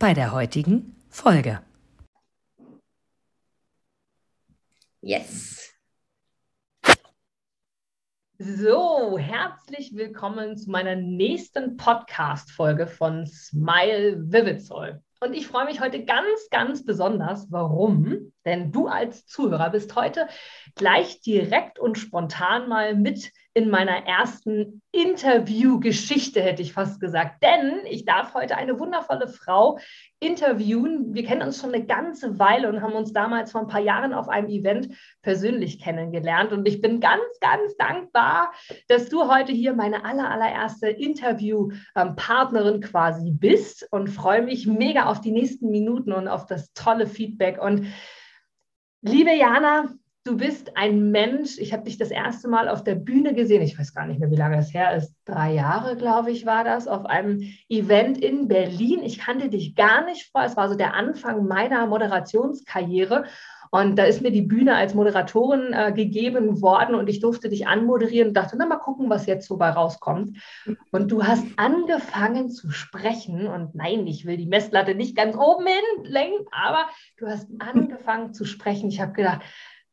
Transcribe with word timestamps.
bei 0.00 0.14
der 0.14 0.32
heutigen 0.32 0.96
Folge. 1.10 1.60
Yes. 5.02 5.74
So, 8.38 9.18
herzlich 9.18 9.94
willkommen 9.94 10.56
zu 10.56 10.70
meiner 10.70 10.96
nächsten 10.96 11.76
Podcast-Folge 11.76 12.86
von 12.86 13.26
Smile 13.26 14.16
Vivid 14.32 14.62
Soul. 14.62 15.02
Und 15.20 15.34
ich 15.34 15.46
freue 15.46 15.66
mich 15.66 15.82
heute 15.82 16.02
ganz, 16.06 16.48
ganz 16.50 16.82
besonders. 16.82 17.52
Warum? 17.52 18.32
Denn 18.46 18.72
du 18.72 18.86
als 18.86 19.26
Zuhörer 19.26 19.68
bist 19.68 19.94
heute 19.96 20.28
gleich 20.76 21.20
direkt 21.20 21.78
und 21.78 21.98
spontan 21.98 22.70
mal 22.70 22.96
mit 22.96 23.30
in 23.52 23.68
meiner 23.68 24.06
ersten 24.06 24.80
Interviewgeschichte, 24.92 26.40
hätte 26.40 26.62
ich 26.62 26.72
fast 26.72 27.00
gesagt. 27.00 27.42
Denn 27.42 27.80
ich 27.86 28.04
darf 28.04 28.34
heute 28.34 28.56
eine 28.56 28.78
wundervolle 28.78 29.26
Frau 29.26 29.78
interviewen. 30.20 31.14
Wir 31.14 31.24
kennen 31.24 31.42
uns 31.42 31.60
schon 31.60 31.74
eine 31.74 31.84
ganze 31.84 32.38
Weile 32.38 32.68
und 32.68 32.80
haben 32.80 32.92
uns 32.92 33.12
damals 33.12 33.50
vor 33.50 33.62
ein 33.62 33.66
paar 33.66 33.80
Jahren 33.80 34.12
auf 34.12 34.28
einem 34.28 34.48
Event 34.48 34.94
persönlich 35.22 35.80
kennengelernt. 35.80 36.52
Und 36.52 36.66
ich 36.68 36.80
bin 36.80 37.00
ganz, 37.00 37.22
ganz 37.40 37.76
dankbar, 37.76 38.52
dass 38.86 39.08
du 39.08 39.28
heute 39.28 39.50
hier 39.50 39.74
meine 39.74 40.04
aller, 40.04 40.30
allererste 40.30 40.88
Interviewpartnerin 40.88 42.80
quasi 42.80 43.32
bist 43.32 43.88
und 43.90 44.08
freue 44.08 44.42
mich 44.42 44.68
mega 44.68 45.06
auf 45.06 45.20
die 45.20 45.32
nächsten 45.32 45.70
Minuten 45.70 46.12
und 46.12 46.28
auf 46.28 46.46
das 46.46 46.72
tolle 46.72 47.08
Feedback. 47.08 47.60
Und 47.60 47.86
liebe 49.02 49.34
Jana, 49.34 49.88
du 50.30 50.36
bist 50.36 50.76
ein 50.76 51.10
Mensch. 51.10 51.58
Ich 51.58 51.72
habe 51.72 51.82
dich 51.82 51.98
das 51.98 52.10
erste 52.10 52.48
Mal 52.48 52.68
auf 52.68 52.84
der 52.84 52.94
Bühne 52.94 53.34
gesehen. 53.34 53.62
Ich 53.62 53.78
weiß 53.78 53.94
gar 53.94 54.06
nicht 54.06 54.20
mehr, 54.20 54.30
wie 54.30 54.36
lange 54.36 54.58
es 54.58 54.72
her 54.72 54.94
ist. 54.94 55.12
Drei 55.24 55.52
Jahre, 55.52 55.96
glaube 55.96 56.30
ich, 56.30 56.46
war 56.46 56.62
das, 56.62 56.86
auf 56.86 57.04
einem 57.06 57.42
Event 57.68 58.18
in 58.18 58.46
Berlin. 58.46 59.02
Ich 59.02 59.18
kannte 59.18 59.48
dich 59.48 59.74
gar 59.74 60.04
nicht 60.04 60.30
vor. 60.30 60.44
Es 60.44 60.56
war 60.56 60.68
so 60.68 60.76
der 60.76 60.94
Anfang 60.94 61.46
meiner 61.46 61.86
Moderationskarriere. 61.86 63.24
Und 63.72 63.96
da 63.96 64.04
ist 64.04 64.20
mir 64.20 64.32
die 64.32 64.42
Bühne 64.42 64.74
als 64.74 64.94
Moderatorin 64.94 65.72
äh, 65.72 65.92
gegeben 65.92 66.60
worden 66.60 66.96
und 66.96 67.08
ich 67.08 67.20
durfte 67.20 67.48
dich 67.48 67.68
anmoderieren 67.68 68.28
und 68.28 68.34
dachte, 68.34 68.56
na 68.58 68.66
mal 68.66 68.78
gucken, 68.78 69.08
was 69.08 69.26
jetzt 69.26 69.46
so 69.46 69.58
bei 69.58 69.70
rauskommt. 69.70 70.38
Und 70.90 71.12
du 71.12 71.24
hast 71.24 71.44
angefangen 71.56 72.50
zu 72.50 72.70
sprechen 72.70 73.46
und 73.46 73.76
nein, 73.76 74.08
ich 74.08 74.26
will 74.26 74.36
die 74.36 74.48
Messlatte 74.48 74.96
nicht 74.96 75.16
ganz 75.16 75.36
oben 75.36 75.66
hin 75.68 76.04
lenken, 76.04 76.46
aber 76.50 76.88
du 77.18 77.28
hast 77.28 77.48
angefangen 77.60 78.34
zu 78.34 78.44
sprechen. 78.44 78.88
Ich 78.88 79.00
habe 79.00 79.12
gedacht, 79.12 79.42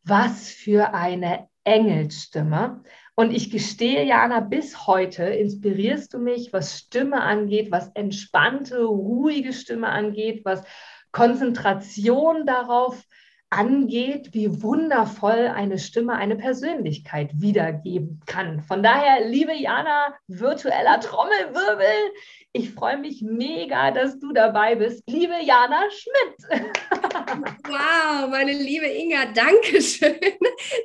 was 0.08 0.50
für 0.50 0.94
eine 0.94 1.48
Engelstimme. 1.64 2.84
Und 3.16 3.32
ich 3.32 3.50
gestehe, 3.50 4.06
Jana, 4.06 4.40
bis 4.42 4.88
heute 4.88 5.24
inspirierst 5.24 6.14
du 6.14 6.20
mich, 6.20 6.54
was 6.54 6.78
Stimme 6.78 7.22
angeht, 7.22 7.72
was 7.72 7.90
entspannte, 7.96 8.84
ruhige 8.84 9.54
Stimme 9.54 9.90
angeht, 9.90 10.46
was 10.46 10.64
Konzentration 11.12 12.46
darauf 12.46 13.04
angeht, 13.50 14.34
wie 14.34 14.62
wundervoll 14.62 15.48
eine 15.48 15.80
Stimme 15.80 16.14
eine 16.14 16.36
Persönlichkeit 16.36 17.32
wiedergeben 17.34 18.22
kann. 18.26 18.62
Von 18.62 18.84
daher, 18.84 19.28
liebe 19.28 19.54
Jana, 19.54 20.14
virtueller 20.28 21.00
Trommelwirbel, 21.00 22.12
ich 22.52 22.72
freue 22.72 22.98
mich 22.98 23.22
mega, 23.22 23.92
dass 23.92 24.20
du 24.20 24.34
dabei 24.34 24.76
bist. 24.76 25.04
Liebe 25.08 25.36
Jana 25.44 25.82
Schmidt. 25.90 26.72
wow, 27.42 28.30
meine 28.30 28.54
liebe 28.54 28.86
Inga, 28.86 29.26
danke 29.34 29.82
schön. 29.82 30.16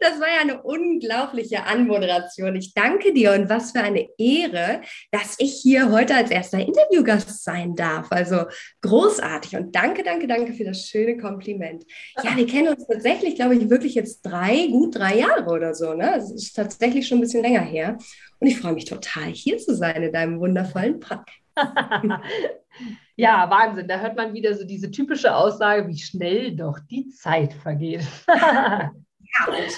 Das 0.01 0.21
war 0.21 0.29
ja 0.29 0.41
eine 0.43 0.63
unglaubliche 0.63 1.65
Anmoderation. 1.65 2.57
Ich 2.57 2.75
danke 2.75 3.13
dir 3.13 3.33
und 3.33 3.49
was 3.49 3.73
für 3.73 3.81
eine 3.81 4.09
Ehre, 4.19 4.83
dass 5.11 5.37
ich 5.39 5.61
hier 5.63 5.91
heute 5.91 6.15
als 6.15 6.31
erster 6.31 6.59
Interviewgast 6.59 7.43
sein 7.43 7.75
darf. 7.75 8.11
Also 8.11 8.45
großartig 8.83 9.57
und 9.57 9.75
danke, 9.75 10.03
danke, 10.03 10.27
danke 10.27 10.53
für 10.53 10.65
das 10.65 10.87
schöne 10.87 11.17
Kompliment. 11.17 11.85
Ja, 12.23 12.37
wir 12.37 12.47
kennen 12.47 12.69
uns 12.69 12.87
tatsächlich, 12.87 13.37
glaube 13.37 13.57
ich, 13.57 13.71
wirklich 13.71 13.95
jetzt 13.95 14.23
drei, 14.23 14.67
gut 14.69 14.97
drei 14.97 15.19
Jahre 15.19 15.51
oder 15.51 15.75
so. 15.75 15.95
Ne? 15.95 16.13
Das 16.17 16.31
ist 16.31 16.55
tatsächlich 16.55 17.07
schon 17.07 17.19
ein 17.19 17.23
bisschen 17.23 17.43
länger 17.43 17.63
her. 17.63 17.99
Und 18.39 18.47
ich 18.47 18.59
freue 18.59 18.73
mich 18.73 18.87
total, 18.87 19.31
hier 19.33 19.59
zu 19.59 19.75
sein 19.75 20.03
in 20.03 20.13
deinem 20.13 20.41
wundervollen 20.41 21.01
Podcast. 21.01 21.29
ja, 23.17 23.49
Wahnsinn. 23.51 23.89
Da 23.89 23.99
hört 23.99 24.17
man 24.17 24.35
wieder 24.35 24.55
so 24.55 24.65
diese 24.65 24.91
typische 24.91 25.35
Aussage, 25.35 25.89
wie 25.89 25.99
schnell 25.99 26.57
doch 26.57 26.79
die 26.91 27.09
Zeit 27.09 27.53
vergeht. 27.53 28.05
ja, 28.29 28.93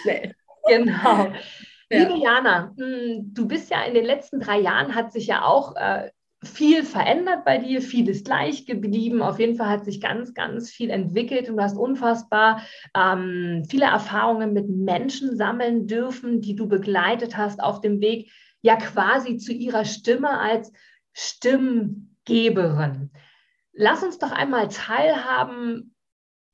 schnell. 0.02 0.34
Genau. 0.66 1.32
Ja. 1.90 1.98
Liebe 1.98 2.18
Jana, 2.18 2.72
hm, 2.76 3.34
du 3.34 3.46
bist 3.46 3.70
ja 3.70 3.82
in 3.84 3.94
den 3.94 4.04
letzten 4.04 4.40
drei 4.40 4.60
Jahren, 4.60 4.94
hat 4.94 5.12
sich 5.12 5.26
ja 5.26 5.44
auch 5.44 5.76
äh, 5.76 6.10
viel 6.44 6.84
verändert 6.84 7.44
bei 7.44 7.58
dir, 7.58 7.82
viel 7.82 8.08
ist 8.08 8.24
gleich 8.24 8.66
geblieben. 8.66 9.22
Auf 9.22 9.38
jeden 9.38 9.56
Fall 9.56 9.68
hat 9.68 9.84
sich 9.84 10.00
ganz, 10.00 10.34
ganz 10.34 10.70
viel 10.70 10.90
entwickelt 10.90 11.48
und 11.48 11.56
du 11.56 11.62
hast 11.62 11.76
unfassbar 11.76 12.62
ähm, 12.96 13.64
viele 13.68 13.86
Erfahrungen 13.86 14.52
mit 14.52 14.68
Menschen 14.68 15.36
sammeln 15.36 15.86
dürfen, 15.86 16.40
die 16.40 16.54
du 16.54 16.68
begleitet 16.68 17.36
hast 17.36 17.62
auf 17.62 17.80
dem 17.80 18.00
Weg, 18.00 18.30
ja 18.62 18.76
quasi 18.76 19.36
zu 19.36 19.52
ihrer 19.52 19.84
Stimme 19.84 20.38
als 20.38 20.72
Stimmgeberin. 21.12 23.10
Lass 23.74 24.02
uns 24.02 24.18
doch 24.18 24.30
einmal 24.30 24.68
teilhaben. 24.68 25.94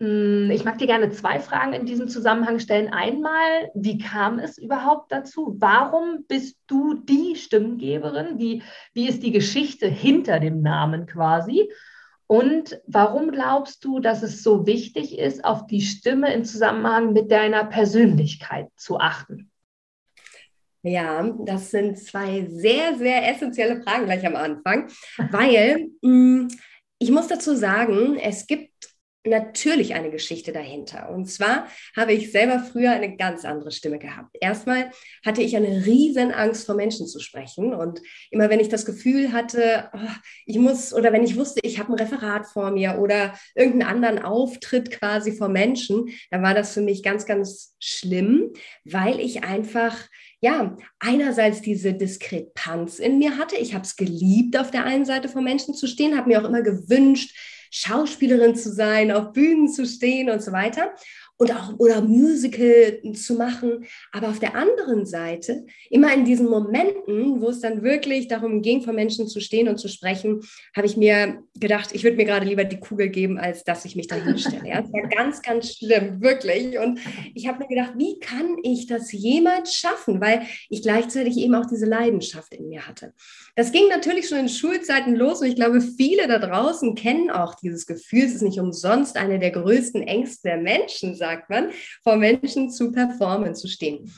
Hm, 0.00 0.50
ich 0.50 0.64
mag 0.64 0.78
dir 0.78 0.86
gerne 0.86 1.10
zwei 1.10 1.38
Fragen 1.38 1.74
in 1.74 1.84
diesem 1.84 2.08
Zusammenhang 2.08 2.58
stellen. 2.58 2.92
Einmal, 2.92 3.70
wie 3.74 3.98
kam 3.98 4.38
es 4.38 4.56
überhaupt 4.56 5.12
dazu? 5.12 5.56
Warum 5.58 6.24
bist 6.26 6.56
du 6.66 6.94
die 6.94 7.36
Stimmgeberin? 7.36 8.38
Wie, 8.38 8.62
wie 8.94 9.08
ist 9.08 9.22
die 9.22 9.32
Geschichte 9.32 9.86
hinter 9.86 10.40
dem 10.40 10.62
Namen 10.62 11.06
quasi? 11.06 11.70
Und 12.26 12.80
warum 12.86 13.32
glaubst 13.32 13.84
du, 13.84 13.98
dass 13.98 14.22
es 14.22 14.42
so 14.42 14.66
wichtig 14.66 15.18
ist, 15.18 15.44
auf 15.44 15.66
die 15.66 15.82
Stimme 15.82 16.32
im 16.32 16.44
Zusammenhang 16.44 17.12
mit 17.12 17.30
deiner 17.30 17.64
Persönlichkeit 17.64 18.68
zu 18.76 18.98
achten? 18.98 19.50
Ja, 20.82 21.22
das 21.40 21.70
sind 21.70 21.98
zwei 21.98 22.46
sehr, 22.48 22.96
sehr 22.96 23.28
essentielle 23.28 23.82
Fragen 23.82 24.06
gleich 24.06 24.26
am 24.26 24.36
Anfang, 24.36 24.88
weil 25.30 25.88
mh, 26.00 26.08
hm, 26.08 26.48
ich 27.00 27.10
muss 27.10 27.28
dazu 27.28 27.56
sagen, 27.56 28.16
es 28.16 28.46
gibt 28.46 28.70
natürlich 29.24 29.94
eine 29.94 30.10
Geschichte 30.10 30.52
dahinter. 30.52 31.10
Und 31.10 31.26
zwar 31.26 31.66
habe 31.94 32.12
ich 32.12 32.32
selber 32.32 32.58
früher 32.58 32.90
eine 32.90 33.16
ganz 33.16 33.44
andere 33.44 33.70
Stimme 33.70 33.98
gehabt. 33.98 34.36
Erstmal 34.40 34.90
hatte 35.24 35.42
ich 35.42 35.56
eine 35.56 35.84
riesen 35.84 36.32
Angst 36.32 36.64
vor 36.64 36.74
Menschen 36.74 37.06
zu 37.06 37.20
sprechen. 37.20 37.74
Und 37.74 38.00
immer 38.30 38.48
wenn 38.48 38.60
ich 38.60 38.68
das 38.68 38.86
Gefühl 38.86 39.32
hatte, 39.32 39.90
oh, 39.92 39.98
ich 40.46 40.58
muss, 40.58 40.94
oder 40.94 41.12
wenn 41.12 41.24
ich 41.24 41.36
wusste, 41.36 41.60
ich 41.62 41.78
habe 41.78 41.92
ein 41.92 41.98
Referat 41.98 42.46
vor 42.46 42.70
mir 42.70 42.98
oder 42.98 43.34
irgendeinen 43.54 44.04
anderen 44.04 44.18
Auftritt 44.24 44.90
quasi 44.90 45.32
vor 45.32 45.48
Menschen, 45.48 46.08
dann 46.30 46.42
war 46.42 46.54
das 46.54 46.72
für 46.72 46.82
mich 46.82 47.02
ganz, 47.02 47.26
ganz 47.26 47.76
schlimm, 47.78 48.52
weil 48.84 49.20
ich 49.20 49.44
einfach 49.44 49.96
ja, 50.40 50.76
einerseits 50.98 51.60
diese 51.60 51.92
Diskrepanz 51.92 52.98
in 52.98 53.18
mir 53.18 53.36
hatte. 53.36 53.56
Ich 53.56 53.74
habe 53.74 53.84
es 53.84 53.96
geliebt, 53.96 54.56
auf 54.56 54.70
der 54.70 54.84
einen 54.84 55.04
Seite 55.04 55.28
vor 55.28 55.42
Menschen 55.42 55.74
zu 55.74 55.86
stehen, 55.86 56.16
habe 56.16 56.28
mir 56.28 56.40
auch 56.40 56.48
immer 56.48 56.62
gewünscht, 56.62 57.36
Schauspielerin 57.70 58.56
zu 58.56 58.72
sein, 58.72 59.12
auf 59.12 59.32
Bühnen 59.32 59.68
zu 59.68 59.86
stehen 59.86 60.30
und 60.30 60.42
so 60.42 60.52
weiter 60.52 60.94
und 61.40 61.56
auch 61.56 61.78
oder 61.78 62.02
Musical 62.02 63.00
zu 63.14 63.34
machen. 63.34 63.86
Aber 64.12 64.28
auf 64.28 64.38
der 64.38 64.54
anderen 64.54 65.06
Seite, 65.06 65.64
immer 65.88 66.12
in 66.12 66.26
diesen 66.26 66.50
Momenten, 66.50 67.40
wo 67.40 67.48
es 67.48 67.60
dann 67.60 67.82
wirklich 67.82 68.28
darum 68.28 68.60
ging, 68.60 68.82
vor 68.82 68.92
Menschen 68.92 69.26
zu 69.26 69.40
stehen 69.40 69.66
und 69.66 69.78
zu 69.78 69.88
sprechen, 69.88 70.42
habe 70.76 70.86
ich 70.86 70.98
mir 70.98 71.42
gedacht, 71.58 71.94
ich 71.94 72.04
würde 72.04 72.18
mir 72.18 72.26
gerade 72.26 72.44
lieber 72.44 72.64
die 72.64 72.78
Kugel 72.78 73.08
geben, 73.08 73.38
als 73.38 73.64
dass 73.64 73.86
ich 73.86 73.96
mich 73.96 74.06
da 74.06 74.16
hinstelle. 74.16 74.68
Ja, 74.68 74.82
das 74.82 74.92
war 74.92 75.08
ganz, 75.08 75.40
ganz 75.40 75.76
schlimm, 75.76 76.20
wirklich. 76.20 76.78
Und 76.78 77.00
ich 77.34 77.48
habe 77.48 77.60
mir 77.60 77.68
gedacht, 77.68 77.94
wie 77.96 78.18
kann 78.18 78.58
ich 78.62 78.86
das 78.86 79.10
jemals 79.10 79.74
schaffen? 79.74 80.20
Weil 80.20 80.42
ich 80.68 80.82
gleichzeitig 80.82 81.38
eben 81.38 81.54
auch 81.54 81.66
diese 81.66 81.86
Leidenschaft 81.86 82.52
in 82.52 82.68
mir 82.68 82.86
hatte. 82.86 83.14
Das 83.56 83.72
ging 83.72 83.88
natürlich 83.88 84.28
schon 84.28 84.38
in 84.38 84.48
Schulzeiten 84.50 85.16
los 85.16 85.40
und 85.40 85.46
ich 85.46 85.56
glaube, 85.56 85.80
viele 85.80 86.28
da 86.28 86.38
draußen 86.38 86.94
kennen 86.94 87.30
auch 87.30 87.54
dieses 87.54 87.86
Gefühl. 87.86 88.24
Es 88.24 88.34
ist 88.34 88.42
nicht 88.42 88.60
umsonst 88.60 89.16
eine 89.16 89.38
der 89.38 89.52
größten 89.52 90.02
Ängste 90.02 90.48
der 90.48 90.58
Menschen, 90.58 91.14
sagt 91.30 91.50
man, 91.50 91.70
vor 92.02 92.16
Menschen 92.16 92.70
zu 92.70 92.92
performen, 92.92 93.54
zu 93.54 93.68
stehen. 93.68 94.12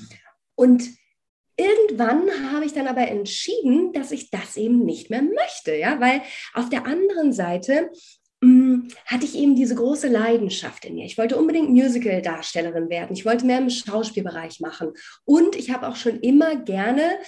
Und 0.54 0.82
irgendwann 1.56 2.52
habe 2.52 2.64
ich 2.64 2.72
dann 2.72 2.88
aber 2.88 3.08
entschieden, 3.08 3.92
dass 3.92 4.12
ich 4.12 4.30
das 4.30 4.56
eben 4.56 4.84
nicht 4.84 5.10
mehr 5.10 5.22
möchte, 5.22 5.74
ja, 5.74 6.00
weil 6.00 6.22
auf 6.54 6.70
der 6.70 6.86
anderen 6.86 7.32
Seite 7.32 7.90
mm, 8.40 8.88
hatte 9.06 9.24
ich 9.24 9.36
eben 9.36 9.54
diese 9.54 9.74
große 9.74 10.08
Leidenschaft 10.08 10.84
in 10.84 10.94
mir. 10.94 11.04
Ich 11.04 11.18
wollte 11.18 11.36
unbedingt 11.36 11.70
Musical-Darstellerin 11.70 12.88
werden. 12.88 13.14
Ich 13.14 13.26
wollte 13.26 13.44
mehr 13.44 13.58
im 13.58 13.70
Schauspielbereich 13.70 14.60
machen. 14.60 14.92
Und 15.24 15.56
ich 15.56 15.70
habe 15.70 15.88
auch 15.88 15.96
schon 15.96 16.20
immer 16.20 16.56
gerne 16.56 17.18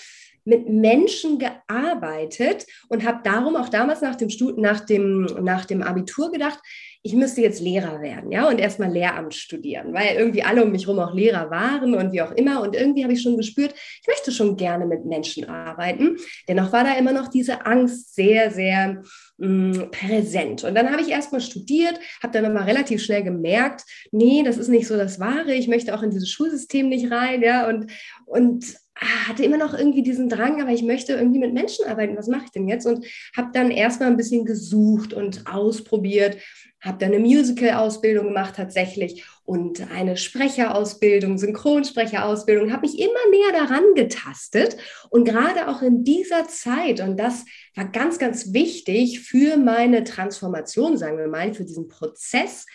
mit 0.47 0.69
Menschen 0.69 1.39
gearbeitet 1.39 2.67
und 2.89 3.05
habe 3.05 3.21
darum 3.25 3.57
auch 3.57 3.71
damals 3.71 4.03
nach 4.03 4.15
dem, 4.15 4.29
Stud 4.29 4.59
nach 4.59 4.81
dem, 4.81 5.25
nach 5.43 5.65
dem 5.65 5.83
Abitur 5.83 6.31
gedacht, 6.31 6.59
ich 7.06 7.12
müsste 7.12 7.43
jetzt 7.43 7.61
Lehrer 7.61 8.01
werden, 8.01 8.33
ja, 8.33 8.49
und 8.49 8.59
erstmal 8.59 8.91
Lehramt 8.91 9.35
studieren, 9.35 9.93
weil 9.93 10.17
irgendwie 10.17 10.43
alle 10.43 10.65
um 10.65 10.73
mich 10.73 10.87
herum 10.87 11.01
auch 11.01 11.12
Lehrer 11.12 11.51
waren 11.51 11.93
und 11.93 12.12
wie 12.12 12.23
auch 12.23 12.33
immer. 12.33 12.62
Und 12.62 12.75
irgendwie 12.75 13.03
habe 13.03 13.12
ich 13.12 13.21
schon 13.21 13.37
gespürt, 13.37 13.75
ich 13.75 14.09
möchte 14.09 14.33
schon 14.33 14.56
gerne 14.56 14.87
mit 14.87 15.05
Menschen 15.05 15.47
arbeiten. 15.47 16.17
Dennoch 16.49 16.73
war 16.73 16.83
da 16.83 16.95
immer 16.97 17.12
noch 17.12 17.29
diese 17.29 17.67
Angst 17.67 18.15
sehr, 18.15 18.51
sehr 18.51 19.03
mh, 19.37 19.47
mm, 19.47 19.91
präsent. 19.91 20.65
Und 20.65 20.75
dann 20.75 20.91
habe 20.91 21.03
ich 21.03 21.11
erstmal 21.11 21.43
studiert, 21.43 22.01
habe 22.23 22.33
dann 22.33 22.47
aber 22.47 22.67
relativ 22.67 23.03
schnell 23.05 23.23
gemerkt, 23.23 23.85
nee, 24.11 24.43
das 24.43 24.57
ist 24.57 24.69
nicht 24.69 24.87
so 24.87 24.97
das 24.97 25.21
Wahre. 25.21 25.53
Ich 25.53 25.69
möchte 25.69 25.95
auch 25.95 26.03
in 26.03 26.11
dieses 26.11 26.31
Schulsystem 26.31 26.89
nicht 26.89 27.11
rein, 27.11 27.43
ja, 27.43 27.69
und, 27.69 27.93
und 28.25 28.77
ah, 28.95 29.29
hatte 29.29 29.45
immer 29.45 29.59
noch 29.59 29.75
irgendwie 29.75 30.03
diesen 30.03 30.31
Drang, 30.31 30.62
aber 30.62 30.71
ich 30.71 30.83
möchte 30.83 31.12
irgendwie 31.12 31.41
mit 31.41 31.53
Menschen 31.53 31.85
arbeiten. 31.85 32.17
Was 32.17 32.29
mache 32.29 32.47
ich 32.47 32.50
denn 32.53 32.67
jetzt? 32.67 32.87
Und 32.87 33.05
habe 33.37 33.50
dann 33.53 33.71
erstmal 33.71 34.09
ein 34.09 34.17
bisschen 34.17 34.47
gesucht 34.47 35.12
und 35.12 35.47
ausprobiert 35.47 36.39
habe 36.85 36.99
dann 36.99 37.13
eine 37.13 37.21
Musical-Ausbildung 37.21 38.27
gemacht 38.29 38.55
tatsächlich 38.57 39.25
und 39.45 39.91
eine 39.91 40.17
Sprecherausbildung, 40.17 41.39
Synchronsprecherausbildung, 41.39 42.73
habe 42.73 42.87
mich 42.87 42.99
immer 42.99 43.31
näher 43.31 43.67
daran 43.67 43.95
getastet 43.95 44.77
und 45.11 45.25
gerade 45.25 45.69
auch 45.69 45.83
in 45.83 46.05
dieser 46.05 46.47
Zeit, 46.49 47.01
und 47.01 47.19
das 47.19 47.45
war 47.75 47.87
ganz, 47.87 48.19
ganz 48.19 48.53
wichtig 48.53 49.21
für 49.21 49.57
meine 49.57 50.05
Transformation, 50.05 50.97
sagen 50.97 51.19
wir 51.19 51.29
mal, 51.29 51.55
für 51.55 51.65
diesen 51.65 51.89
Prozess, 51.89 52.67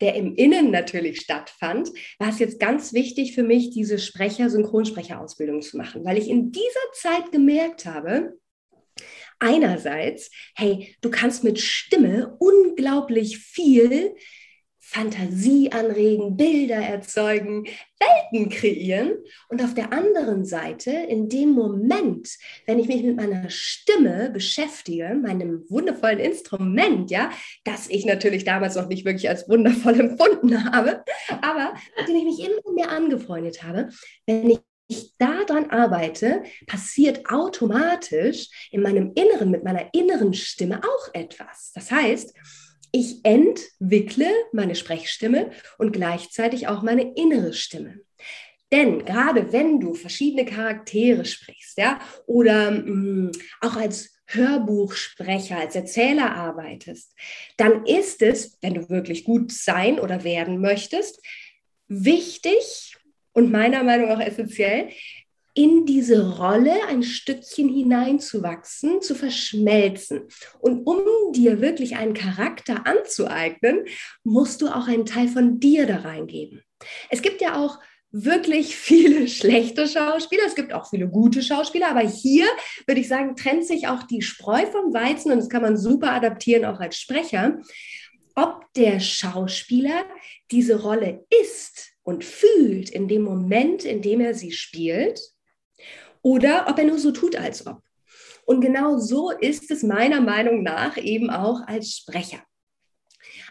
der 0.00 0.16
im 0.16 0.34
Innen 0.34 0.72
natürlich 0.72 1.20
stattfand, 1.20 1.90
war 2.18 2.28
es 2.28 2.40
jetzt 2.40 2.58
ganz 2.58 2.92
wichtig 2.92 3.34
für 3.34 3.44
mich, 3.44 3.70
diese 3.70 3.98
Sprecher, 3.98 4.50
Synchronsprecherausbildung 4.50 5.62
zu 5.62 5.76
machen, 5.76 6.04
weil 6.04 6.18
ich 6.18 6.28
in 6.28 6.50
dieser 6.50 6.64
Zeit 6.94 7.30
gemerkt 7.30 7.86
habe, 7.86 8.36
einerseits, 9.42 10.30
hey, 10.54 10.96
du 11.00 11.10
kannst 11.10 11.44
mit 11.44 11.60
Stimme 11.60 12.36
unglaublich 12.38 13.38
viel 13.38 14.14
Fantasie 14.92 15.72
anregen, 15.72 16.36
Bilder 16.36 16.76
erzeugen, 16.76 17.64
Welten 17.98 18.50
kreieren. 18.50 19.12
Und 19.48 19.64
auf 19.64 19.72
der 19.72 19.90
anderen 19.90 20.44
Seite, 20.44 20.90
in 20.90 21.30
dem 21.30 21.52
Moment, 21.52 22.28
wenn 22.66 22.78
ich 22.78 22.88
mich 22.88 23.02
mit 23.02 23.16
meiner 23.16 23.48
Stimme 23.48 24.28
beschäftige, 24.30 25.14
meinem 25.14 25.64
wundervollen 25.70 26.18
Instrument, 26.18 27.10
ja, 27.10 27.30
das 27.64 27.88
ich 27.88 28.04
natürlich 28.04 28.44
damals 28.44 28.74
noch 28.74 28.88
nicht 28.88 29.06
wirklich 29.06 29.30
als 29.30 29.48
wundervoll 29.48 29.98
empfunden 30.00 30.70
habe, 30.70 31.02
aber 31.40 31.72
mit 31.96 32.08
dem 32.08 32.16
ich 32.16 32.24
mich 32.24 32.40
immer 32.40 32.74
mehr 32.74 32.90
angefreundet 32.90 33.62
habe, 33.62 33.88
wenn 34.26 34.50
ich 34.50 34.58
ich 34.92 35.16
daran 35.18 35.70
arbeite, 35.70 36.44
passiert 36.66 37.28
automatisch 37.30 38.48
in 38.70 38.82
meinem 38.82 39.12
Inneren, 39.14 39.50
mit 39.50 39.64
meiner 39.64 39.92
inneren 39.92 40.34
Stimme 40.34 40.80
auch 40.82 41.14
etwas. 41.14 41.72
Das 41.74 41.90
heißt, 41.90 42.34
ich 42.92 43.24
entwickle 43.24 44.30
meine 44.52 44.74
Sprechstimme 44.74 45.50
und 45.78 45.92
gleichzeitig 45.92 46.68
auch 46.68 46.82
meine 46.82 47.14
innere 47.14 47.54
Stimme. 47.54 48.00
Denn 48.70 49.04
gerade 49.04 49.52
wenn 49.52 49.80
du 49.80 49.94
verschiedene 49.94 50.44
Charaktere 50.44 51.24
sprichst, 51.24 51.78
ja, 51.78 52.00
oder 52.26 52.70
mh, 52.70 52.80
mm, 52.80 53.32
auch 53.60 53.76
als 53.76 54.14
Hörbuchsprecher, 54.26 55.58
als 55.58 55.74
Erzähler 55.74 56.34
arbeitest, 56.34 57.14
dann 57.56 57.84
ist 57.84 58.22
es, 58.22 58.58
wenn 58.62 58.74
du 58.74 58.88
wirklich 58.88 59.24
gut 59.24 59.52
sein 59.52 59.98
oder 59.98 60.24
werden 60.24 60.60
möchtest, 60.60 61.22
wichtig, 61.88 62.96
und 63.32 63.50
meiner 63.50 63.82
Meinung 63.82 64.08
nach 64.08 64.20
essentiell, 64.20 64.88
in 65.54 65.84
diese 65.84 66.38
Rolle 66.38 66.86
ein 66.88 67.02
Stückchen 67.02 67.68
hineinzuwachsen, 67.68 69.02
zu 69.02 69.14
verschmelzen. 69.14 70.22
Und 70.60 70.86
um 70.86 71.32
dir 71.32 71.60
wirklich 71.60 71.96
einen 71.96 72.14
Charakter 72.14 72.86
anzueignen, 72.86 73.84
musst 74.24 74.62
du 74.62 74.68
auch 74.68 74.88
einen 74.88 75.04
Teil 75.04 75.28
von 75.28 75.60
dir 75.60 75.86
da 75.86 75.98
reingeben. 75.98 76.62
Es 77.10 77.20
gibt 77.20 77.42
ja 77.42 77.56
auch 77.56 77.78
wirklich 78.10 78.76
viele 78.76 79.28
schlechte 79.28 79.86
Schauspieler, 79.86 80.44
es 80.46 80.54
gibt 80.54 80.72
auch 80.72 80.88
viele 80.88 81.08
gute 81.08 81.42
Schauspieler, 81.42 81.88
aber 81.88 82.00
hier 82.00 82.46
würde 82.86 83.00
ich 83.00 83.08
sagen, 83.08 83.36
trennt 83.36 83.66
sich 83.66 83.88
auch 83.88 84.04
die 84.04 84.22
Spreu 84.22 84.64
vom 84.66 84.94
Weizen 84.94 85.32
und 85.32 85.38
das 85.38 85.50
kann 85.50 85.62
man 85.62 85.76
super 85.76 86.12
adaptieren 86.12 86.64
auch 86.64 86.80
als 86.80 86.98
Sprecher, 86.98 87.58
ob 88.34 88.72
der 88.74 89.00
Schauspieler 89.00 90.06
diese 90.50 90.80
Rolle 90.80 91.26
ist 91.42 91.91
und 92.02 92.24
fühlt 92.24 92.90
in 92.90 93.08
dem 93.08 93.22
Moment, 93.22 93.84
in 93.84 94.02
dem 94.02 94.20
er 94.20 94.34
sie 94.34 94.52
spielt, 94.52 95.20
oder 96.22 96.66
ob 96.68 96.78
er 96.78 96.84
nur 96.84 96.98
so 96.98 97.10
tut, 97.10 97.36
als 97.36 97.66
ob. 97.66 97.80
Und 98.44 98.60
genau 98.60 98.98
so 98.98 99.30
ist 99.30 99.70
es 99.70 99.82
meiner 99.82 100.20
Meinung 100.20 100.62
nach 100.62 100.96
eben 100.96 101.30
auch 101.30 101.66
als 101.66 101.96
Sprecher. 101.96 102.42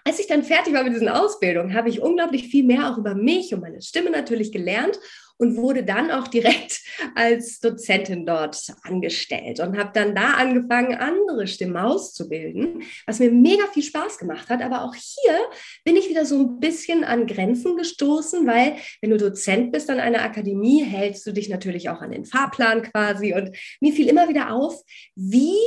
Als 0.03 0.19
ich 0.19 0.27
dann 0.27 0.44
fertig 0.44 0.74
war 0.74 0.83
mit 0.83 0.94
diesen 0.94 1.09
Ausbildungen, 1.09 1.74
habe 1.74 1.89
ich 1.89 2.01
unglaublich 2.01 2.48
viel 2.48 2.63
mehr 2.63 2.89
auch 2.89 2.98
über 2.98 3.15
mich 3.15 3.53
und 3.53 3.62
meine 3.62 3.81
Stimme 3.81 4.09
natürlich 4.09 4.51
gelernt 4.51 5.00
und 5.41 5.57
wurde 5.57 5.83
dann 5.83 6.11
auch 6.11 6.27
direkt 6.27 6.81
als 7.15 7.59
Dozentin 7.59 8.27
dort 8.27 8.63
angestellt 8.83 9.59
und 9.59 9.75
habe 9.75 9.89
dann 9.91 10.13
da 10.13 10.35
angefangen, 10.35 10.93
andere 10.93 11.47
Stimmen 11.47 11.77
auszubilden, 11.77 12.83
was 13.07 13.19
mir 13.19 13.31
mega 13.31 13.65
viel 13.73 13.81
Spaß 13.81 14.19
gemacht 14.19 14.49
hat. 14.49 14.61
Aber 14.61 14.83
auch 14.83 14.93
hier 14.93 15.35
bin 15.83 15.97
ich 15.97 16.09
wieder 16.09 16.25
so 16.25 16.38
ein 16.38 16.59
bisschen 16.59 17.03
an 17.03 17.25
Grenzen 17.25 17.75
gestoßen, 17.75 18.45
weil 18.45 18.75
wenn 19.01 19.09
du 19.09 19.17
Dozent 19.17 19.71
bist 19.71 19.89
an 19.89 19.99
einer 19.99 20.21
Akademie, 20.21 20.83
hältst 20.83 21.25
du 21.25 21.31
dich 21.31 21.49
natürlich 21.49 21.89
auch 21.89 22.01
an 22.01 22.11
den 22.11 22.25
Fahrplan 22.25 22.83
quasi. 22.83 23.33
Und 23.33 23.57
mir 23.79 23.93
fiel 23.93 24.09
immer 24.09 24.29
wieder 24.29 24.53
auf, 24.53 24.79
wie 25.15 25.57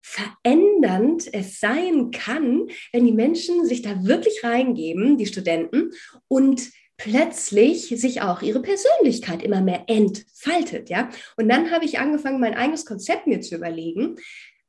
verändernd 0.00 1.32
es 1.32 1.60
sein 1.60 2.10
kann, 2.10 2.66
wenn 2.92 3.04
die 3.04 3.12
Menschen 3.12 3.66
sich 3.66 3.82
da 3.82 4.04
wirklich 4.04 4.42
reingeben, 4.42 5.18
die 5.18 5.26
Studenten, 5.26 5.90
und 6.28 6.72
plötzlich 7.02 7.88
sich 7.88 8.22
auch 8.22 8.42
ihre 8.42 8.62
Persönlichkeit 8.62 9.42
immer 9.42 9.60
mehr 9.60 9.84
entfaltet, 9.88 10.88
ja. 10.88 11.10
Und 11.36 11.48
dann 11.48 11.72
habe 11.72 11.84
ich 11.84 11.98
angefangen, 11.98 12.38
mein 12.38 12.54
eigenes 12.54 12.86
Konzept 12.86 13.26
mir 13.26 13.40
zu 13.40 13.56
überlegen, 13.56 14.16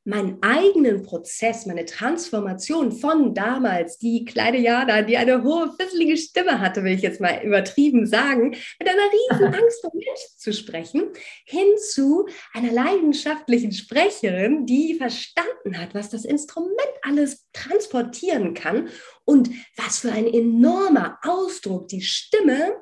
meinen 0.06 0.38
eigenen 0.42 1.02
Prozess, 1.02 1.66
meine 1.66 1.86
Transformation 1.86 2.92
von 2.92 3.34
damals, 3.34 3.98
die 3.98 4.26
kleine 4.26 4.60
Jana, 4.60 5.02
die 5.02 5.16
eine 5.16 5.44
hohe, 5.44 5.74
fisselige 5.80 6.18
Stimme 6.18 6.60
hatte, 6.60 6.84
will 6.84 6.94
ich 6.94 7.02
jetzt 7.02 7.22
mal 7.22 7.42
übertrieben 7.44 8.06
sagen, 8.06 8.52
mit 8.80 8.90
einer 8.90 9.42
riesen 9.42 9.54
Angst 9.54 9.82
vor 9.82 9.92
Menschen 9.94 10.38
zu 10.38 10.52
sprechen, 10.52 11.04
hin 11.46 11.68
zu 11.92 12.28
einer 12.54 12.72
leidenschaftlichen 12.72 13.72
Sprecherin, 13.72 14.66
die 14.66 14.96
verstanden 14.96 15.78
hat, 15.78 15.96
was 15.96 16.10
das 16.10 16.26
Instrument 16.26 16.74
alles 17.02 17.48
transportieren 17.54 18.54
kann 18.54 18.90
und 19.24 19.50
was 19.78 20.00
für 20.00 20.12
ein 20.12 20.28
enormer 20.28 21.18
Ausdruck 21.24 21.88
die 21.88 22.02
Stimme 22.02 22.76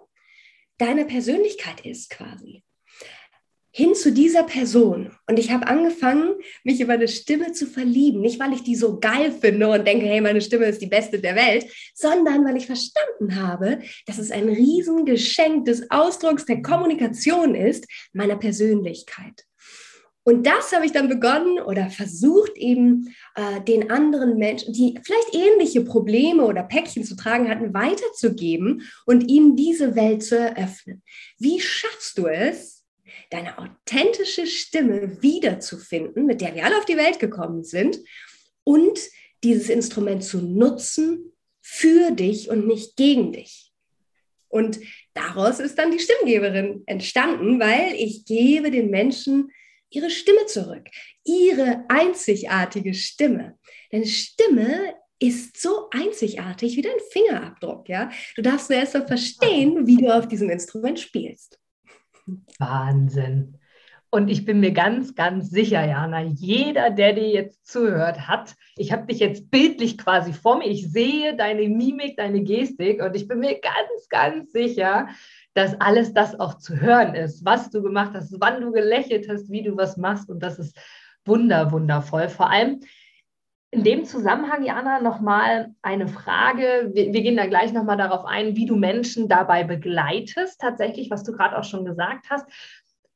deiner 0.79 1.05
Persönlichkeit 1.05 1.85
ist 1.85 2.09
quasi 2.09 2.63
hin 3.71 3.95
zu 3.95 4.11
dieser 4.11 4.43
Person. 4.43 5.11
Und 5.27 5.39
ich 5.39 5.51
habe 5.51 5.67
angefangen, 5.67 6.33
mich 6.63 6.81
über 6.81 6.93
eine 6.93 7.07
Stimme 7.07 7.53
zu 7.53 7.65
verlieben. 7.65 8.21
Nicht, 8.21 8.39
weil 8.39 8.53
ich 8.53 8.63
die 8.63 8.75
so 8.75 8.99
geil 8.99 9.31
finde 9.31 9.69
und 9.69 9.87
denke, 9.87 10.05
hey, 10.05 10.19
meine 10.19 10.41
Stimme 10.41 10.65
ist 10.65 10.81
die 10.81 10.87
beste 10.87 11.19
der 11.19 11.35
Welt, 11.35 11.65
sondern 11.93 12.45
weil 12.45 12.57
ich 12.57 12.65
verstanden 12.65 13.35
habe, 13.41 13.79
dass 14.05 14.17
es 14.17 14.31
ein 14.31 14.49
Riesengeschenk 14.49 15.65
des 15.65 15.89
Ausdrucks 15.89 16.45
der 16.45 16.61
Kommunikation 16.61 17.55
ist, 17.55 17.87
meiner 18.13 18.35
Persönlichkeit. 18.35 19.45
Und 20.23 20.45
das 20.45 20.71
habe 20.71 20.85
ich 20.85 20.91
dann 20.91 21.09
begonnen 21.09 21.59
oder 21.59 21.89
versucht 21.89 22.55
eben 22.55 23.15
äh, 23.35 23.61
den 23.61 23.89
anderen 23.89 24.37
Menschen, 24.37 24.71
die 24.71 24.99
vielleicht 25.03 25.33
ähnliche 25.33 25.81
Probleme 25.81 26.45
oder 26.45 26.61
Päckchen 26.61 27.03
zu 27.03 27.15
tragen 27.15 27.49
hatten, 27.49 27.73
weiterzugeben 27.73 28.83
und 29.07 29.29
ihnen 29.29 29.55
diese 29.55 29.95
Welt 29.95 30.23
zu 30.23 30.37
eröffnen. 30.37 31.01
Wie 31.39 31.59
schaffst 31.59 32.19
du 32.19 32.27
es, 32.27 32.80
deine 33.29 33.57
authentische 33.57 34.47
Stimme 34.47 35.21
wiederzufinden, 35.21 36.25
mit 36.25 36.41
der 36.41 36.55
wir 36.55 36.65
alle 36.65 36.77
auf 36.77 36.85
die 36.85 36.97
Welt 36.97 37.19
gekommen 37.19 37.63
sind 37.63 37.99
und 38.63 38.99
dieses 39.43 39.69
Instrument 39.69 40.23
zu 40.23 40.41
nutzen 40.41 41.33
für 41.61 42.11
dich 42.11 42.49
und 42.49 42.67
nicht 42.67 42.95
gegen 42.95 43.31
dich. 43.31 43.71
Und 44.49 44.79
daraus 45.13 45.59
ist 45.59 45.77
dann 45.77 45.91
die 45.91 45.99
Stimmgeberin 45.99 46.83
entstanden, 46.85 47.59
weil 47.59 47.93
ich 47.95 48.25
gebe 48.25 48.69
den 48.69 48.89
Menschen 48.89 49.51
ihre 49.89 50.09
Stimme 50.09 50.45
zurück, 50.45 50.87
ihre 51.23 51.85
einzigartige 51.87 52.93
Stimme. 52.93 53.57
Denn 53.91 54.05
Stimme 54.05 54.95
ist 55.19 55.61
so 55.61 55.89
einzigartig 55.91 56.75
wie 56.75 56.81
dein 56.81 56.99
Fingerabdruck, 57.11 57.87
ja. 57.87 58.09
Du 58.35 58.41
darfst 58.41 58.69
nur 58.69 58.79
erst 58.79 58.95
mal 58.95 59.05
verstehen, 59.05 59.85
wie 59.85 59.97
du 59.97 60.13
auf 60.13 60.27
diesem 60.27 60.49
Instrument 60.49 60.99
spielst. 60.99 61.60
Wahnsinn. 62.59 63.57
Und 64.13 64.27
ich 64.27 64.43
bin 64.43 64.59
mir 64.59 64.73
ganz, 64.73 65.15
ganz 65.15 65.49
sicher, 65.49 65.85
Jana, 65.85 66.21
jeder, 66.21 66.89
der 66.89 67.13
dir 67.13 67.29
jetzt 67.29 67.65
zuhört, 67.65 68.27
hat, 68.27 68.55
ich 68.75 68.91
habe 68.91 69.05
dich 69.07 69.19
jetzt 69.19 69.49
bildlich 69.49 69.97
quasi 69.97 70.33
vor 70.33 70.57
mir, 70.57 70.67
ich 70.67 70.91
sehe 70.91 71.33
deine 71.35 71.69
Mimik, 71.69 72.17
deine 72.17 72.43
Gestik 72.43 73.01
und 73.01 73.15
ich 73.15 73.29
bin 73.29 73.39
mir 73.39 73.61
ganz, 73.61 74.09
ganz 74.09 74.51
sicher, 74.51 75.07
dass 75.53 75.79
alles 75.79 76.13
das 76.13 76.37
auch 76.37 76.57
zu 76.57 76.81
hören 76.81 77.15
ist, 77.15 77.45
was 77.45 77.69
du 77.69 77.81
gemacht 77.81 78.11
hast, 78.13 78.35
wann 78.41 78.59
du 78.59 78.73
gelächelt 78.73 79.29
hast, 79.29 79.49
wie 79.49 79.63
du 79.63 79.77
was 79.77 79.95
machst 79.95 80.29
und 80.29 80.43
das 80.43 80.59
ist 80.59 80.77
wunder, 81.23 81.71
wundervoll. 81.71 82.27
Vor 82.27 82.49
allem 82.49 82.81
in 83.71 83.85
dem 83.85 84.03
Zusammenhang, 84.03 84.63
Jana, 84.63 84.99
nochmal 84.99 85.73
eine 85.81 86.09
Frage. 86.09 86.91
Wir, 86.93 87.13
wir, 87.13 87.21
gehen 87.21 87.37
da 87.37 87.45
gleich 87.47 87.71
nochmal 87.71 87.95
darauf 87.95 88.25
ein, 88.25 88.57
wie 88.57 88.65
du 88.65 88.75
Menschen 88.75 89.29
dabei 89.29 89.63
begleitest, 89.63 90.59
tatsächlich, 90.59 91.09
was 91.09 91.23
du 91.23 91.31
gerade 91.31 91.57
auch 91.57 91.63
schon 91.63 91.85
gesagt 91.85 92.29
hast. 92.29 92.45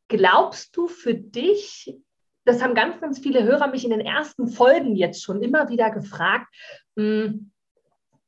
Glaubst 0.08 0.76
du 0.78 0.88
für 0.88 1.14
dich, 1.14 1.94
das 2.46 2.64
haben 2.64 2.74
ganz, 2.74 3.02
ganz 3.02 3.20
viele 3.20 3.44
Hörer 3.44 3.68
mich 3.68 3.84
in 3.84 3.90
den 3.90 4.00
ersten 4.00 4.48
Folgen 4.48 4.96
jetzt 4.96 5.24
schon 5.24 5.44
immer 5.44 5.68
wieder 5.68 5.92
gefragt, 5.92 6.48
hm, 6.96 7.52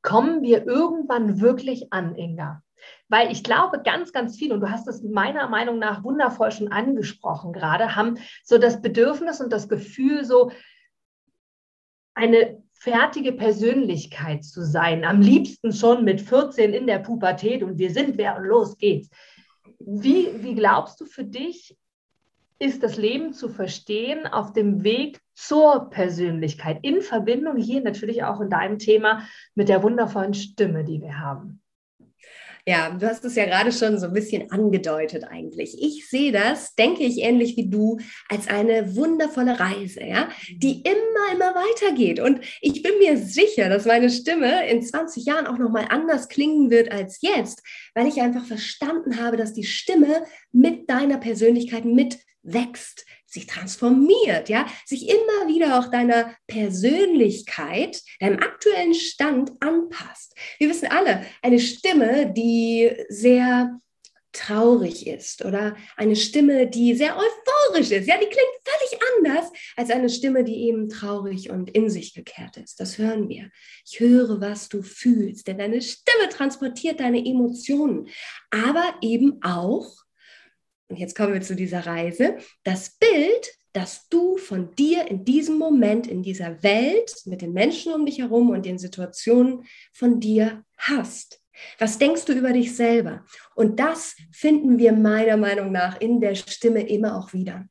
kommen 0.01 0.41
wir 0.41 0.67
irgendwann 0.67 1.39
wirklich 1.39 1.93
an, 1.93 2.15
Inga? 2.15 2.61
Weil 3.07 3.31
ich 3.31 3.41
glaube, 3.41 3.81
ganz, 3.83 4.11
ganz 4.11 4.37
viele, 4.37 4.53
und 4.53 4.59
du 4.59 4.69
hast 4.69 4.87
es 4.87 5.01
meiner 5.01 5.47
Meinung 5.47 5.79
nach 5.79 6.03
wundervoll 6.03 6.51
schon 6.51 6.73
angesprochen 6.73 7.53
gerade, 7.53 7.95
haben 7.95 8.17
so 8.43 8.57
das 8.57 8.81
Bedürfnis 8.81 9.39
und 9.39 9.53
das 9.53 9.69
Gefühl, 9.69 10.25
so 10.25 10.51
eine 12.17 12.61
fertige 12.73 13.31
Persönlichkeit 13.31 14.43
zu 14.43 14.65
sein. 14.65 15.05
Am 15.05 15.21
liebsten 15.21 15.71
schon 15.71 16.03
mit 16.03 16.21
14 16.21 16.73
in 16.73 16.87
der 16.87 16.99
Pubertät 16.99 17.63
und 17.63 17.77
wir 17.77 17.91
sind 17.91 18.17
wer 18.17 18.37
und 18.37 18.43
los 18.43 18.77
geht's. 18.77 19.09
Wie, 19.79 20.29
wie 20.41 20.55
glaubst 20.55 20.99
du 20.99 21.05
für 21.05 21.23
dich, 21.23 21.77
ist 22.59 22.81
das 22.81 22.97
Leben 22.97 23.33
zu 23.33 23.49
verstehen 23.49 24.25
auf 24.25 24.51
dem 24.53 24.83
Weg 24.83 25.21
zur 25.35 25.91
Persönlichkeit, 25.91 26.79
in 26.81 27.01
Verbindung 27.01 27.57
hier 27.57 27.81
natürlich 27.81 28.23
auch 28.23 28.41
in 28.41 28.49
deinem 28.49 28.79
Thema 28.79 29.27
mit 29.53 29.69
der 29.69 29.83
wundervollen 29.83 30.33
Stimme, 30.33 30.83
die 30.83 31.01
wir 31.01 31.19
haben? 31.19 31.61
Ja, 32.69 32.89
du 32.89 33.07
hast 33.07 33.23
es 33.23 33.35
ja 33.35 33.45
gerade 33.45 33.71
schon 33.71 33.97
so 33.97 34.07
ein 34.07 34.13
bisschen 34.13 34.51
angedeutet 34.51 35.23
eigentlich. 35.23 35.81
Ich 35.81 36.09
sehe 36.09 36.33
das, 36.33 36.75
denke 36.75 37.03
ich 37.03 37.19
ähnlich 37.19 37.55
wie 37.55 37.69
du, 37.69 37.97
als 38.27 38.49
eine 38.49 38.93
wundervolle 38.93 39.57
Reise, 39.57 40.03
ja, 40.03 40.27
die 40.49 40.81
immer, 40.81 41.16
immer 41.33 41.53
weitergeht. 41.55 42.19
Und 42.19 42.41
ich 42.61 42.81
bin 42.81 42.97
mir 42.99 43.17
sicher, 43.17 43.69
dass 43.69 43.85
meine 43.85 44.09
Stimme 44.09 44.67
in 44.69 44.81
20 44.81 45.25
Jahren 45.25 45.47
auch 45.47 45.57
nochmal 45.57 45.87
anders 45.89 46.27
klingen 46.29 46.69
wird 46.69 46.91
als 46.91 47.19
jetzt, 47.21 47.63
weil 47.93 48.07
ich 48.07 48.21
einfach 48.21 48.45
verstanden 48.45 49.21
habe, 49.21 49.37
dass 49.37 49.53
die 49.53 49.63
Stimme 49.63 50.25
mit 50.51 50.89
deiner 50.89 51.17
Persönlichkeit 51.17 51.85
mitwächst 51.85 53.05
sich 53.25 53.45
transformiert, 53.45 54.49
ja, 54.49 54.65
sich 54.85 55.09
immer 55.09 55.47
wieder 55.47 55.77
auch 55.77 55.91
deiner 55.91 56.33
Persönlichkeit, 56.47 58.01
deinem 58.19 58.39
aktuellen 58.39 58.93
Stand 58.93 59.51
anpasst. 59.59 60.33
Wir 60.57 60.69
wissen 60.69 60.87
alle, 60.87 61.25
eine 61.41 61.59
Stimme, 61.59 62.31
die 62.31 62.89
sehr 63.09 63.79
traurig 64.37 65.07
ist 65.07 65.43
oder 65.43 65.75
eine 65.95 66.15
Stimme, 66.15 66.67
die 66.67 66.95
sehr 66.95 67.17
euphorisch 67.17 67.91
ist, 67.91 68.07
ja, 68.07 68.15
die 68.17 68.27
klingt 68.27 68.57
völlig 68.63 69.03
anders 69.17 69.51
als 69.75 69.89
eine 69.89 70.09
Stimme, 70.09 70.43
die 70.43 70.67
eben 70.67 70.89
traurig 70.89 71.49
und 71.49 71.69
in 71.69 71.89
sich 71.89 72.13
gekehrt 72.13 72.57
ist. 72.57 72.79
Das 72.79 72.97
hören 72.97 73.29
wir. 73.29 73.49
Ich 73.85 73.99
höre, 73.99 74.39
was 74.39 74.69
du 74.69 74.81
fühlst, 74.81 75.47
denn 75.47 75.57
deine 75.57 75.81
Stimme 75.81 76.29
transportiert 76.29 76.99
deine 76.99 77.25
Emotionen, 77.25 78.07
aber 78.51 78.95
eben 79.01 79.39
auch 79.41 80.07
und 80.89 80.97
jetzt 80.97 81.15
kommen 81.15 81.33
wir 81.33 81.41
zu 81.41 81.55
dieser 81.55 81.85
Reise, 81.85 82.37
das 82.63 82.97
Bild, 82.97 83.57
das 83.73 84.07
du 84.09 84.37
von 84.37 84.73
dir 84.75 85.07
in 85.07 85.25
diesem 85.25 85.57
Moment, 85.57 86.07
in 86.07 86.23
dieser 86.23 86.63
Welt, 86.63 87.13
mit 87.25 87.41
den 87.41 87.53
Menschen 87.53 87.93
um 87.93 88.05
dich 88.05 88.19
herum 88.19 88.49
und 88.49 88.65
den 88.65 88.79
Situationen 88.79 89.65
von 89.93 90.19
dir 90.19 90.63
hast. 90.77 91.41
Was 91.79 91.97
denkst 91.97 92.25
du 92.25 92.33
über 92.33 92.53
dich 92.53 92.75
selber? 92.75 93.25
Und 93.55 93.79
das 93.79 94.15
finden 94.31 94.77
wir 94.77 94.93
meiner 94.93 95.37
Meinung 95.37 95.71
nach 95.71 95.99
in 95.99 96.19
der 96.19 96.35
Stimme 96.35 96.87
immer 96.87 97.17
auch 97.17 97.33
wieder. 97.33 97.67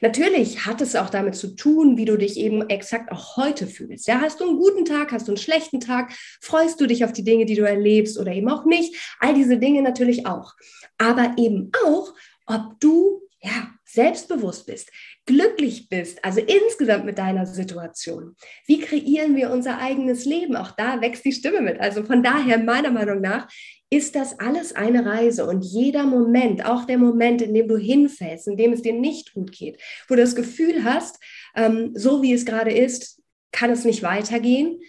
Natürlich 0.00 0.64
hat 0.64 0.80
es 0.80 0.96
auch 0.96 1.10
damit 1.10 1.34
zu 1.34 1.54
tun, 1.54 1.98
wie 1.98 2.06
du 2.06 2.16
dich 2.16 2.38
eben 2.38 2.68
exakt 2.70 3.12
auch 3.12 3.36
heute 3.36 3.66
fühlst. 3.66 4.06
Ja, 4.06 4.20
hast 4.20 4.40
du 4.40 4.48
einen 4.48 4.56
guten 4.56 4.84
Tag, 4.84 5.12
hast 5.12 5.28
du 5.28 5.32
einen 5.32 5.36
schlechten 5.36 5.80
Tag, 5.80 6.12
freust 6.40 6.80
du 6.80 6.86
dich 6.86 7.04
auf 7.04 7.12
die 7.12 7.24
Dinge, 7.24 7.44
die 7.44 7.54
du 7.54 7.66
erlebst 7.66 8.18
oder 8.18 8.32
eben 8.32 8.48
auch 8.48 8.64
nicht? 8.64 8.94
All 9.20 9.34
diese 9.34 9.58
Dinge 9.58 9.82
natürlich 9.82 10.26
auch. 10.26 10.54
Aber 10.96 11.34
eben 11.36 11.70
auch, 11.84 12.14
ob 12.46 12.80
du 12.80 13.22
ja, 13.42 13.68
selbstbewusst 13.84 14.66
bist, 14.66 14.90
glücklich 15.28 15.90
bist, 15.90 16.24
also 16.24 16.40
insgesamt 16.40 17.04
mit 17.04 17.18
deiner 17.18 17.44
Situation. 17.44 18.34
Wie 18.66 18.80
kreieren 18.80 19.36
wir 19.36 19.50
unser 19.50 19.78
eigenes 19.78 20.24
Leben? 20.24 20.56
Auch 20.56 20.70
da 20.70 21.02
wächst 21.02 21.24
die 21.26 21.32
Stimme 21.32 21.60
mit. 21.60 21.78
Also 21.78 22.02
von 22.02 22.22
daher, 22.22 22.58
meiner 22.58 22.90
Meinung 22.90 23.20
nach, 23.20 23.46
ist 23.90 24.14
das 24.14 24.38
alles 24.38 24.74
eine 24.74 25.04
Reise 25.04 25.46
und 25.46 25.62
jeder 25.62 26.04
Moment, 26.04 26.64
auch 26.64 26.86
der 26.86 26.96
Moment, 26.96 27.42
in 27.42 27.52
dem 27.52 27.68
du 27.68 27.76
hinfällst, 27.76 28.48
in 28.48 28.56
dem 28.56 28.72
es 28.72 28.80
dir 28.80 28.94
nicht 28.94 29.34
gut 29.34 29.52
geht, 29.52 29.80
wo 30.08 30.14
du 30.14 30.22
das 30.22 30.34
Gefühl 30.34 30.82
hast, 30.84 31.22
ähm, 31.54 31.92
so 31.94 32.22
wie 32.22 32.32
es 32.32 32.46
gerade 32.46 32.72
ist, 32.72 33.22
kann 33.52 33.70
es 33.70 33.84
nicht 33.84 34.02
weitergehen, 34.02 34.80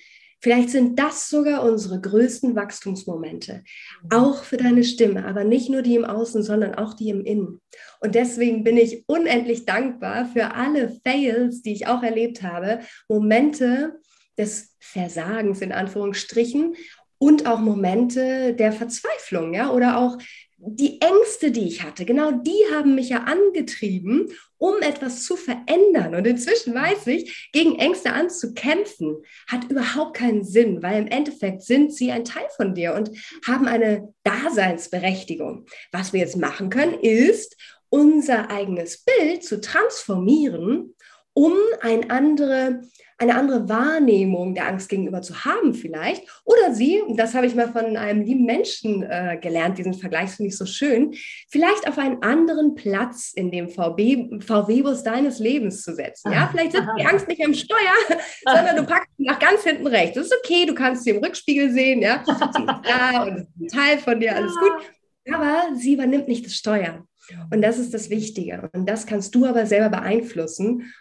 Vielleicht 0.42 0.70
sind 0.70 0.98
das 0.98 1.30
sogar 1.30 1.64
unsere 1.64 2.00
größten 2.00 2.56
Wachstumsmomente, 2.56 3.64
auch 4.10 4.44
für 4.44 4.58
deine 4.58 4.84
Stimme, 4.84 5.26
aber 5.26 5.44
nicht 5.44 5.70
nur 5.70 5.82
die 5.82 5.96
im 5.96 6.06
Außen, 6.06 6.44
sondern 6.44 6.76
auch 6.76 6.94
die 6.94 7.10
im 7.10 7.26
Innen. 7.26 7.62
Und 8.00 8.16
deswegen 8.16 8.64
bin 8.64 8.78
ich 8.78 9.04
unendlich 9.08 9.66
dankbar 9.66 10.26
für 10.26 10.54
alle 10.54 10.98
Fails, 11.06 11.62
die 11.62 11.74
ich 11.74 11.88
auch 11.88 12.04
erlebt 12.04 12.42
habe, 12.42 12.80
Momente 13.10 14.00
des 14.38 14.76
Versagens 14.80 15.62
in 15.62 15.74
Anführungsstrichen 15.74 16.76
und 17.18 17.46
auch 17.46 17.60
Momente 17.60 18.54
der 18.54 18.72
Verzweiflung, 18.72 19.54
ja, 19.54 19.72
oder 19.72 19.98
auch 19.98 20.18
die 20.62 21.00
Ängste, 21.02 21.52
die 21.52 21.68
ich 21.68 21.84
hatte, 21.84 22.06
genau 22.06 22.32
die 22.32 22.64
haben 22.74 22.96
mich 22.96 23.10
ja 23.10 23.24
angetrieben, 23.24 24.30
um 24.58 24.82
etwas 24.82 25.24
zu 25.24 25.38
verändern. 25.38 26.16
Und 26.16 26.28
inzwischen 26.28 26.76
weiß 26.76 27.08
ich, 27.08 27.50
gegen 27.54 27.80
Ängste 27.80 28.12
anzukämpfen, 28.12 29.24
hat 29.48 29.72
überhaupt 29.72 30.18
keinen 30.18 30.44
Sinn, 30.44 30.84
weil 30.84 31.02
im 31.02 31.08
Endeffekt 31.08 31.62
sind 31.62 31.94
sie 31.94 32.12
ein 32.12 32.26
Teil 32.26 32.46
von 32.58 32.76
dir 32.76 32.94
und 32.94 33.10
haben 33.48 33.68
eine 33.68 34.14
Daseinsberechtigung. 34.24 35.66
Was 35.94 36.12
wir 36.12 36.20
jetzt 36.20 36.38
machen 36.38 36.70
können, 36.70 37.00
ist, 37.00 37.56
unser 37.88 38.52
eigenes 38.52 39.04
Bild 39.04 39.44
zu 39.44 39.62
transformieren, 39.62 40.94
um 41.34 41.54
ein 41.82 42.10
andere 42.10 42.82
eine 43.20 43.36
andere 43.36 43.68
Wahrnehmung 43.68 44.56
der 44.56 44.68
Angst 44.68 44.88
gegenüber 44.88 45.22
zu 45.22 45.44
haben 45.44 45.74
vielleicht. 45.74 46.24
Oder 46.46 46.74
sie, 46.74 47.04
das 47.16 47.36
habe 47.36 47.46
ich 47.46 47.54
mal 47.54 47.70
von 47.70 47.98
einem 47.98 48.22
lieben 48.22 48.46
Menschen 48.46 49.04
äh, 49.04 49.38
gelernt, 49.42 49.78
diesen 49.78 49.94
Vergleich 49.94 50.32
finde 50.32 50.48
ich 50.48 50.58
so 50.58 50.66
schön, 50.66 51.14
vielleicht 51.50 51.88
auf 51.88 51.98
einen 51.98 52.24
anderen 52.24 52.76
Platz 52.76 53.34
in 53.36 53.52
dem 53.52 53.70
VW-Bus 53.70 55.04
deines 55.04 55.40
Lebens 55.40 55.84
zu 55.84 55.94
setzen. 55.94 56.32
Ja, 56.32 56.48
vielleicht 56.50 56.72
sitzt 56.72 56.88
die 56.98 57.06
Angst 57.06 57.28
nicht 57.28 57.44
am 57.44 57.54
Steuer, 57.54 57.78
sondern 58.46 58.78
du 58.78 58.86
packst 58.86 59.12
sie 59.18 59.26
nach 59.26 59.40
ganz 59.40 59.64
hinten 59.64 59.88
rechts. 59.88 60.16
Das 60.16 60.28
ist 60.28 60.36
okay, 60.42 60.66
du 60.66 60.74
kannst 60.74 61.04
sie 61.04 61.10
im 61.10 61.24
Rückspiegel 61.24 61.72
sehen, 61.72 62.02
ja, 62.02 62.24
sie 62.26 62.32
ist 62.32 62.82
da 62.84 63.24
und 63.24 63.38
ist 63.38 63.48
ein 63.60 63.68
Teil 63.68 63.98
von 63.98 64.20
dir, 64.20 64.34
alles 64.34 64.54
gut. 64.56 65.34
Aber 65.34 65.76
sie 65.76 65.94
übernimmt 65.94 66.30
nicht 66.30 66.46
das 66.46 66.54
Steuer. 66.54 67.06
Und 67.52 67.62
das 67.62 67.78
ist 67.78 67.94
das 67.94 68.10
Wichtige. 68.10 68.70
Und 68.74 68.90
das 68.90 69.06
kannst 69.06 69.36
du 69.36 69.46
aber 69.46 69.68
selber 69.68 69.90
beeinflussen. 69.90 70.92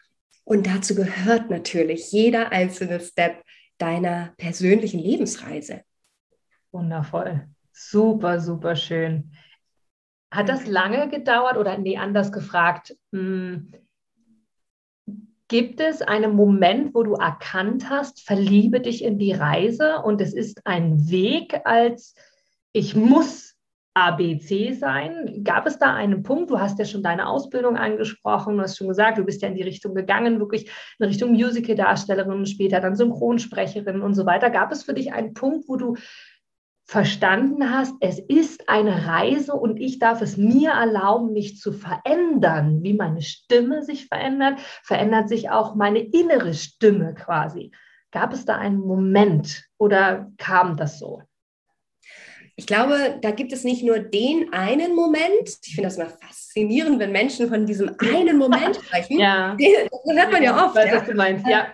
Und 0.48 0.66
dazu 0.66 0.94
gehört 0.94 1.50
natürlich 1.50 2.10
jeder 2.10 2.52
einzelne 2.52 3.00
Step 3.00 3.42
deiner 3.76 4.32
persönlichen 4.38 4.98
Lebensreise. 4.98 5.82
Wundervoll. 6.72 7.46
Super, 7.70 8.40
super 8.40 8.74
schön. 8.74 9.32
Hat 10.30 10.48
das 10.48 10.66
lange 10.66 11.10
gedauert 11.10 11.58
oder 11.58 11.76
nee, 11.76 11.98
anders 11.98 12.32
gefragt? 12.32 12.96
Hm, 13.12 13.72
gibt 15.48 15.80
es 15.80 16.00
einen 16.00 16.34
Moment, 16.34 16.94
wo 16.94 17.02
du 17.02 17.12
erkannt 17.12 17.90
hast, 17.90 18.22
verliebe 18.22 18.80
dich 18.80 19.04
in 19.04 19.18
die 19.18 19.32
Reise 19.32 19.98
und 19.98 20.22
es 20.22 20.32
ist 20.32 20.66
ein 20.66 21.10
Weg 21.10 21.60
als 21.66 22.14
ich 22.72 22.96
muss 22.96 23.54
ABC 23.98 24.72
sein? 24.74 25.42
Gab 25.42 25.66
es 25.66 25.78
da 25.78 25.92
einen 25.94 26.22
Punkt? 26.22 26.50
Du 26.50 26.60
hast 26.60 26.78
ja 26.78 26.84
schon 26.84 27.02
deine 27.02 27.26
Ausbildung 27.26 27.76
angesprochen, 27.76 28.56
du 28.56 28.62
hast 28.62 28.76
schon 28.76 28.88
gesagt, 28.88 29.18
du 29.18 29.24
bist 29.24 29.42
ja 29.42 29.48
in 29.48 29.56
die 29.56 29.62
Richtung 29.62 29.94
gegangen, 29.94 30.38
wirklich 30.38 30.70
in 30.98 31.06
Richtung 31.06 31.32
Musical-Darstellerin, 31.32 32.46
später 32.46 32.80
dann 32.80 32.94
Synchronsprecherin 32.94 34.00
und 34.00 34.14
so 34.14 34.24
weiter. 34.24 34.50
Gab 34.50 34.70
es 34.70 34.84
für 34.84 34.94
dich 34.94 35.12
einen 35.12 35.34
Punkt, 35.34 35.68
wo 35.68 35.76
du 35.76 35.96
verstanden 36.84 37.70
hast, 37.70 37.94
es 38.00 38.18
ist 38.18 38.68
eine 38.68 39.06
Reise 39.06 39.52
und 39.52 39.78
ich 39.78 39.98
darf 39.98 40.22
es 40.22 40.38
mir 40.38 40.70
erlauben, 40.70 41.34
mich 41.34 41.58
zu 41.58 41.72
verändern. 41.72 42.82
Wie 42.82 42.94
meine 42.94 43.20
Stimme 43.20 43.82
sich 43.82 44.06
verändert, 44.06 44.58
verändert 44.82 45.28
sich 45.28 45.50
auch 45.50 45.74
meine 45.74 45.98
innere 45.98 46.54
Stimme 46.54 47.14
quasi. 47.14 47.72
Gab 48.10 48.32
es 48.32 48.46
da 48.46 48.56
einen 48.56 48.78
Moment 48.78 49.64
oder 49.76 50.32
kam 50.38 50.78
das 50.78 50.98
so? 50.98 51.22
Ich 52.58 52.66
glaube, 52.66 53.18
da 53.22 53.30
gibt 53.30 53.52
es 53.52 53.62
nicht 53.62 53.84
nur 53.84 54.00
den 54.00 54.52
einen 54.52 54.96
Moment. 54.96 55.48
Ich 55.64 55.76
finde 55.76 55.84
das 55.84 55.96
immer 55.96 56.08
faszinierend, 56.08 56.98
wenn 56.98 57.12
Menschen 57.12 57.48
von 57.48 57.64
diesem 57.64 57.94
einen 58.00 58.36
Moment 58.36 58.74
sprechen. 58.74 59.16
ja. 59.20 59.56
Das 59.56 60.16
hört 60.16 60.32
man 60.32 60.42
ja 60.42 60.66
oft. 60.66 60.74
Weiß, 60.74 60.90
ja. 60.90 60.96
was 60.96 61.06
du 61.06 61.14
meinst, 61.14 61.46
ja. 61.46 61.68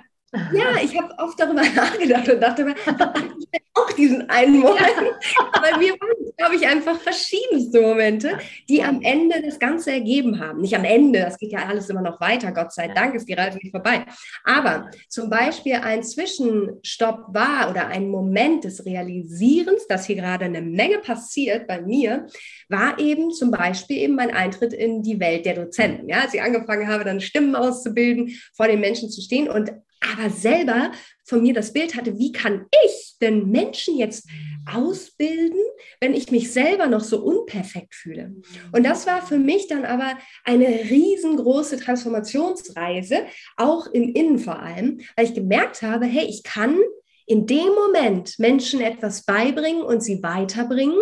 Ja, 0.52 0.76
ich 0.82 0.96
habe 1.00 1.14
oft 1.18 1.38
darüber 1.38 1.62
nachgedacht 1.74 2.28
und 2.28 2.40
dachte 2.40 2.64
mir, 2.64 2.74
ich 2.74 3.60
auch 3.74 3.92
diesen 3.92 4.28
einen 4.28 4.60
Moment. 4.60 4.80
Ja. 4.80 5.60
Bei 5.60 5.78
mir 5.78 5.92
waren 5.92 6.24
glaube 6.36 6.56
ich, 6.56 6.66
einfach 6.66 7.00
verschiedenste 7.00 7.80
Momente, 7.80 8.38
die 8.68 8.82
am 8.82 9.02
Ende 9.02 9.42
das 9.42 9.58
Ganze 9.58 9.92
ergeben 9.92 10.40
haben. 10.40 10.60
Nicht 10.60 10.74
am 10.74 10.84
Ende, 10.84 11.20
das 11.20 11.38
geht 11.38 11.52
ja 11.52 11.66
alles 11.66 11.88
immer 11.90 12.02
noch 12.02 12.20
weiter, 12.20 12.52
Gott 12.52 12.72
sei 12.72 12.88
Dank 12.88 13.14
ist 13.14 13.28
die 13.28 13.34
Reise 13.34 13.58
nicht 13.58 13.70
vorbei. 13.70 14.04
Aber 14.44 14.90
zum 15.08 15.30
Beispiel 15.30 15.74
ein 15.74 16.02
Zwischenstopp 16.02 17.26
war 17.28 17.70
oder 17.70 17.86
ein 17.88 18.08
Moment 18.08 18.64
des 18.64 18.84
Realisierens, 18.84 19.86
dass 19.86 20.06
hier 20.06 20.16
gerade 20.16 20.44
eine 20.44 20.62
Menge 20.62 20.98
passiert 20.98 21.66
bei 21.66 21.80
mir, 21.80 22.26
war 22.68 22.98
eben 22.98 23.30
zum 23.30 23.50
Beispiel 23.50 23.98
eben 23.98 24.14
mein 24.14 24.32
Eintritt 24.32 24.72
in 24.72 25.02
die 25.02 25.20
Welt 25.20 25.46
der 25.46 25.54
Dozenten. 25.54 26.08
Ja, 26.08 26.20
als 26.20 26.34
ich 26.34 26.42
angefangen 26.42 26.88
habe, 26.88 27.04
dann 27.04 27.20
Stimmen 27.20 27.54
auszubilden, 27.54 28.38
vor 28.54 28.66
den 28.66 28.80
Menschen 28.80 29.10
zu 29.10 29.20
stehen 29.20 29.48
und 29.48 29.72
aber 30.12 30.30
selber 30.30 30.92
von 31.24 31.42
mir 31.42 31.54
das 31.54 31.72
Bild 31.72 31.96
hatte, 31.96 32.18
wie 32.18 32.32
kann 32.32 32.66
ich 32.84 33.16
denn 33.20 33.50
Menschen 33.50 33.96
jetzt 33.96 34.28
ausbilden, 34.72 35.60
wenn 36.00 36.14
ich 36.14 36.30
mich 36.30 36.52
selber 36.52 36.86
noch 36.86 37.02
so 37.02 37.22
unperfekt 37.22 37.94
fühle? 37.94 38.34
Und 38.72 38.84
das 38.84 39.06
war 39.06 39.26
für 39.26 39.38
mich 39.38 39.68
dann 39.68 39.84
aber 39.84 40.18
eine 40.44 40.66
riesengroße 40.66 41.78
Transformationsreise, 41.78 43.24
auch 43.56 43.86
im 43.92 44.14
Innen 44.14 44.38
vor 44.38 44.60
allem, 44.60 45.00
weil 45.16 45.26
ich 45.26 45.34
gemerkt 45.34 45.82
habe, 45.82 46.06
hey, 46.06 46.26
ich 46.26 46.42
kann 46.42 46.78
in 47.26 47.46
dem 47.46 47.74
Moment 47.74 48.38
Menschen 48.38 48.80
etwas 48.80 49.24
beibringen 49.24 49.82
und 49.82 50.02
sie 50.02 50.22
weiterbringen, 50.22 51.00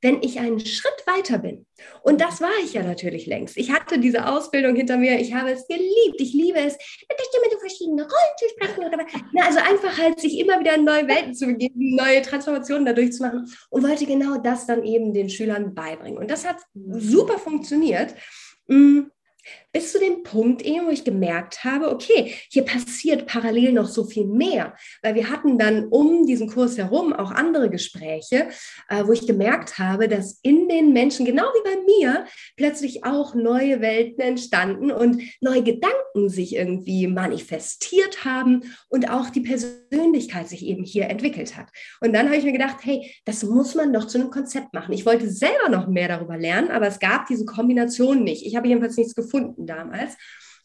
wenn 0.00 0.22
ich 0.22 0.38
einen 0.38 0.60
Schritt 0.60 1.06
weiter 1.06 1.38
bin. 1.38 1.66
Und 2.02 2.20
das 2.20 2.40
war 2.40 2.50
ich 2.62 2.74
ja 2.74 2.82
natürlich 2.82 3.26
längst. 3.26 3.56
Ich 3.56 3.72
hatte 3.72 3.98
diese 3.98 4.26
Ausbildung 4.26 4.76
hinter 4.76 4.96
mir. 4.96 5.18
Ich 5.20 5.34
habe 5.34 5.50
es 5.50 5.66
geliebt. 5.66 6.16
Ich 6.18 6.32
liebe 6.32 6.58
es, 6.58 6.74
mit 6.74 7.18
der 7.18 7.24
Stimme 7.24 7.42
verschiedene 7.62 8.02
Rollen 8.02 8.36
zu 8.38 8.48
sprechen. 8.50 8.84
Oder, 8.84 9.06
na, 9.32 9.46
also 9.46 9.58
einfach 9.58 9.98
halt 9.98 10.20
sich 10.20 10.38
immer 10.38 10.60
wieder 10.60 10.74
in 10.74 10.84
neue 10.84 11.08
Welten 11.08 11.34
zu 11.34 11.46
begeben, 11.46 11.96
neue 11.96 12.22
Transformationen 12.22 12.84
dadurch 12.84 13.12
zu 13.12 13.22
machen 13.22 13.50
und 13.70 13.88
wollte 13.88 14.06
genau 14.06 14.38
das 14.38 14.66
dann 14.66 14.84
eben 14.84 15.14
den 15.14 15.30
Schülern 15.30 15.74
beibringen. 15.74 16.18
Und 16.18 16.30
das 16.30 16.46
hat 16.46 16.56
super 16.74 17.38
funktioniert. 17.38 18.14
Bis 19.72 19.92
zu 19.92 19.98
dem 19.98 20.22
Punkt, 20.22 20.62
wo 20.62 20.90
ich 20.90 21.04
gemerkt 21.04 21.64
habe, 21.64 21.90
okay, 21.90 22.34
hier 22.50 22.64
passiert 22.64 23.26
parallel 23.26 23.72
noch 23.72 23.88
so 23.88 24.04
viel 24.04 24.26
mehr, 24.26 24.74
weil 25.02 25.14
wir 25.14 25.30
hatten 25.30 25.58
dann 25.58 25.88
um 25.88 26.26
diesen 26.26 26.48
Kurs 26.48 26.76
herum 26.76 27.12
auch 27.12 27.30
andere 27.30 27.70
Gespräche, 27.70 28.48
äh, 28.88 29.06
wo 29.06 29.12
ich 29.12 29.26
gemerkt 29.26 29.78
habe, 29.78 30.08
dass 30.08 30.38
in 30.42 30.68
den 30.68 30.92
Menschen, 30.92 31.24
genau 31.24 31.44
wie 31.44 31.70
bei 31.70 31.76
mir, 31.86 32.26
plötzlich 32.56 33.04
auch 33.04 33.34
neue 33.34 33.80
Welten 33.80 34.22
entstanden 34.22 34.90
und 34.90 35.22
neue 35.40 35.62
Gedanken 35.62 36.28
sich 36.28 36.54
irgendwie 36.54 37.06
manifestiert 37.06 38.24
haben 38.24 38.64
und 38.88 39.10
auch 39.10 39.30
die 39.30 39.40
Persönlichkeit 39.40 40.48
sich 40.48 40.66
eben 40.66 40.84
hier 40.84 41.08
entwickelt 41.08 41.56
hat. 41.56 41.68
Und 42.00 42.12
dann 42.12 42.26
habe 42.26 42.36
ich 42.36 42.44
mir 42.44 42.52
gedacht, 42.52 42.78
hey, 42.82 43.14
das 43.24 43.42
muss 43.42 43.74
man 43.74 43.92
doch 43.92 44.06
zu 44.06 44.18
einem 44.18 44.30
Konzept 44.30 44.74
machen. 44.74 44.92
Ich 44.92 45.06
wollte 45.06 45.30
selber 45.30 45.68
noch 45.70 45.88
mehr 45.88 46.08
darüber 46.08 46.36
lernen, 46.36 46.70
aber 46.70 46.88
es 46.88 46.98
gab 46.98 47.26
diese 47.26 47.44
Kombination 47.44 48.22
nicht. 48.22 48.44
Ich 48.44 48.56
habe 48.56 48.68
jedenfalls 48.68 48.96
nichts 48.96 49.14
gefunden 49.14 49.61
damals 49.66 50.16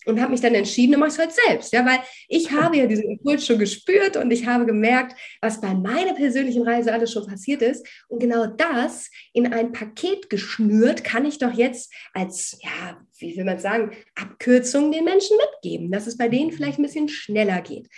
und 0.08 0.22
habe 0.22 0.32
mich 0.32 0.42
dann 0.42 0.56
entschieden, 0.56 0.94
du 0.94 0.98
machst 0.98 1.20
es 1.20 1.26
halt 1.26 1.34
selbst, 1.34 1.74
ja, 1.74 1.86
weil 1.86 2.00
ich 2.30 2.52
habe 2.52 2.78
ja 2.78 2.88
diesen 2.88 3.10
Impuls 3.12 3.46
schon 3.46 3.60
gespürt 3.60 4.16
und 4.16 4.32
ich 4.32 4.48
habe 4.48 4.66
gemerkt, 4.66 5.16
was 5.42 5.60
bei 5.60 5.74
meiner 5.74 6.14
persönlichen 6.14 6.64
Reise 6.64 6.94
alles 6.94 7.12
schon 7.12 7.28
passiert 7.28 7.62
ist. 7.62 7.86
Und 8.08 8.20
genau 8.20 8.48
das 8.48 9.10
in 9.34 9.52
ein 9.52 9.74
Paket 9.74 10.30
geschnürt 10.30 11.04
kann 11.04 11.26
ich 11.26 11.40
doch 11.40 11.54
jetzt 11.54 11.94
als 12.14 12.58
ja, 12.64 13.02
wie 13.20 13.36
will 13.36 13.44
man 13.44 13.60
sagen, 13.60 13.92
Abkürzung 14.16 14.92
den 14.92 15.04
Menschen 15.04 15.36
mitgeben, 15.38 15.92
dass 15.92 16.08
es 16.08 16.18
bei 16.18 16.30
denen 16.30 16.54
vielleicht 16.54 16.80
ein 16.80 16.84
bisschen 16.84 17.10
schneller 17.10 17.62
geht. 17.62 17.90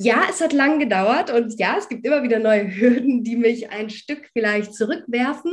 Ja, 0.00 0.26
es 0.30 0.40
hat 0.40 0.52
lang 0.52 0.78
gedauert 0.78 1.32
und 1.32 1.58
ja, 1.58 1.76
es 1.76 1.88
gibt 1.88 2.06
immer 2.06 2.22
wieder 2.22 2.38
neue 2.38 2.72
Hürden, 2.72 3.24
die 3.24 3.34
mich 3.34 3.70
ein 3.70 3.90
Stück 3.90 4.30
vielleicht 4.32 4.72
zurückwerfen 4.72 5.52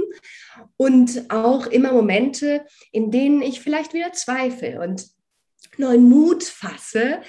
und 0.78 1.32
auch 1.32 1.66
immer 1.66 1.92
Momente, 1.92 2.64
in 2.92 3.10
denen 3.10 3.42
ich 3.42 3.60
vielleicht 3.60 3.96
wieder 3.96 4.14
zweifle 4.14 4.82
und 4.82 5.08
neuen 5.78 6.08
Mut 6.08 6.44
fasse, 6.44 7.22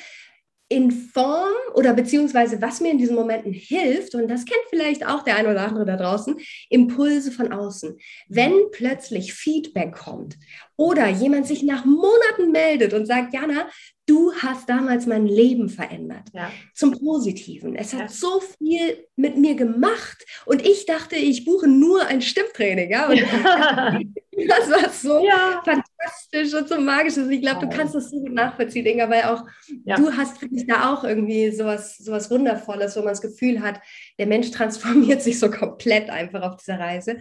in 0.68 0.90
Form 0.90 1.54
oder 1.74 1.94
beziehungsweise 1.94 2.60
was 2.60 2.80
mir 2.80 2.90
in 2.90 2.98
diesen 2.98 3.14
Momenten 3.14 3.52
hilft, 3.52 4.14
und 4.14 4.28
das 4.28 4.44
kennt 4.44 4.64
vielleicht 4.68 5.06
auch 5.06 5.22
der 5.22 5.36
eine 5.36 5.50
oder 5.50 5.66
andere 5.66 5.84
da 5.86 5.96
draußen, 5.96 6.36
Impulse 6.70 7.30
von 7.30 7.52
außen. 7.52 7.96
Wenn 8.28 8.52
plötzlich 8.72 9.32
Feedback 9.32 9.94
kommt 9.94 10.36
oder 10.76 11.08
jemand 11.08 11.46
sich 11.46 11.62
nach 11.62 11.84
Monaten 11.84 12.52
meldet 12.52 12.92
und 12.92 13.06
sagt, 13.06 13.32
Jana, 13.32 13.66
du 14.06 14.32
hast 14.34 14.68
damals 14.68 15.06
mein 15.06 15.26
Leben 15.26 15.68
verändert. 15.68 16.28
Ja. 16.32 16.50
Zum 16.74 16.92
Positiven. 16.92 17.74
Es 17.74 17.92
hat 17.92 18.00
ja. 18.00 18.08
so 18.08 18.40
viel 18.40 19.06
mit 19.16 19.36
mir 19.36 19.54
gemacht. 19.54 20.24
Und 20.44 20.64
ich 20.64 20.86
dachte, 20.86 21.16
ich 21.16 21.44
buche 21.44 21.66
nur 21.66 22.06
ein 22.06 22.22
Stimmtraining. 22.22 22.90
Ja? 22.90 23.12
Ja. 23.12 23.98
das 24.48 24.70
war 24.70 24.90
so 24.90 25.26
fantastisch 25.64 26.54
und 26.54 26.68
so 26.68 26.80
magisch. 26.80 27.16
Also 27.18 27.30
ich 27.30 27.40
glaube, 27.40 27.66
du 27.66 27.74
kannst 27.74 27.94
das 27.94 28.10
so 28.10 28.20
gut 28.20 28.32
nachvollziehen, 28.32 28.86
Inga, 28.86 29.10
weil 29.10 29.24
auch 29.24 29.44
du 29.68 30.16
hast, 30.16 30.38
finde 30.38 30.56
ich, 30.56 30.66
da 30.66 30.92
auch 30.92 31.02
irgendwie 31.02 31.50
sowas, 31.50 31.98
sowas 31.98 32.30
Wundervolles, 32.30 32.96
wo 32.96 33.00
man 33.00 33.08
das 33.08 33.22
Gefühl 33.22 33.60
hat, 33.60 33.80
der 34.18 34.26
Mensch 34.26 34.50
transformiert 34.52 35.22
sich 35.22 35.38
so 35.38 35.50
komplett 35.50 36.10
einfach 36.10 36.42
auf 36.42 36.56
dieser 36.56 36.78
Reise. 36.78 37.18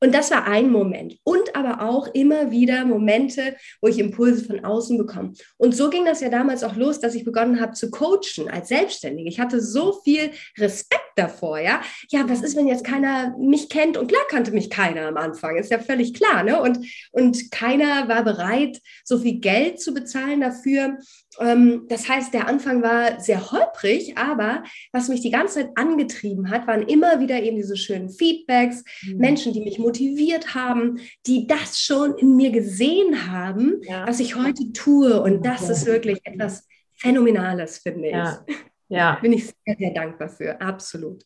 Und 0.00 0.14
das 0.14 0.30
war 0.30 0.46
ein 0.46 0.70
Moment. 0.70 1.16
Und 1.24 1.54
aber 1.54 1.82
auch 1.82 2.08
immer 2.14 2.50
wieder 2.50 2.84
Momente, 2.84 3.56
wo 3.80 3.88
ich 3.88 3.98
Impulse 3.98 4.44
von 4.44 4.64
außen 4.64 4.96
bekomme. 4.96 5.32
Und 5.58 5.74
so 5.76 5.90
ging 5.90 6.04
das 6.04 6.20
ja 6.20 6.30
damals 6.30 6.64
auch 6.64 6.76
los, 6.76 7.00
dass 7.00 7.14
ich 7.14 7.24
begonnen 7.24 7.60
habe 7.60 7.72
zu 7.72 7.90
coachen 7.90 8.48
als 8.50 8.68
Selbstständige. 8.68 9.28
Ich 9.28 9.40
hatte 9.40 9.60
so 9.60 10.00
viel 10.02 10.30
Respekt 10.58 11.09
davor, 11.16 11.58
ja. 11.58 11.80
Ja, 12.08 12.28
was 12.28 12.42
ist, 12.42 12.56
wenn 12.56 12.66
jetzt 12.66 12.84
keiner 12.84 13.36
mich 13.38 13.68
kennt? 13.68 13.96
Und 13.96 14.08
klar 14.08 14.22
kannte 14.28 14.52
mich 14.52 14.70
keiner 14.70 15.08
am 15.08 15.16
Anfang, 15.16 15.56
ist 15.56 15.70
ja 15.70 15.78
völlig 15.78 16.14
klar, 16.14 16.42
ne? 16.42 16.60
Und, 16.60 16.86
und 17.12 17.50
keiner 17.50 18.08
war 18.08 18.24
bereit, 18.24 18.80
so 19.04 19.18
viel 19.18 19.40
Geld 19.40 19.80
zu 19.80 19.94
bezahlen 19.94 20.40
dafür, 20.40 20.98
ähm, 21.38 21.86
das 21.88 22.08
heißt, 22.08 22.34
der 22.34 22.48
Anfang 22.48 22.82
war 22.82 23.20
sehr 23.20 23.52
holprig, 23.52 24.16
aber 24.18 24.64
was 24.92 25.08
mich 25.08 25.20
die 25.20 25.30
ganze 25.30 25.54
Zeit 25.54 25.70
angetrieben 25.76 26.50
hat, 26.50 26.66
waren 26.66 26.82
immer 26.82 27.20
wieder 27.20 27.40
eben 27.42 27.56
diese 27.56 27.76
schönen 27.76 28.10
Feedbacks, 28.10 28.84
mhm. 29.02 29.18
Menschen, 29.18 29.52
die 29.52 29.60
mich 29.60 29.78
motiviert 29.78 30.54
haben, 30.54 30.98
die 31.26 31.46
das 31.46 31.80
schon 31.80 32.16
in 32.16 32.36
mir 32.36 32.50
gesehen 32.50 33.30
haben, 33.30 33.80
ja. 33.82 34.06
was 34.06 34.20
ich 34.20 34.36
heute 34.36 34.72
tue. 34.72 35.20
Und 35.20 35.46
das 35.46 35.68
ist 35.68 35.86
wirklich 35.86 36.18
etwas 36.24 36.66
Phänomenales, 36.96 37.78
finde 37.78 38.08
ich. 38.08 38.14
Ja. 38.14 38.44
Ja. 38.90 39.18
Bin 39.20 39.32
ich 39.32 39.46
sehr, 39.46 39.76
sehr 39.78 39.94
dankbar 39.94 40.28
für, 40.28 40.60
absolut. 40.60 41.24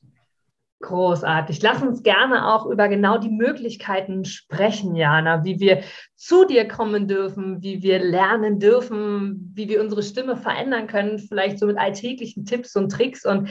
Großartig. 0.80 1.62
Lass 1.62 1.82
uns 1.82 2.02
gerne 2.02 2.52
auch 2.52 2.66
über 2.66 2.88
genau 2.88 3.16
die 3.16 3.30
Möglichkeiten 3.30 4.26
sprechen, 4.26 4.94
Jana, 4.94 5.42
wie 5.42 5.58
wir 5.58 5.82
zu 6.14 6.44
dir 6.44 6.68
kommen 6.68 7.08
dürfen, 7.08 7.62
wie 7.62 7.82
wir 7.82 7.98
lernen 8.00 8.58
dürfen, 8.58 9.50
wie 9.54 9.68
wir 9.70 9.80
unsere 9.80 10.02
Stimme 10.02 10.36
verändern 10.36 10.86
können, 10.86 11.18
vielleicht 11.18 11.58
so 11.58 11.66
mit 11.66 11.78
alltäglichen 11.78 12.44
Tipps 12.44 12.76
und 12.76 12.90
Tricks. 12.90 13.24
Und 13.24 13.48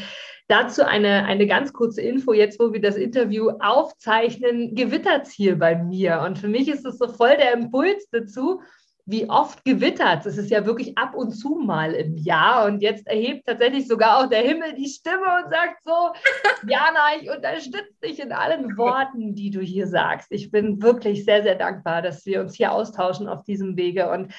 dazu 0.48 0.86
eine, 0.86 1.26
eine 1.26 1.48
ganz 1.48 1.74
kurze 1.74 2.02
Info, 2.02 2.34
jetzt 2.34 2.60
wo 2.60 2.72
wir 2.72 2.82
das 2.82 2.98
Interview 2.98 3.50
aufzeichnen, 3.60 4.76
gewittert 4.76 5.26
es 5.26 5.32
hier 5.32 5.58
bei 5.58 5.76
mir. 5.76 6.22
Und 6.24 6.38
für 6.38 6.50
mich 6.50 6.68
ist 6.68 6.86
es 6.86 7.00
so 7.00 7.08
voll 7.08 7.36
der 7.38 7.54
Impuls 7.54 8.08
dazu, 8.12 8.62
wie 9.06 9.30
oft 9.30 9.66
gewittert. 9.66 10.26
Es 10.26 10.38
ist 10.38 10.50
ja 10.50 10.66
wirklich 10.66 10.98
ab 10.98 11.14
und 11.14 11.32
zu 11.32 11.56
mal 11.56 11.94
im 11.94 12.16
Jahr. 12.16 12.66
Und 12.66 12.82
jetzt 12.82 13.06
erhebt 13.08 13.46
tatsächlich 13.46 13.88
sogar 13.88 14.20
auch 14.20 14.30
der 14.30 14.42
Himmel 14.42 14.74
die 14.76 14.88
Stimme 14.88 15.44
und 15.44 15.52
sagt 15.52 15.84
so, 15.84 15.92
Jana, 16.68 17.22
ich 17.22 17.30
unterstütze 17.30 18.00
dich 18.04 18.20
in 18.20 18.32
allen 18.32 18.78
Worten, 18.78 19.36
die 19.36 19.52
du 19.52 19.60
hier 19.60 19.88
sagst. 19.88 20.32
Ich 20.32 20.52
bin 20.52 20.82
wirklich 20.82 21.26
sehr, 21.26 21.44
sehr 21.44 21.56
dankbar, 21.56 22.02
dass 22.02 22.26
wir 22.26 22.40
uns 22.40 22.56
hier 22.56 22.72
austauschen 22.72 23.28
auf 23.28 23.44
diesem 23.44 23.76
Wege. 23.76 24.10
Und 24.10 24.34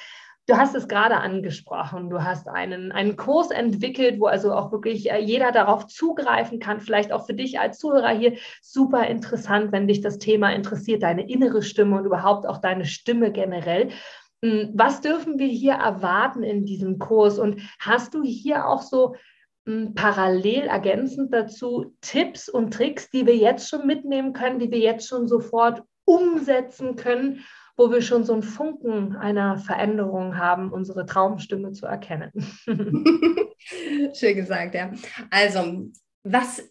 Du 0.47 0.57
hast 0.57 0.75
es 0.75 0.87
gerade 0.87 1.17
angesprochen. 1.17 2.11
Du 2.11 2.23
hast 2.23 2.47
einen, 2.47 2.91
einen 2.91 3.15
Kurs 3.15 3.49
entwickelt, 3.49 4.19
wo 4.19 4.27
also 4.27 4.53
auch 4.53 4.71
wirklich 4.71 5.11
äh, 5.11 5.17
jeder 5.17 5.51
darauf 5.51 5.87
zugreifen 5.87 6.59
kann. 6.59 6.81
Vielleicht 6.81 7.11
auch 7.11 7.25
für 7.25 7.33
dich 7.33 7.59
als 7.59 7.79
Zuhörer 7.79 8.09
hier 8.09 8.33
super 8.61 9.07
interessant, 9.07 9.71
wenn 9.71 9.87
dich 9.87 10.01
das 10.01 10.19
Thema 10.19 10.53
interessiert, 10.53 11.01
deine 11.01 11.27
innere 11.27 11.63
Stimme 11.63 11.97
und 11.97 12.05
überhaupt 12.05 12.45
auch 12.45 12.59
deine 12.59 12.85
Stimme 12.85 13.31
generell. 13.31 13.89
Hm, 14.43 14.71
was 14.73 15.01
dürfen 15.01 15.39
wir 15.39 15.47
hier 15.47 15.73
erwarten 15.73 16.43
in 16.43 16.65
diesem 16.65 16.99
Kurs? 16.99 17.39
Und 17.39 17.61
hast 17.79 18.13
du 18.13 18.23
hier 18.23 18.67
auch 18.67 18.81
so 18.81 19.15
hm, 19.65 19.93
parallel 19.95 20.67
ergänzend 20.67 21.33
dazu 21.33 21.95
Tipps 22.01 22.49
und 22.49 22.73
Tricks, 22.73 23.09
die 23.09 23.25
wir 23.25 23.35
jetzt 23.35 23.69
schon 23.69 23.87
mitnehmen 23.87 24.33
können, 24.33 24.59
die 24.59 24.71
wir 24.71 24.79
jetzt 24.79 25.07
schon 25.07 25.27
sofort 25.27 25.83
umsetzen 26.05 26.95
können, 26.95 27.43
wo 27.77 27.91
wir 27.91 28.01
schon 28.01 28.23
so 28.23 28.33
einen 28.33 28.43
Funken 28.43 29.15
einer 29.15 29.57
Veränderung 29.57 30.37
haben, 30.37 30.71
unsere 30.71 31.05
Traumstimme 31.05 31.71
zu 31.71 31.85
erkennen? 31.87 32.31
Schön 34.13 34.35
gesagt, 34.35 34.75
ja. 34.75 34.91
Also, 35.29 35.89
was 36.23 36.63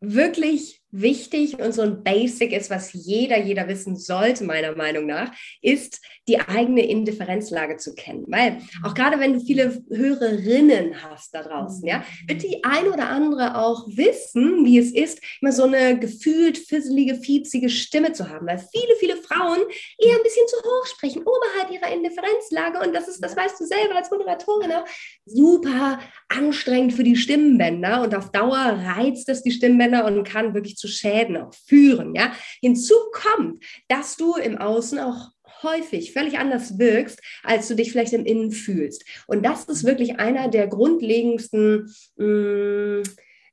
wirklich 0.00 0.79
wichtig 0.92 1.58
und 1.58 1.72
so 1.72 1.82
ein 1.82 2.02
Basic 2.02 2.52
ist, 2.52 2.70
was 2.70 2.92
jeder, 2.92 3.38
jeder 3.38 3.68
wissen 3.68 3.96
sollte, 3.96 4.44
meiner 4.44 4.74
Meinung 4.74 5.06
nach, 5.06 5.32
ist 5.62 6.00
die 6.28 6.38
eigene 6.38 6.86
Indifferenzlage 6.86 7.76
zu 7.76 7.94
kennen. 7.94 8.24
Weil 8.28 8.58
auch 8.84 8.94
gerade 8.94 9.18
wenn 9.18 9.34
du 9.34 9.40
viele 9.40 9.82
Hörerinnen 9.90 11.02
hast 11.02 11.34
da 11.34 11.42
draußen, 11.42 11.86
ja, 11.86 12.04
wird 12.26 12.42
die 12.42 12.62
ein 12.64 12.88
oder 12.88 13.08
andere 13.08 13.58
auch 13.58 13.86
wissen, 13.88 14.64
wie 14.64 14.78
es 14.78 14.92
ist, 14.92 15.20
immer 15.40 15.52
so 15.52 15.64
eine 15.64 15.98
gefühlt 15.98 16.58
fisselige, 16.58 17.16
fiepsige 17.16 17.68
Stimme 17.68 18.12
zu 18.12 18.28
haben. 18.28 18.46
Weil 18.46 18.58
viele, 18.58 18.96
viele 18.98 19.16
Frauen 19.16 19.58
eher 19.98 20.16
ein 20.16 20.22
bisschen 20.22 20.46
zu 20.48 20.56
hoch 20.56 20.86
sprechen, 20.86 21.22
oberhalb 21.22 21.70
ihrer 21.72 21.92
Indifferenzlage. 21.92 22.80
Und 22.80 22.94
das 22.94 23.08
ist, 23.08 23.20
das 23.22 23.36
weißt 23.36 23.60
du 23.60 23.64
selber 23.64 23.96
als 23.96 24.10
Moderatorin 24.10 24.72
auch, 24.72 24.84
super 25.24 26.00
anstrengend 26.28 26.94
für 26.94 27.04
die 27.04 27.16
Stimmbänder. 27.16 28.02
Und 28.02 28.14
auf 28.14 28.30
Dauer 28.30 28.80
reizt 28.96 29.28
das 29.28 29.42
die 29.42 29.52
Stimmbänder 29.52 30.04
und 30.04 30.24
kann 30.24 30.54
wirklich 30.54 30.76
zu 30.80 30.88
Schäden 30.88 31.36
auch 31.36 31.54
führen. 31.54 32.14
Ja? 32.14 32.32
Hinzu 32.60 32.94
kommt, 33.12 33.62
dass 33.88 34.16
du 34.16 34.34
im 34.34 34.58
Außen 34.58 34.98
auch 34.98 35.30
häufig 35.62 36.12
völlig 36.12 36.38
anders 36.38 36.78
wirkst, 36.78 37.20
als 37.42 37.68
du 37.68 37.74
dich 37.74 37.92
vielleicht 37.92 38.12
im 38.12 38.24
Innen 38.24 38.50
fühlst. 38.50 39.04
Und 39.26 39.44
das 39.44 39.64
ist 39.64 39.84
wirklich 39.84 40.18
einer 40.18 40.48
der 40.48 40.66
grundlegendsten, 40.66 41.94
mh, 42.16 42.26
mm, 42.26 43.02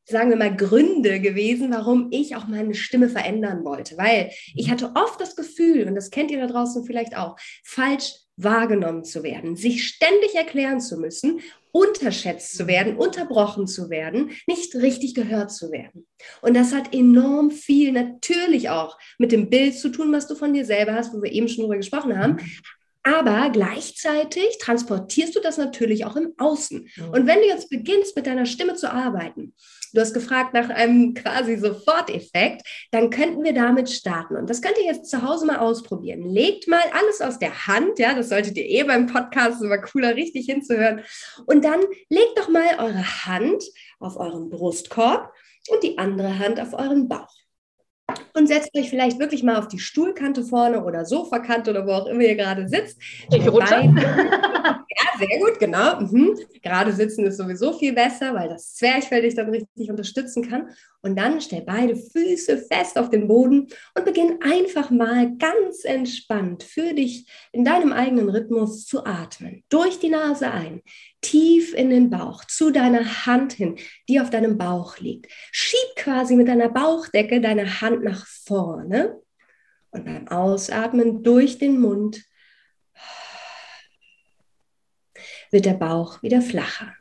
sagen 0.05 0.29
wir 0.29 0.37
mal, 0.37 0.55
Gründe 0.55 1.19
gewesen, 1.19 1.71
warum 1.71 2.07
ich 2.11 2.35
auch 2.35 2.47
meine 2.47 2.75
Stimme 2.75 3.09
verändern 3.09 3.65
wollte. 3.65 3.97
Weil 3.97 4.31
ich 4.55 4.71
hatte 4.71 4.93
oft 4.95 5.19
das 5.19 5.35
Gefühl, 5.35 5.85
und 5.85 5.95
das 5.95 6.11
kennt 6.11 6.31
ihr 6.31 6.39
da 6.39 6.47
draußen 6.47 6.85
vielleicht 6.85 7.17
auch, 7.17 7.35
falsch 7.63 8.13
wahrgenommen 8.37 9.03
zu 9.03 9.23
werden, 9.23 9.55
sich 9.55 9.87
ständig 9.87 10.35
erklären 10.35 10.79
zu 10.79 10.97
müssen 10.97 11.41
unterschätzt 11.77 12.57
zu 12.57 12.67
werden, 12.67 12.97
unterbrochen 12.97 13.67
zu 13.67 13.89
werden, 13.89 14.31
nicht 14.47 14.73
richtig 14.75 15.13
gehört 15.13 15.51
zu 15.51 15.71
werden. 15.71 16.07
Und 16.41 16.55
das 16.55 16.73
hat 16.73 16.93
enorm 16.93 17.51
viel 17.51 17.91
natürlich 17.91 18.69
auch 18.69 18.97
mit 19.17 19.31
dem 19.31 19.49
Bild 19.49 19.77
zu 19.77 19.89
tun, 19.89 20.11
was 20.11 20.27
du 20.27 20.35
von 20.35 20.53
dir 20.53 20.65
selber 20.65 20.93
hast, 20.93 21.13
wo 21.13 21.21
wir 21.21 21.31
eben 21.31 21.47
schon 21.47 21.63
drüber 21.63 21.77
gesprochen 21.77 22.17
haben. 22.17 22.37
Aber 23.03 23.49
gleichzeitig 23.51 24.57
transportierst 24.59 25.35
du 25.35 25.39
das 25.39 25.57
natürlich 25.57 26.03
auch 26.05 26.15
im 26.15 26.33
Außen. 26.37 26.89
Und 27.11 27.27
wenn 27.27 27.39
du 27.39 27.45
jetzt 27.45 27.69
beginnst, 27.69 28.15
mit 28.15 28.27
deiner 28.27 28.45
Stimme 28.45 28.75
zu 28.75 28.91
arbeiten, 28.91 29.53
du 29.97 30.01
hast 30.01 30.13
gefragt 30.13 30.53
nach 30.53 30.69
einem 30.69 31.15
quasi 31.15 31.57
Soforteffekt, 31.57 32.61
dann 32.91 33.09
könnten 33.09 33.43
wir 33.43 33.53
damit 33.53 33.89
starten. 33.89 34.35
Und 34.35 34.47
das 34.47 34.61
könnt 34.61 34.77
ihr 34.77 34.85
jetzt 34.85 35.09
zu 35.09 35.23
Hause 35.23 35.47
mal 35.47 35.57
ausprobieren. 35.57 36.21
Legt 36.21 36.67
mal 36.67 36.83
alles 36.93 37.19
aus 37.19 37.39
der 37.39 37.65
Hand, 37.65 37.97
ja, 37.97 38.13
das 38.13 38.29
solltet 38.29 38.57
ihr 38.57 38.65
eh 38.65 38.83
beim 38.83 39.07
Podcast, 39.07 39.61
immer 39.63 39.79
cooler, 39.79 40.15
richtig 40.15 40.45
hinzuhören. 40.45 41.01
Und 41.47 41.65
dann 41.65 41.81
legt 42.09 42.37
doch 42.37 42.47
mal 42.47 42.77
eure 42.77 43.25
Hand 43.25 43.63
auf 43.99 44.17
euren 44.17 44.51
Brustkorb 44.51 45.33
und 45.69 45.81
die 45.81 45.97
andere 45.97 46.37
Hand 46.37 46.59
auf 46.59 46.73
euren 46.73 47.07
Bauch 47.07 47.46
und 48.33 48.47
setzt 48.47 48.75
euch 48.75 48.89
vielleicht 48.89 49.19
wirklich 49.19 49.43
mal 49.43 49.57
auf 49.57 49.67
die 49.67 49.79
Stuhlkante 49.79 50.43
vorne 50.43 50.83
oder 50.83 51.05
Sofakante 51.05 51.71
oder 51.71 51.85
wo 51.85 51.91
auch 51.91 52.05
immer 52.07 52.21
ihr 52.21 52.35
gerade 52.35 52.67
sitzt. 52.67 52.97
Ich 53.31 53.47
rutsche. 53.47 53.93
Ja, 54.99 55.19
sehr 55.19 55.39
gut, 55.39 55.59
genau. 55.59 55.99
Mhm. 55.99 56.39
Gerade 56.63 56.91
sitzen 56.91 57.25
ist 57.25 57.37
sowieso 57.37 57.73
viel 57.73 57.93
besser, 57.93 58.33
weil 58.33 58.49
das 58.49 58.73
Zwerchfell 58.75 59.21
dich 59.21 59.35
dann 59.35 59.49
richtig 59.49 59.89
unterstützen 59.89 60.47
kann. 60.49 60.69
Und 61.07 61.15
dann 61.15 61.39
stell 61.39 61.61
beide 61.61 61.95
Füße 61.95 62.57
fest 62.57 62.97
auf 62.97 63.09
den 63.09 63.29
Boden 63.29 63.67
und 63.95 64.05
beginn 64.05 64.39
einfach 64.41 64.91
mal 64.91 65.37
ganz 65.37 65.85
entspannt 65.85 66.63
für 66.63 66.93
dich 66.93 67.25
in 67.53 67.63
deinem 67.63 67.93
eigenen 67.93 68.29
Rhythmus 68.29 68.85
zu 68.85 69.05
atmen. 69.05 69.63
Durch 69.69 69.99
die 69.99 70.09
Nase 70.09 70.51
ein, 70.51 70.81
tief 71.21 71.73
in 71.73 71.89
den 71.89 72.09
Bauch, 72.09 72.43
zu 72.43 72.71
deiner 72.71 73.25
Hand 73.25 73.53
hin, 73.53 73.77
die 74.09 74.19
auf 74.19 74.29
deinem 74.29 74.57
Bauch 74.57 74.97
liegt. 74.97 75.31
Schieb 75.51 75.95
quasi 75.95 76.35
mit 76.35 76.49
deiner 76.49 76.67
Bauchdecke 76.67 77.39
deine 77.39 77.79
Hand 77.79 78.03
nach 78.03 78.25
vorne 78.27 79.21
und 79.91 80.03
beim 80.03 80.27
Ausatmen 80.27 81.23
durch 81.23 81.57
den 81.57 81.79
Mund 81.79 82.21
wird 85.51 85.65
der 85.65 85.75
Bauch 85.75 86.21
wieder 86.21 86.41
flacher. 86.41 86.96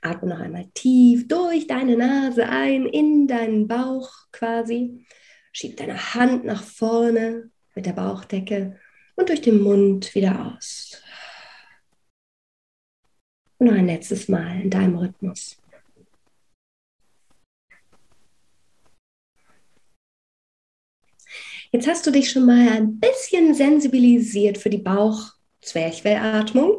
Atme 0.00 0.28
noch 0.28 0.40
einmal 0.40 0.66
tief 0.74 1.26
durch 1.28 1.66
deine 1.66 1.96
Nase 1.96 2.48
ein, 2.48 2.86
in 2.86 3.26
deinen 3.26 3.66
Bauch 3.66 4.10
quasi. 4.32 5.04
Schieb 5.52 5.76
deine 5.76 6.14
Hand 6.14 6.44
nach 6.44 6.62
vorne 6.62 7.50
mit 7.74 7.86
der 7.86 7.92
Bauchdecke 7.92 8.78
und 9.16 9.28
durch 9.28 9.40
den 9.40 9.60
Mund 9.60 10.14
wieder 10.14 10.54
aus. 10.54 11.02
Und 13.58 13.66
noch 13.66 13.74
ein 13.74 13.86
letztes 13.86 14.28
Mal 14.28 14.62
in 14.62 14.70
deinem 14.70 14.96
Rhythmus. 14.96 15.56
Jetzt 21.70 21.86
hast 21.86 22.06
du 22.06 22.10
dich 22.10 22.30
schon 22.30 22.46
mal 22.46 22.66
ein 22.68 22.98
bisschen 22.98 23.52
sensibilisiert 23.52 24.56
für 24.56 24.70
die 24.70 24.78
Bauch-Zwerchfellatmung. 24.78 26.78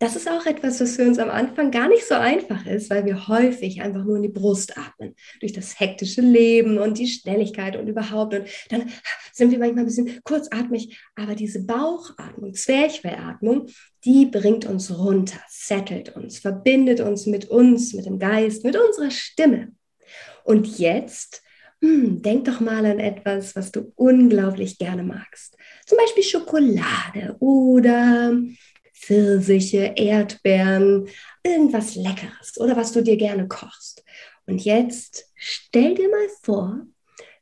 Das 0.00 0.16
ist 0.16 0.30
auch 0.30 0.46
etwas, 0.46 0.80
was 0.80 0.96
für 0.96 1.06
uns 1.06 1.18
am 1.18 1.28
Anfang 1.28 1.70
gar 1.70 1.86
nicht 1.86 2.08
so 2.08 2.14
einfach 2.14 2.64
ist, 2.64 2.88
weil 2.88 3.04
wir 3.04 3.28
häufig 3.28 3.82
einfach 3.82 4.02
nur 4.02 4.16
in 4.16 4.22
die 4.22 4.28
Brust 4.30 4.78
atmen. 4.78 5.14
Durch 5.40 5.52
das 5.52 5.78
hektische 5.78 6.22
Leben 6.22 6.78
und 6.78 6.96
die 6.96 7.06
Schnelligkeit 7.06 7.76
und 7.76 7.86
überhaupt. 7.86 8.32
Und 8.32 8.46
dann 8.70 8.90
sind 9.34 9.50
wir 9.50 9.58
manchmal 9.58 9.84
ein 9.84 9.86
bisschen 9.86 10.18
kurzatmig. 10.24 10.98
Aber 11.16 11.34
diese 11.34 11.66
Bauchatmung, 11.66 12.54
Zwerchfellatmung, 12.54 13.66
die 14.06 14.24
bringt 14.24 14.64
uns 14.64 14.90
runter, 14.90 15.38
settelt 15.50 16.16
uns, 16.16 16.38
verbindet 16.38 17.00
uns 17.00 17.26
mit 17.26 17.50
uns, 17.50 17.92
mit 17.92 18.06
dem 18.06 18.18
Geist, 18.18 18.64
mit 18.64 18.78
unserer 18.78 19.10
Stimme. 19.10 19.72
Und 20.44 20.78
jetzt 20.78 21.42
hm, 21.82 22.22
denk 22.22 22.46
doch 22.46 22.60
mal 22.60 22.86
an 22.86 23.00
etwas, 23.00 23.54
was 23.54 23.70
du 23.70 23.92
unglaublich 23.96 24.78
gerne 24.78 25.02
magst. 25.02 25.58
Zum 25.84 25.98
Beispiel 25.98 26.22
Schokolade 26.22 27.36
oder 27.38 28.34
Pfirsiche, 29.00 29.94
Erdbeeren, 29.96 31.08
irgendwas 31.42 31.94
Leckeres 31.94 32.58
oder 32.58 32.76
was 32.76 32.92
du 32.92 33.02
dir 33.02 33.16
gerne 33.16 33.48
kochst. 33.48 34.04
Und 34.46 34.64
jetzt 34.64 35.30
stell 35.36 35.94
dir 35.94 36.08
mal 36.08 36.28
vor, 36.42 36.86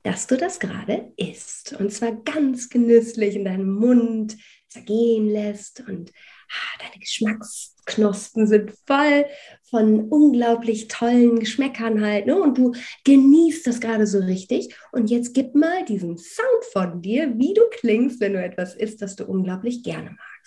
dass 0.02 0.26
du 0.26 0.36
das 0.36 0.60
gerade 0.60 1.12
isst. 1.16 1.74
Und 1.78 1.92
zwar 1.92 2.12
ganz 2.12 2.68
genüsslich 2.68 3.34
in 3.34 3.44
deinem 3.44 3.70
Mund 3.70 4.36
zergehen 4.68 5.28
lässt 5.28 5.80
und 5.88 6.12
ah, 6.50 6.78
deine 6.78 7.00
Geschmacksknospen 7.00 8.46
sind 8.46 8.72
voll 8.86 9.24
von 9.62 10.08
unglaublich 10.08 10.88
tollen 10.88 11.40
Geschmäckern 11.40 12.02
halt. 12.02 12.26
Ne? 12.26 12.40
Und 12.40 12.58
du 12.58 12.72
genießt 13.04 13.66
das 13.66 13.80
gerade 13.80 14.06
so 14.06 14.18
richtig. 14.18 14.74
Und 14.92 15.10
jetzt 15.10 15.34
gib 15.34 15.54
mal 15.54 15.84
diesen 15.84 16.16
Sound 16.18 16.64
von 16.72 17.02
dir, 17.02 17.32
wie 17.36 17.54
du 17.54 17.62
klingst, 17.70 18.20
wenn 18.20 18.34
du 18.34 18.42
etwas 18.42 18.74
isst, 18.74 19.02
das 19.02 19.16
du 19.16 19.24
unglaublich 19.24 19.82
gerne 19.82 20.10
magst. 20.10 20.37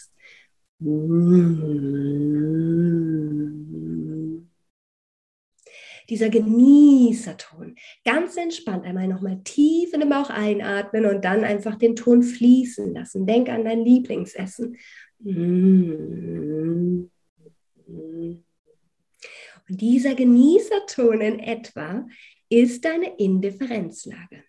Dieser 6.10 6.30
Genießerton. 6.30 7.76
Ganz 8.04 8.36
entspannt 8.36 8.86
einmal 8.86 9.08
nochmal 9.08 9.41
tief 9.44 9.94
in 9.94 10.00
den 10.00 10.10
Bauch 10.10 10.32
einatmen 10.32 11.06
und 11.06 11.24
dann 11.24 11.44
einfach 11.44 11.76
den 11.76 11.96
Ton 11.96 12.24
fließen 12.24 12.96
lassen. 12.96 13.28
Denk 13.28 13.50
an 13.50 13.63
dein 13.63 13.86
Lieblingsessen. 13.86 14.76
Und 15.24 17.12
dieser 19.67 20.15
Genießerton 20.15 21.22
in 21.22 21.39
etwa 21.39 22.08
ist 22.50 22.84
deine 22.84 23.17
Indifferenzlage. 23.20 24.44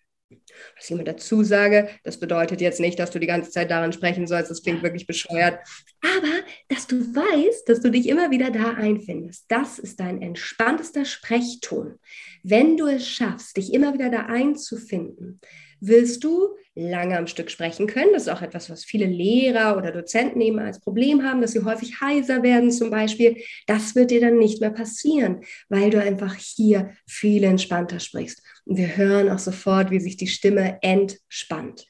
Was 0.75 0.85
ich 0.85 0.91
immer 0.91 1.03
dazu 1.03 1.43
sage, 1.43 1.89
das 2.03 2.19
bedeutet 2.19 2.61
jetzt 2.61 2.79
nicht, 2.79 2.99
dass 2.99 3.11
du 3.11 3.19
die 3.19 3.27
ganze 3.27 3.51
Zeit 3.51 3.71
daran 3.71 3.93
sprechen 3.93 4.27
sollst, 4.27 4.51
das 4.51 4.63
klingt 4.63 4.83
wirklich 4.83 5.07
bescheuert, 5.07 5.59
aber 6.01 6.33
dass 6.69 6.87
du 6.87 6.97
weißt, 6.97 7.67
dass 7.67 7.81
du 7.81 7.91
dich 7.91 8.07
immer 8.07 8.31
wieder 8.31 8.51
da 8.51 8.73
einfindest. 8.73 9.45
Das 9.47 9.79
ist 9.79 9.99
dein 9.99 10.21
entspanntester 10.21 11.05
Sprechton. 11.05 11.99
Wenn 12.43 12.77
du 12.77 12.87
es 12.87 13.07
schaffst, 13.07 13.57
dich 13.57 13.73
immer 13.73 13.93
wieder 13.93 14.09
da 14.09 14.25
einzufinden, 14.25 15.39
wirst 15.87 16.23
du 16.23 16.55
lange 16.75 17.17
am 17.17 17.27
Stück 17.27 17.51
sprechen 17.51 17.87
können. 17.87 18.13
Das 18.13 18.23
ist 18.23 18.29
auch 18.29 18.41
etwas, 18.41 18.69
was 18.69 18.83
viele 18.83 19.05
Lehrer 19.05 19.77
oder 19.77 19.91
Dozenten 19.91 20.41
eben 20.41 20.59
als 20.59 20.79
Problem 20.79 21.23
haben, 21.23 21.41
dass 21.41 21.51
sie 21.51 21.63
häufig 21.63 22.01
heiser 22.01 22.41
werden 22.41 22.71
zum 22.71 22.89
Beispiel. 22.89 23.37
Das 23.67 23.95
wird 23.95 24.11
dir 24.11 24.21
dann 24.21 24.39
nicht 24.39 24.59
mehr 24.59 24.71
passieren, 24.71 25.41
weil 25.69 25.91
du 25.91 26.01
einfach 26.01 26.35
hier 26.35 26.91
viel 27.07 27.43
entspannter 27.43 27.99
sprichst. 27.99 28.41
Und 28.65 28.77
wir 28.77 28.97
hören 28.97 29.29
auch 29.29 29.39
sofort, 29.39 29.91
wie 29.91 29.99
sich 29.99 30.17
die 30.17 30.27
Stimme 30.27 30.79
entspannt. 30.81 31.85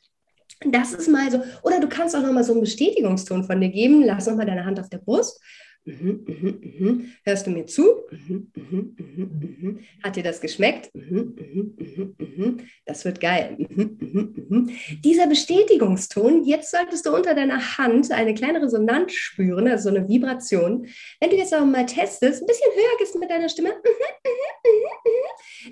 Das 0.65 0.93
ist 0.93 1.09
mal 1.09 1.29
so. 1.31 1.41
Oder 1.63 1.79
du 1.79 1.87
kannst 1.87 2.15
auch 2.15 2.21
noch 2.21 2.31
mal 2.31 2.43
so 2.43 2.53
einen 2.53 2.61
Bestätigungston 2.61 3.43
von 3.45 3.59
dir 3.59 3.69
geben. 3.69 4.03
Lass 4.03 4.27
noch 4.27 4.35
mal 4.35 4.45
deine 4.45 4.65
Hand 4.65 4.79
auf 4.79 4.89
der 4.89 4.99
Brust 4.99 5.39
Mhm, 5.85 6.25
mhm, 6.25 6.61
mhm. 6.79 7.13
Hörst 7.25 7.45
du 7.45 7.51
mir 7.51 7.65
zu? 7.65 8.03
Mhm, 8.09 8.51
mhm, 8.55 8.95
mhm. 8.97 9.79
Hat 10.01 10.15
dir 10.15 10.23
das 10.23 10.39
geschmeckt? 10.39 10.91
Das 12.85 13.03
wird 13.03 13.19
geil. 13.19 13.57
Dieser 15.03 15.27
Bestätigungston, 15.27 16.45
jetzt 16.45 16.71
solltest 16.71 17.05
du 17.05 17.13
unter 17.13 17.35
deiner 17.35 17.77
Hand 17.77 18.11
eine 18.11 18.33
kleine 18.33 18.61
Resonanz 18.61 19.11
spüren, 19.13 19.67
also 19.67 19.89
so 19.89 19.95
eine 19.95 20.07
Vibration. 20.07 20.87
Wenn 21.19 21.29
du 21.29 21.35
jetzt 21.35 21.53
auch 21.53 21.65
mal 21.65 21.85
testest, 21.85 22.41
ein 22.41 22.47
bisschen 22.47 22.71
höher 22.73 22.97
gehst 22.99 23.15
mit 23.19 23.29
deiner 23.29 23.49
Stimme, 23.49 23.73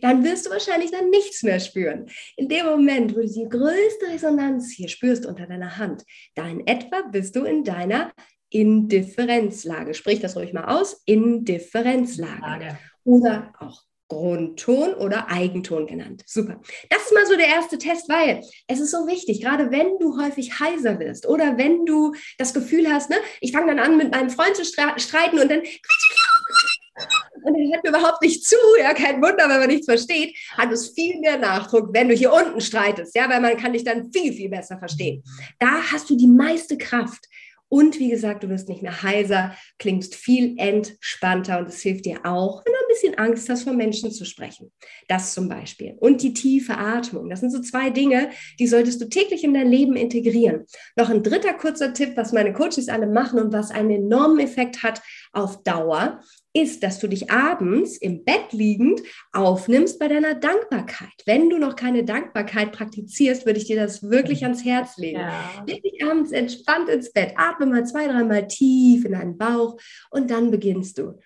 dann 0.02 0.24
wirst 0.24 0.46
du 0.46 0.50
wahrscheinlich 0.50 0.92
dann 0.92 1.10
nichts 1.10 1.44
mehr 1.44 1.60
spüren. 1.60 2.08
In 2.36 2.50
dem 2.50 2.66
Moment, 2.66 3.16
wo 3.16 3.22
du 3.22 3.28
die 3.28 3.48
größte 3.48 4.08
Resonanz 4.10 4.72
hier 4.72 4.90
spürst 4.90 5.26
unter 5.26 5.48
deiner 5.48 5.78
Hand, 5.78 6.04
da 6.36 6.48
in 6.48 6.66
etwa 6.68 7.02
bist 7.02 7.36
du 7.36 7.44
in 7.44 7.64
deiner 7.64 8.12
Indifferenzlage. 8.52 9.94
Sprich 9.94 10.20
das 10.20 10.36
ruhig 10.36 10.54
mal 10.54 10.66
aus. 10.66 11.02
Indifferenzlage. 11.06 12.78
Oder 13.04 13.54
auch 13.60 13.84
Grundton 14.12 14.94
oder 14.94 15.30
Eigenton 15.30 15.88
genannt. 15.88 16.24
Super. 16.26 16.60
Das 16.90 17.04
ist 17.04 17.14
mal 17.14 17.26
so 17.26 17.38
der 17.38 17.48
erste 17.48 17.78
Test, 17.78 18.10
weil 18.10 18.42
es 18.68 18.82
ist 18.82 18.92
so 18.92 19.08
wichtig, 19.08 19.42
gerade 19.42 19.72
wenn 19.72 19.98
du 20.00 20.22
häufig 20.22 20.60
heiser 20.60 21.00
wirst 21.00 21.26
oder 21.26 21.58
wenn 21.58 21.86
du 21.86 22.14
das 22.38 22.54
Gefühl 22.54 22.92
hast, 22.92 23.10
ne, 23.10 23.16
ich 23.40 23.54
fange 23.54 23.68
dann 23.68 23.80
an, 23.80 23.96
mit 23.96 24.12
meinem 24.12 24.30
Freund 24.30 24.58
zu 24.58 24.66
streiten 24.66 25.40
und 25.40 25.50
dann 25.50 25.62
und 27.44 27.56
er 27.56 27.74
hört 27.74 27.84
mir 27.86 27.90
überhaupt 27.90 28.22
nicht 28.22 28.46
zu, 28.46 28.58
ja, 28.80 28.94
kein 28.94 29.22
Wunder, 29.22 29.48
wenn 29.48 29.60
man 29.60 29.68
nichts 29.68 29.86
versteht, 29.86 30.38
hat 30.58 30.74
es 30.74 30.90
viel 30.90 31.18
mehr 31.22 31.38
Nachdruck, 31.38 31.94
wenn 31.94 32.10
du 32.10 32.14
hier 32.14 32.34
unten 32.34 32.60
streitest, 32.60 33.16
ja, 33.16 33.30
weil 33.30 33.40
man 33.40 33.56
kann 33.56 33.72
dich 33.72 33.86
dann 33.86 34.12
viel, 34.12 34.34
viel 34.34 34.50
besser 34.50 34.78
verstehen. 34.78 35.24
Da 35.58 35.82
hast 35.90 36.10
du 36.10 36.18
die 36.18 36.28
meiste 36.28 36.78
Kraft. 36.78 37.28
Und 37.74 38.00
wie 38.00 38.10
gesagt, 38.10 38.44
du 38.44 38.50
wirst 38.50 38.68
nicht 38.68 38.82
mehr 38.82 39.02
heiser, 39.02 39.56
klingst 39.80 40.14
viel 40.14 40.56
entspannter 40.58 41.58
und 41.58 41.70
es 41.70 41.80
hilft 41.80 42.04
dir 42.04 42.26
auch, 42.26 42.66
wenn 42.66 42.74
du 42.74 42.80
ein 42.80 42.88
bisschen 42.90 43.18
Angst 43.18 43.48
hast, 43.48 43.64
vor 43.64 43.72
Menschen 43.72 44.12
zu 44.12 44.26
sprechen. 44.26 44.74
Das 45.08 45.34
zum 45.34 45.48
Beispiel. 45.48 45.96
Und 45.98 46.22
die 46.22 46.34
tiefe 46.34 46.78
Atmung. 46.78 47.30
Das 47.30 47.40
sind 47.40 47.52
so 47.52 47.62
zwei 47.62 47.90
Dinge, 47.90 48.32
die 48.60 48.68
solltest 48.68 49.00
du 49.00 49.08
täglich 49.08 49.46
in 49.46 49.54
dein 49.54 49.70
Leben 49.70 49.96
integrieren. 49.96 50.66
Noch 50.98 51.10
ein 51.10 51.24
dritter 51.24 51.54
kurzer 51.54 51.94
Tipp, 51.94 52.18
was 52.18 52.34
meine 52.34 52.52
Coaches 52.52 52.90
alle 52.90 53.08
machen 53.08 53.40
und 53.40 53.54
was 53.54 53.72
einen 53.72 53.92
enormen 53.92 54.42
Effekt 54.42 54.84
hat 54.84 55.02
auf 55.32 55.64
Dauer, 55.64 56.20
ist, 56.54 56.84
dass 56.84 57.00
du 57.00 57.08
dich 57.08 57.32
abends 57.32 57.98
im 57.98 58.24
Bett 58.24 58.52
liegend 58.52 59.02
aufnimmst 59.32 60.00
bei 60.00 60.08
deiner 60.08 60.36
Dankbarkeit. 60.36 61.14
Wenn 61.26 61.50
du 61.50 61.58
noch 61.58 61.76
keine 61.76 62.04
Dankbarkeit 62.04 62.72
praktizierst, 62.72 63.46
würde 63.46 63.60
ich 63.60 63.66
dir 63.66 63.78
das 63.78 64.04
wirklich 64.04 64.44
ans 64.44 64.66
Herz 64.66 64.98
legen. 64.98 65.20
Ja. 65.20 65.64
Leg 65.66 65.82
dich 65.84 66.04
abends 66.04 66.32
entspannt 66.32 66.90
ins 66.90 67.14
Bett, 67.14 67.34
atme 67.38 67.66
mal 67.66 67.86
zwei, 67.86 68.08
dreimal 68.08 68.48
tief 68.48 69.06
in 69.06 69.14
deinen 69.14 69.38
Bauch 69.38 69.78
und 70.10 70.30
dann 70.30 70.52
beginnst 70.52 70.98
du. 70.98 71.20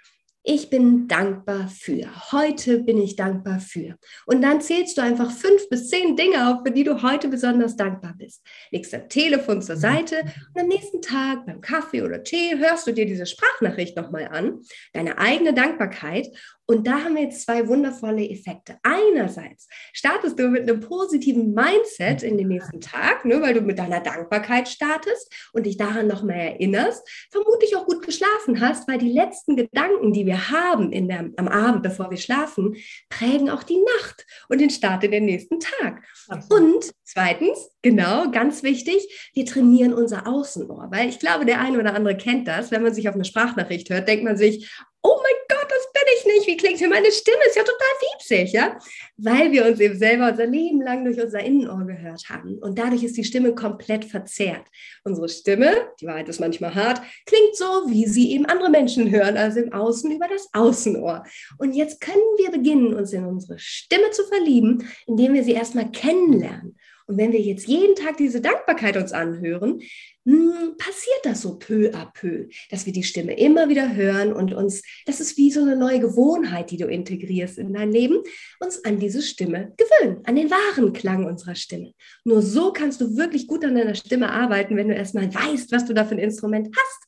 Ich 0.48 0.70
bin 0.70 1.08
dankbar 1.08 1.68
für. 1.68 2.06
Heute 2.32 2.84
bin 2.84 3.00
ich 3.00 3.16
dankbar 3.16 3.60
für. 3.60 3.98
Und 4.28 4.44
dann 4.44 4.62
zählst 4.62 4.96
du 4.96 5.02
einfach 5.02 5.32
fünf 5.32 5.68
bis 5.70 5.90
zehn 5.90 6.16
Dinge 6.16 6.48
auf, 6.48 6.60
für 6.64 6.72
die 6.72 6.84
du 6.84 7.02
heute 7.02 7.30
besonders 7.30 7.76
dankbar 7.76 8.14
bist. 8.16 8.46
Legst 8.70 8.94
dein 8.94 9.10
Telefon 9.10 9.64
zur 9.64 9.76
Seite 9.76 10.22
und 10.54 10.62
am 10.62 10.68
nächsten 10.68 11.02
Tag 11.02 11.48
beim 11.48 11.62
Kaffee 11.62 12.04
oder 12.04 12.22
Tee 12.24 12.60
hörst 12.60 12.86
du 12.86 12.92
dir 12.92 13.08
diese 13.08 13.26
Sprachnachricht 13.26 13.98
nochmal 13.98 14.28
an, 14.28 14.62
deine 14.94 15.18
eigene 15.18 15.52
Dankbarkeit 15.52 16.28
und 16.67 16.88
da 16.88 17.04
haben 17.04 17.15
wir 17.15 17.23
jetzt 17.23 17.43
zwei 17.43 17.67
wundervolle 17.67 18.28
Effekte. 18.28 18.78
Einerseits 18.82 19.67
startest 19.93 20.39
du 20.39 20.47
mit 20.47 20.63
einem 20.63 20.80
positiven 20.80 21.54
Mindset 21.54 22.23
in 22.23 22.38
den 22.38 22.47
nächsten 22.47 22.82
Tag, 22.82 23.23
ne, 23.23 23.41
weil 23.41 23.54
du 23.54 23.62
mit 23.62 23.78
deiner 23.78 23.99
Dankbarkeit 23.99 24.67
startest 24.67 25.32
und 25.54 25.65
dich 25.65 25.78
daran 25.78 26.08
nochmal 26.08 26.38
erinnerst. 26.38 27.08
Vermutlich 27.32 27.75
auch 27.75 27.86
gut 27.86 28.04
geschlafen 28.04 28.62
hast, 28.62 28.88
weil 28.88 28.97
die 28.97 29.12
letzten 29.12 29.56
Gedanken, 29.56 30.12
die 30.12 30.25
wir 30.25 30.49
haben 30.49 30.91
in 30.91 31.08
der, 31.08 31.30
am 31.38 31.47
Abend, 31.47 31.84
bevor 31.84 32.10
wir 32.10 32.17
schlafen, 32.17 32.75
prägen 33.10 33.49
auch 33.49 33.63
die 33.63 33.84
Nacht 33.97 34.25
und 34.49 34.60
den 34.60 34.71
Start 34.71 35.04
in 35.04 35.12
den 35.12 35.25
nächsten 35.25 35.60
Tag. 35.60 36.01
Und 36.49 36.91
zweitens, 37.04 37.69
genau, 37.84 38.32
ganz 38.32 38.63
wichtig, 38.63 39.32
wir 39.34 39.45
trainieren 39.45 39.93
unser 39.93 40.28
Außenohr, 40.28 40.88
weil 40.91 41.10
ich 41.10 41.19
glaube, 41.19 41.45
der 41.45 41.62
eine 41.62 41.80
oder 41.80 41.93
andere 41.93 42.17
kennt 42.17 42.47
das. 42.47 42.71
Wenn 42.71 42.82
man 42.82 42.93
sich 42.93 43.08
auf 43.08 43.15
eine 43.15 43.25
Sprachnachricht 43.25 43.89
hört, 43.91 44.08
denkt 44.08 44.23
man 44.23 44.38
sich, 44.38 44.71
oh 45.06 45.22
mein 45.22 45.39
Gott, 45.48 45.70
das 45.70 45.91
bin 45.94 46.04
ich 46.18 46.26
nicht. 46.26 46.48
Wie 46.48 46.58
klingt 46.58 46.80
hier 46.80 46.89
meine 46.89 47.12
Stimme? 47.12 47.38
Ist 47.48 47.56
ja 47.56 47.63
total 47.63 47.78
wiepsig, 48.02 48.52
ja? 48.54 48.78
Weil 49.18 49.52
wir 49.52 49.65
uns 49.65 49.80
eben 49.80 49.98
selber 49.98 50.30
unser 50.30 50.48
Leben 50.48 50.82
lang 50.82 51.06
durch 51.06 51.22
unser 51.22 51.41
Innenohr 51.41 51.86
gehört 51.86 52.24
haben. 52.30 52.58
Und 52.58 52.80
dadurch 52.80 53.04
ist 53.04 53.15
die 53.15 53.24
Stimme 53.24 53.54
komplett 53.54 54.06
verzerrt. 54.06 54.65
Unsere 55.04 55.30
Stimme, 55.30 55.89
die 56.02 56.08
Wahrheit 56.08 56.28
ist 56.28 56.39
manchmal 56.39 56.74
hart, 56.74 57.02
klingt 57.26 57.56
so, 57.56 57.65
wie 57.88 58.08
sie 58.08 58.32
eben 58.32 58.46
andere 58.48 58.70
Menschen 58.70 59.12
hören, 59.12 59.38
also 59.38 59.60
im 59.60 59.74
Außen 59.74 60.12
über 60.12 60.28
das 60.28 60.50
Außenohr. 60.54 61.24
Und 61.60 61.74
jetzt 61.74 62.02
können 62.02 62.18
wir 62.38 62.52
beginnen, 62.52 62.96
uns 62.96 63.13
in 63.13 63.26
unsere 63.26 63.60
Stimme 63.60 64.10
zu 64.12 64.24
verlieben, 64.24 64.89
indem 65.06 65.34
wir 65.34 65.44
sie 65.44 65.54
erstmal 65.54 65.91
kennenlernen. 65.91 66.78
Und 67.08 67.18
wenn 67.18 67.32
wir 67.32 67.39
jetzt 67.39 67.68
jeden 67.68 67.96
Tag 67.96 68.18
diese 68.18 68.41
Dankbarkeit 68.41 68.98
uns 68.98 69.12
anhören, 69.12 69.82
hm, 70.26 70.76
passiert 70.78 71.20
das 71.24 71.44
so 71.44 71.60
peu 71.60 71.92
à 71.94 72.12
peu, 72.12 72.48
dass 72.72 72.86
wir 72.88 72.94
die 72.94 73.04
Stimme 73.04 73.38
immer 73.38 73.70
wieder 73.70 73.96
hören 73.96 74.34
und 74.34 74.54
uns, 74.54 74.82
das 75.06 75.20
ist 75.20 75.38
wie 75.38 75.52
so 75.52 75.62
eine 75.62 75.76
neue 75.76 76.00
Gewohnheit, 76.00 76.72
die 76.72 76.78
du 76.78 76.88
integrierst 76.88 77.60
in 77.60 77.74
dein 77.74 77.92
Leben, 77.92 78.24
uns 78.60 78.84
an 78.84 79.00
diese 79.00 79.22
Stimme 79.22 79.74
gewöhnen, 79.78 80.22
an 80.26 80.36
den 80.36 80.50
wahren 80.50 80.94
Klang 80.94 81.26
unserer 81.26 81.54
Stimme. 81.54 81.94
Nur 82.24 82.42
so 82.42 82.74
kannst 82.74 83.02
du 83.02 83.16
wirklich 83.16 83.48
gut 83.48 83.64
an 83.64 83.76
deiner 83.76 83.96
Stimme 83.96 84.32
arbeiten, 84.32 84.76
wenn 84.76 84.88
du 84.88 84.96
erstmal 84.96 85.32
weißt, 85.32 85.72
was 85.72 85.86
du 85.86 85.94
da 85.94 86.06
für 86.06 86.16
ein 86.16 86.20
Instrument 86.20 86.76
hast. 86.76 87.06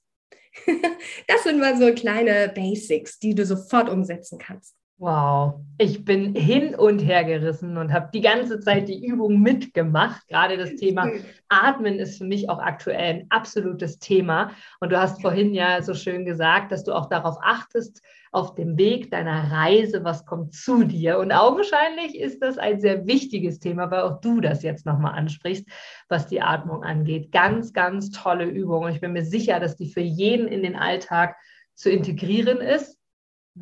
das 1.27 1.43
sind 1.43 1.59
mal 1.59 1.77
so 1.77 1.91
kleine 1.93 2.51
Basics, 2.53 3.17
die 3.17 3.33
du 3.33 3.45
sofort 3.45 3.89
umsetzen 3.89 4.37
kannst. 4.37 4.76
Wow, 4.99 5.59
ich 5.77 6.05
bin 6.05 6.33
hin 6.33 6.73
und 6.73 6.97
her 6.97 7.23
gerissen 7.23 7.77
und 7.77 7.93
habe 7.93 8.09
die 8.11 8.21
ganze 8.21 8.59
Zeit 8.59 8.87
die 8.87 9.05
Übung 9.05 9.43
mitgemacht. 9.43 10.27
Gerade 10.27 10.57
das 10.57 10.73
Thema 10.75 11.07
Atmen 11.49 11.99
ist 11.99 12.17
für 12.17 12.23
mich 12.23 12.49
auch 12.49 12.57
aktuell 12.57 13.13
ein 13.13 13.25
absolutes 13.29 13.99
Thema. 13.99 14.49
Und 14.79 14.91
du 14.91 14.99
hast 14.99 15.21
vorhin 15.21 15.53
ja 15.53 15.83
so 15.83 15.93
schön 15.93 16.25
gesagt, 16.25 16.71
dass 16.71 16.83
du 16.83 16.93
auch 16.93 17.09
darauf 17.09 17.37
achtest, 17.43 18.01
auf 18.31 18.55
dem 18.55 18.75
Weg 18.79 19.11
deiner 19.11 19.51
Reise, 19.51 20.03
was 20.03 20.25
kommt 20.25 20.55
zu 20.55 20.83
dir. 20.83 21.19
Und 21.19 21.31
augenscheinlich 21.31 22.17
ist 22.17 22.41
das 22.41 22.57
ein 22.57 22.81
sehr 22.81 23.05
wichtiges 23.05 23.59
Thema, 23.59 23.91
weil 23.91 24.01
auch 24.01 24.19
du 24.19 24.41
das 24.41 24.63
jetzt 24.63 24.87
nochmal 24.87 25.13
ansprichst, 25.13 25.67
was 26.09 26.25
die 26.25 26.41
Atmung 26.41 26.83
angeht. 26.83 27.31
Ganz, 27.31 27.71
ganz 27.71 28.09
tolle 28.09 28.45
Übung. 28.45 28.85
Und 28.85 28.93
ich 28.93 29.01
bin 29.01 29.13
mir 29.13 29.25
sicher, 29.25 29.59
dass 29.59 29.75
die 29.75 29.91
für 29.91 30.01
jeden 30.01 30.47
in 30.47 30.63
den 30.63 30.75
Alltag 30.75 31.35
zu 31.75 31.91
integrieren 31.91 32.57
ist 32.57 32.96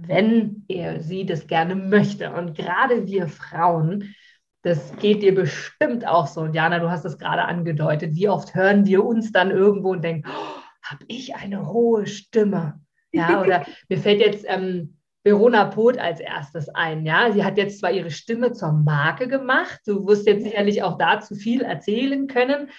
wenn 0.02 0.66
er 0.68 1.02
sie 1.02 1.26
das 1.26 1.48
gerne 1.48 1.76
möchte. 1.76 2.32
Und 2.32 2.56
gerade 2.56 3.08
wir 3.08 3.28
Frauen, 3.28 4.16
das 4.62 4.96
geht 4.98 5.22
dir 5.22 5.34
bestimmt 5.34 6.08
auch 6.08 6.28
so. 6.28 6.42
Und 6.42 6.56
Jana, 6.56 6.80
du 6.80 6.90
hast 6.90 7.06
es 7.06 7.18
gerade 7.18 7.44
angedeutet. 7.44 8.16
Wie 8.16 8.30
oft 8.30 8.56
hören 8.56 8.86
wir 8.86 9.06
uns 9.06 9.32
dann 9.32 9.52
irgendwo 9.52 9.92
und 9.92 10.04
denken, 10.04 10.28
oh, 10.28 10.62
habe 10.82 11.06
ich 11.08 11.36
eine 11.36 11.68
hohe 11.68 12.08
Stimme? 12.08 12.82
Ja, 13.12 13.42
oder 13.44 13.66
mir 13.90 13.98
fällt 13.98 14.22
jetzt 14.22 14.46
ähm, 14.48 14.98
Verona 15.24 15.66
Poth 15.66 15.98
als 15.98 16.20
erstes 16.20 16.70
ein. 16.70 17.06
Ja, 17.06 17.32
sie 17.32 17.44
hat 17.44 17.58
jetzt 17.58 17.80
zwar 17.80 17.92
ihre 17.92 18.12
Stimme 18.12 18.52
zur 18.52 18.72
Marke 18.74 19.28
gemacht. 19.28 19.80
Du 19.86 20.06
wirst 20.08 20.28
jetzt 20.28 20.44
sicherlich 20.44 20.84
auch 20.84 20.98
dazu 20.98 21.36
viel 21.36 21.62
erzählen 21.62 22.28
können. 22.28 22.70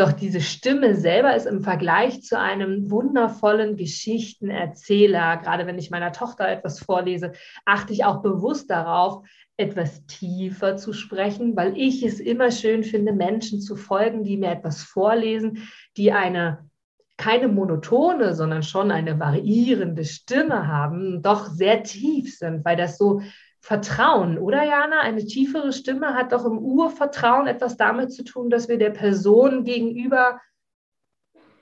Doch 0.00 0.12
diese 0.12 0.40
Stimme 0.40 0.94
selber 0.94 1.36
ist 1.36 1.44
im 1.44 1.60
Vergleich 1.60 2.22
zu 2.22 2.38
einem 2.38 2.90
wundervollen 2.90 3.76
Geschichtenerzähler, 3.76 5.36
gerade 5.36 5.66
wenn 5.66 5.78
ich 5.78 5.90
meiner 5.90 6.10
Tochter 6.10 6.48
etwas 6.48 6.80
vorlese, 6.80 7.32
achte 7.66 7.92
ich 7.92 8.06
auch 8.06 8.22
bewusst 8.22 8.70
darauf, 8.70 9.28
etwas 9.58 10.06
tiefer 10.06 10.78
zu 10.78 10.94
sprechen, 10.94 11.54
weil 11.54 11.76
ich 11.76 12.02
es 12.02 12.18
immer 12.18 12.50
schön 12.50 12.82
finde, 12.82 13.12
Menschen 13.12 13.60
zu 13.60 13.76
folgen, 13.76 14.24
die 14.24 14.38
mir 14.38 14.52
etwas 14.52 14.82
vorlesen, 14.82 15.68
die 15.98 16.12
eine 16.12 16.70
keine 17.18 17.48
monotone, 17.48 18.34
sondern 18.34 18.62
schon 18.62 18.90
eine 18.90 19.20
variierende 19.20 20.06
Stimme 20.06 20.66
haben, 20.66 21.20
doch 21.20 21.44
sehr 21.44 21.82
tief 21.82 22.38
sind, 22.38 22.64
weil 22.64 22.78
das 22.78 22.96
so 22.96 23.20
Vertrauen, 23.60 24.38
oder 24.38 24.64
Jana? 24.64 25.00
Eine 25.00 25.24
tiefere 25.24 25.72
Stimme 25.72 26.14
hat 26.14 26.32
doch 26.32 26.44
im 26.44 26.58
Urvertrauen 26.58 27.46
etwas 27.46 27.76
damit 27.76 28.12
zu 28.12 28.24
tun, 28.24 28.50
dass 28.50 28.68
wir 28.68 28.78
der 28.78 28.90
Person 28.90 29.64
gegenüber 29.64 30.40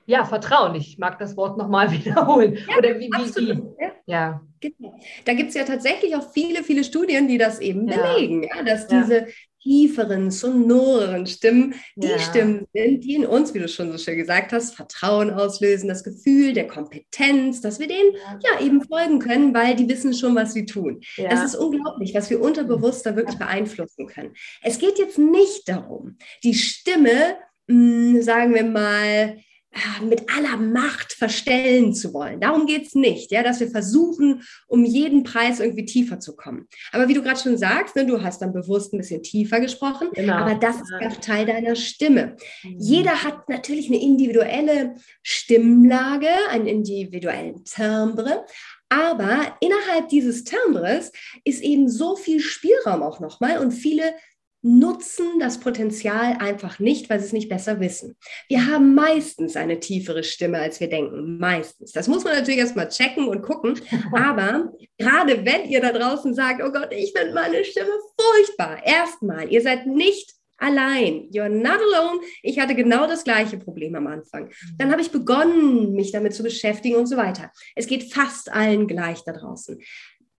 ja, 0.05 0.25
vertrauen. 0.25 0.73
Ich 0.75 0.97
mag 0.97 1.19
das 1.19 1.37
Wort 1.37 1.57
nochmal 1.57 1.91
wiederholen. 1.91 2.57
Ja, 2.67 2.77
Oder 2.77 2.99
wie, 2.99 3.09
wie, 3.09 3.35
wie? 3.35 3.63
Ja. 4.07 4.41
Genau. 4.61 4.99
Da 5.23 5.33
gibt 5.33 5.49
es 5.49 5.55
ja 5.55 5.63
tatsächlich 5.63 6.15
auch 6.15 6.31
viele, 6.31 6.63
viele 6.63 6.83
Studien, 6.83 7.27
die 7.27 7.37
das 7.37 7.59
eben 7.59 7.87
ja. 7.87 8.01
belegen, 8.01 8.43
ja, 8.43 8.63
dass 8.63 8.87
diese 8.87 9.27
tieferen, 9.61 10.31
sonoreren 10.31 11.27
Stimmen 11.27 11.75
die 11.95 12.07
ja. 12.07 12.19
Stimmen 12.19 12.67
sind, 12.73 13.03
die 13.03 13.15
in 13.15 13.25
uns, 13.25 13.53
wie 13.53 13.59
du 13.59 13.67
schon 13.67 13.91
so 13.91 13.97
schön 13.97 14.17
gesagt 14.17 14.51
hast, 14.51 14.75
Vertrauen 14.75 15.31
auslösen, 15.31 15.87
das 15.87 16.03
Gefühl 16.03 16.53
der 16.53 16.67
Kompetenz, 16.67 17.61
dass 17.61 17.79
wir 17.79 17.87
denen 17.87 18.13
ja, 18.43 18.65
eben 18.65 18.81
folgen 18.81 19.19
können, 19.19 19.53
weil 19.53 19.75
die 19.75 19.87
wissen 19.89 20.13
schon, 20.13 20.35
was 20.35 20.53
sie 20.53 20.65
tun. 20.65 21.01
Ja. 21.17 21.29
Das 21.29 21.43
ist 21.43 21.55
unglaublich, 21.55 22.13
was 22.13 22.29
wir 22.29 22.41
unterbewusst 22.41 23.05
da 23.05 23.15
wirklich 23.15 23.37
beeinflussen 23.37 24.07
können. 24.07 24.33
Es 24.63 24.79
geht 24.79 24.97
jetzt 24.97 25.17
nicht 25.17 25.67
darum, 25.67 26.17
die 26.43 26.53
Stimme, 26.53 27.37
mh, 27.67 28.13
hm, 28.13 28.21
sagen 28.21 28.53
wir 28.53 28.63
mal, 28.63 29.37
mit 30.01 30.23
aller 30.35 30.57
Macht 30.57 31.13
verstellen 31.13 31.93
zu 31.93 32.13
wollen. 32.13 32.39
Darum 32.39 32.65
geht 32.65 32.87
es 32.87 32.95
nicht, 32.95 33.31
ja, 33.31 33.43
dass 33.43 33.59
wir 33.59 33.69
versuchen, 33.69 34.41
um 34.67 34.83
jeden 34.83 35.23
Preis 35.23 35.59
irgendwie 35.59 35.85
tiefer 35.85 36.19
zu 36.19 36.35
kommen. 36.35 36.67
Aber 36.91 37.07
wie 37.07 37.13
du 37.13 37.21
gerade 37.21 37.39
schon 37.39 37.57
sagst, 37.57 37.95
ne, 37.95 38.05
du 38.05 38.21
hast 38.21 38.41
dann 38.41 38.51
bewusst 38.51 38.93
ein 38.93 38.97
bisschen 38.97 39.21
tiefer 39.21 39.59
gesprochen, 39.59 40.09
genau. 40.13 40.33
aber 40.33 40.55
das 40.55 40.77
ist 40.77 40.91
ja 40.99 41.09
Teil 41.09 41.45
deiner 41.45 41.75
Stimme. 41.75 42.35
Mhm. 42.63 42.79
Jeder 42.79 43.23
hat 43.23 43.47
natürlich 43.47 43.87
eine 43.87 44.01
individuelle 44.01 44.95
Stimmlage, 45.21 46.29
einen 46.49 46.67
individuellen 46.67 47.63
Timbre, 47.63 48.45
aber 48.89 49.55
innerhalb 49.59 50.09
dieses 50.09 50.43
Timbres 50.43 51.11
ist 51.43 51.61
eben 51.61 51.87
so 51.89 52.15
viel 52.15 52.39
Spielraum 52.39 53.03
auch 53.03 53.19
nochmal 53.19 53.59
und 53.59 53.71
viele 53.71 54.15
nutzen 54.61 55.39
das 55.39 55.59
Potenzial 55.59 56.37
einfach 56.39 56.79
nicht, 56.79 57.09
weil 57.09 57.19
sie 57.19 57.27
es 57.27 57.33
nicht 57.33 57.49
besser 57.49 57.79
wissen. 57.79 58.17
Wir 58.47 58.67
haben 58.67 58.93
meistens 58.93 59.55
eine 59.55 59.79
tiefere 59.79 60.23
Stimme, 60.23 60.59
als 60.59 60.79
wir 60.79 60.89
denken. 60.89 61.37
Meistens. 61.37 61.91
Das 61.91 62.07
muss 62.07 62.23
man 62.23 62.35
natürlich 62.35 62.59
erstmal 62.59 62.89
checken 62.89 63.27
und 63.27 63.41
gucken. 63.41 63.79
Aber 64.13 64.73
gerade 64.97 65.45
wenn 65.45 65.69
ihr 65.69 65.81
da 65.81 65.91
draußen 65.91 66.33
sagt, 66.33 66.61
oh 66.63 66.71
Gott, 66.71 66.91
ich 66.91 67.13
finde 67.15 67.33
meine 67.33 67.63
Stimme 67.63 67.91
furchtbar. 68.19 68.85
Erstmal, 68.85 69.49
ihr 69.51 69.61
seid 69.61 69.87
nicht 69.87 70.33
allein. 70.57 71.29
You're 71.31 71.49
not 71.49 71.79
alone. 71.79 72.19
Ich 72.43 72.59
hatte 72.59 72.75
genau 72.75 73.07
das 73.07 73.23
gleiche 73.23 73.57
Problem 73.57 73.95
am 73.95 74.07
Anfang. 74.07 74.49
Dann 74.77 74.91
habe 74.91 75.01
ich 75.01 75.11
begonnen, 75.11 75.93
mich 75.93 76.11
damit 76.11 76.33
zu 76.33 76.43
beschäftigen 76.43 76.95
und 76.95 77.07
so 77.07 77.17
weiter. 77.17 77.51
Es 77.75 77.87
geht 77.87 78.13
fast 78.13 78.51
allen 78.51 78.87
gleich 78.87 79.23
da 79.23 79.31
draußen. 79.31 79.79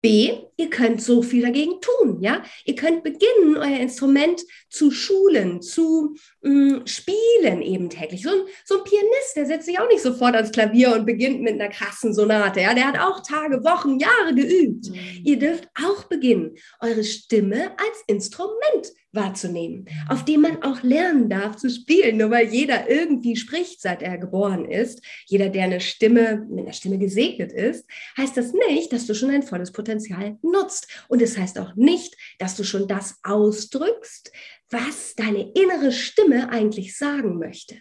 B, 0.01 0.31
ihr 0.57 0.69
könnt 0.69 1.01
so 1.01 1.21
viel 1.21 1.43
dagegen 1.43 1.79
tun, 1.79 2.21
ja. 2.21 2.43
Ihr 2.65 2.75
könnt 2.75 3.03
beginnen, 3.03 3.55
euer 3.55 3.79
Instrument 3.79 4.41
zu 4.69 4.89
schulen, 4.89 5.61
zu 5.61 6.15
mh, 6.41 6.51
mm, 6.51 6.87
spielen 6.87 7.61
eben 7.61 7.89
täglich. 7.89 8.23
So 8.23 8.29
ein, 8.29 8.41
so 8.65 8.79
ein 8.79 8.83
Pianist, 8.83 9.35
der 9.35 9.45
setzt 9.45 9.67
sich 9.67 9.79
auch 9.79 9.87
nicht 9.87 10.01
sofort 10.01 10.35
ans 10.35 10.51
Klavier 10.51 10.93
und 10.93 11.05
beginnt 11.05 11.41
mit 11.41 11.53
einer 11.53 11.69
krassen 11.69 12.13
Sonate, 12.13 12.61
ja. 12.61 12.73
Der 12.73 12.87
hat 12.87 12.99
auch 12.99 13.21
Tage, 13.21 13.63
Wochen, 13.63 13.99
Jahre 13.99 14.33
geübt. 14.33 14.89
Mhm. 14.89 15.21
Ihr 15.23 15.37
dürft 15.37 15.67
auch 15.75 16.05
beginnen, 16.05 16.55
eure 16.79 17.03
Stimme 17.03 17.71
als 17.71 18.03
Instrument 18.07 18.91
wahrzunehmen, 19.13 19.87
auf 20.07 20.23
dem 20.25 20.41
man 20.41 20.63
auch 20.63 20.83
lernen 20.83 21.29
darf 21.29 21.57
zu 21.57 21.69
spielen. 21.69 22.17
Nur 22.17 22.31
weil 22.31 22.47
jeder 22.47 22.89
irgendwie 22.89 23.35
spricht, 23.35 23.81
seit 23.81 24.01
er 24.01 24.17
geboren 24.17 24.65
ist, 24.65 25.01
jeder, 25.25 25.49
der 25.49 25.65
eine 25.65 25.81
Stimme, 25.81 26.45
mit 26.49 26.65
einer 26.65 26.73
Stimme 26.73 26.97
gesegnet 26.97 27.51
ist, 27.51 27.85
heißt 28.17 28.37
das 28.37 28.53
nicht, 28.53 28.93
dass 28.93 29.05
du 29.05 29.13
schon 29.13 29.31
ein 29.31 29.43
volles 29.43 29.71
Potenzial 29.71 30.37
nutzt. 30.41 30.87
Und 31.07 31.21
es 31.21 31.31
das 31.31 31.41
heißt 31.41 31.59
auch 31.59 31.75
nicht, 31.75 32.15
dass 32.39 32.55
du 32.55 32.63
schon 32.63 32.87
das 32.87 33.19
ausdrückst, 33.23 34.31
was 34.69 35.15
deine 35.15 35.51
innere 35.51 35.91
Stimme 35.91 36.49
eigentlich 36.49 36.97
sagen 36.97 37.37
möchte. 37.37 37.75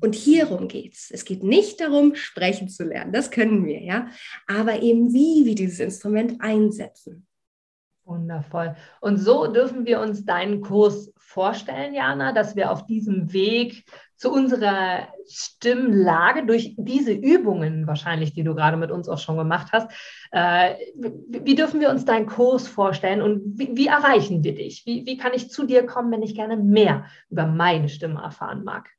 Und 0.00 0.14
hierum 0.14 0.68
geht's. 0.68 1.10
Es 1.10 1.24
geht 1.24 1.42
nicht 1.42 1.80
darum, 1.80 2.14
sprechen 2.14 2.68
zu 2.68 2.84
lernen. 2.84 3.12
Das 3.12 3.30
können 3.30 3.66
wir, 3.66 3.82
ja. 3.82 4.08
Aber 4.46 4.82
eben 4.82 5.12
wie 5.12 5.44
wir 5.44 5.54
dieses 5.54 5.80
Instrument 5.80 6.40
einsetzen. 6.40 7.26
Wundervoll. 8.06 8.76
Und 9.00 9.18
so 9.18 9.48
dürfen 9.48 9.84
wir 9.84 10.00
uns 10.00 10.24
deinen 10.24 10.60
Kurs 10.60 11.12
vorstellen, 11.16 11.92
Jana, 11.92 12.32
dass 12.32 12.54
wir 12.54 12.70
auf 12.70 12.86
diesem 12.86 13.32
Weg 13.32 13.84
zu 14.14 14.32
unserer 14.32 15.08
Stimmlage 15.28 16.46
durch 16.46 16.74
diese 16.78 17.12
Übungen 17.12 17.86
wahrscheinlich, 17.86 18.32
die 18.32 18.44
du 18.44 18.54
gerade 18.54 18.76
mit 18.76 18.90
uns 18.90 19.08
auch 19.08 19.18
schon 19.18 19.36
gemacht 19.36 19.72
hast, 19.72 19.90
äh, 20.30 20.76
wie 21.28 21.56
dürfen 21.56 21.80
wir 21.80 21.90
uns 21.90 22.04
deinen 22.04 22.26
Kurs 22.26 22.68
vorstellen 22.68 23.20
und 23.22 23.58
wie, 23.58 23.76
wie 23.76 23.88
erreichen 23.88 24.44
wir 24.44 24.54
dich? 24.54 24.86
Wie, 24.86 25.04
wie 25.04 25.18
kann 25.18 25.34
ich 25.34 25.50
zu 25.50 25.66
dir 25.66 25.84
kommen, 25.84 26.12
wenn 26.12 26.22
ich 26.22 26.34
gerne 26.34 26.56
mehr 26.56 27.06
über 27.28 27.46
meine 27.46 27.88
Stimme 27.88 28.22
erfahren 28.22 28.64
mag? 28.64 28.95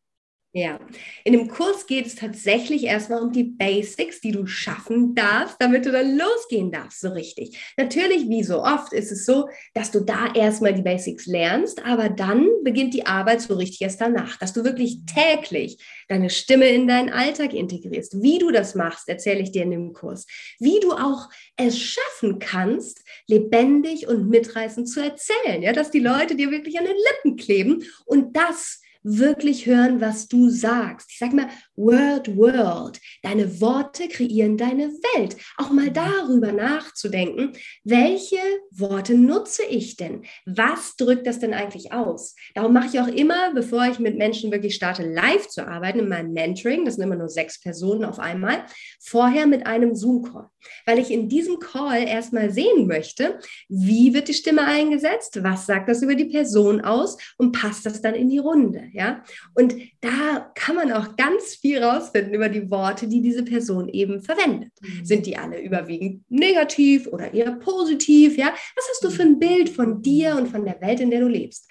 Ja, 0.58 0.80
in 1.24 1.34
dem 1.34 1.50
Kurs 1.50 1.86
geht 1.86 2.08
es 2.08 2.15
tatsächlich 2.15 2.86
erstmal 2.86 3.22
um 3.22 3.32
die 3.32 3.43
Basics, 3.43 4.22
die 4.22 4.32
du 4.32 4.48
schaffen 4.48 5.13
darfst, 5.13 5.58
damit 5.60 5.86
du 5.86 5.91
dann 5.91 6.17
losgehen 6.17 6.72
darfst, 6.72 7.00
so 7.00 7.10
richtig. 7.10 7.76
Natürlich, 7.78 8.28
wie 8.28 8.41
so 8.41 8.63
oft, 8.63 8.91
ist 8.91 9.12
es 9.12 9.28
so, 9.28 9.50
dass 9.76 9.91
du 9.91 10.00
da 10.00 10.34
erstmal 10.34 10.74
die 10.74 10.82
Basics 10.82 11.28
lernst, 11.28 11.86
aber 11.86 12.10
dann 12.10 12.50
beginnt 12.63 12.96
die 12.96 13.06
Arbeit 13.06 13.41
so 13.41 13.54
richtig 13.54 13.82
erst 13.82 14.02
danach, 14.02 14.38
dass 14.38 14.54
du 14.54 14.63
wirklich 14.63 15.02
täglich 15.06 15.78
deine 16.08 16.32
Stimme 16.32 16.70
in 16.70 16.88
deinen 16.88 17.12
Alltag 17.12 17.54
integrierst. 17.54 18.24
Wie 18.24 18.39
du 18.39 18.50
das 18.50 18.74
machst, 18.74 19.08
erzähle 19.08 19.41
ich 19.41 19.52
dir 19.52 19.62
in 19.62 19.70
dem 19.70 19.93
Kurs. 19.93 20.26
Wie 20.58 20.80
du 20.80 20.91
auch 20.91 21.30
es 21.56 21.78
schaffen 21.80 22.39
kannst, 22.39 23.04
lebendig 23.28 24.08
und 24.08 24.28
mitreißend 24.28 24.89
zu 24.89 25.02
erzählen, 25.04 25.62
ja, 25.62 25.72
dass 25.72 25.91
die 25.91 26.00
Leute 26.00 26.36
dir 26.36 26.50
wirklich 26.50 26.80
an 26.80 26.86
den 26.86 26.98
Lippen 26.98 27.38
kleben 27.38 27.84
und 28.08 28.36
das 28.36 28.82
wirklich 29.08 29.65
hören, 29.65 30.02
was 30.02 30.28
du 30.28 30.50
sagst. 30.50 31.12
Ich 31.12 31.17
sage 31.17 31.36
mal, 31.36 31.48
Word 31.76 32.36
World. 32.36 33.00
Deine 33.24 33.62
Worte 33.62 34.10
kreieren 34.10 34.58
deine 34.58 34.89
Welt. 34.89 35.38
Auch 35.58 35.70
mal 35.70 35.89
darüber 35.89 36.52
nachzudenken, 36.52 37.54
welche 37.84 38.38
Worte 38.72 39.13
nutze 39.15 39.63
ich 39.63 39.96
denn? 39.96 40.24
Was 40.46 40.96
drückt 40.98 41.26
das 41.26 41.39
denn 41.39 41.54
eigentlich 41.54 41.93
aus? 41.93 42.36
Darum 42.54 42.74
mache 42.74 42.88
ich 42.88 43.00
auch 43.00 43.08
immer, 43.08 43.54
bevor 43.54 43.86
ich 43.86 44.00
mit 44.00 44.17
Menschen 44.17 44.52
wirklich 44.52 44.76
starte, 44.76 45.04
live 45.04 45.48
zu 45.48 45.65
arbeiten, 45.65 46.00
in 46.00 46.10
meinem 46.10 46.34
Mentoring, 46.34 46.84
das 46.84 46.96
sind 46.96 47.04
immer 47.04 47.15
nur 47.15 47.30
sechs 47.30 47.62
Personen 47.62 48.04
auf 48.04 48.20
einmal, 48.20 48.65
vorher 49.00 49.48
mit 49.48 49.65
einem 49.65 49.96
Zoom-Call. 49.96 50.50
Weil 50.86 51.00
ich 51.00 51.12
in 51.12 51.30
diesem 51.30 51.60
Call 51.60 52.04
erstmal 52.04 52.52
sehen 52.52 52.88
möchte, 52.88 53.39
wie 53.70 54.13
wird 54.13 54.28
die 54.28 54.34
Stimme 54.34 54.65
eingesetzt, 54.65 55.41
was 55.43 55.65
sagt 55.65 55.88
das 55.88 56.02
über 56.02 56.15
die 56.15 56.26
Person 56.26 56.82
aus 56.82 57.17
und 57.38 57.54
passt 57.54 57.86
das 57.86 58.02
dann 58.02 58.15
in 58.15 58.30
die 58.30 58.39
Runde. 58.39 58.89
Ja? 58.97 59.23
Und 59.53 59.75
da 60.01 60.51
kann 60.55 60.75
man 60.75 60.91
auch 60.91 61.15
ganz 61.15 61.55
viel 61.55 61.83
rausfinden 61.83 62.33
über 62.33 62.49
die 62.49 62.71
Worte, 62.71 63.07
die 63.07 63.21
diese 63.21 63.43
Person 63.43 63.89
eben 63.89 64.21
verwendet. 64.21 64.71
Mhm. 64.81 65.05
Sind 65.05 65.25
die 65.27 65.38
alle 65.38 65.62
überwiegend 65.62 66.23
negativ 66.29 67.05
oder 67.07 67.31
eher 67.33 67.51
positiv? 67.51 68.38
Ja, 68.38 68.47
was 68.75 68.89
hast 68.89 69.03
du 69.03 69.12
für 69.12 69.21
ein 69.21 69.38
Bild 69.38 69.69
von 69.69 70.01
dir 70.01 70.36
und 70.36 70.47
von 70.47 70.65
der 70.65 70.81
Welt, 70.81 70.99
in 70.99 71.12
der 71.12 71.21
du 71.21 71.27
lebst? 71.27 71.69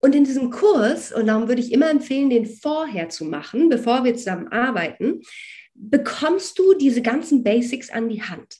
Und 0.00 0.14
in 0.14 0.24
diesem 0.24 0.50
Kurs, 0.50 1.12
und 1.12 1.26
darum 1.26 1.48
würde 1.48 1.60
ich 1.60 1.72
immer 1.72 1.90
empfehlen, 1.90 2.30
den 2.30 2.46
vorher 2.46 3.08
zu 3.08 3.24
machen, 3.24 3.68
bevor 3.68 4.04
wir 4.04 4.14
zusammen 4.14 4.48
arbeiten, 4.48 5.20
bekommst 5.74 6.58
du 6.58 6.74
diese 6.74 7.00
ganzen 7.00 7.42
Basics 7.42 7.90
an 7.90 8.08
die 8.08 8.22
Hand. 8.22 8.56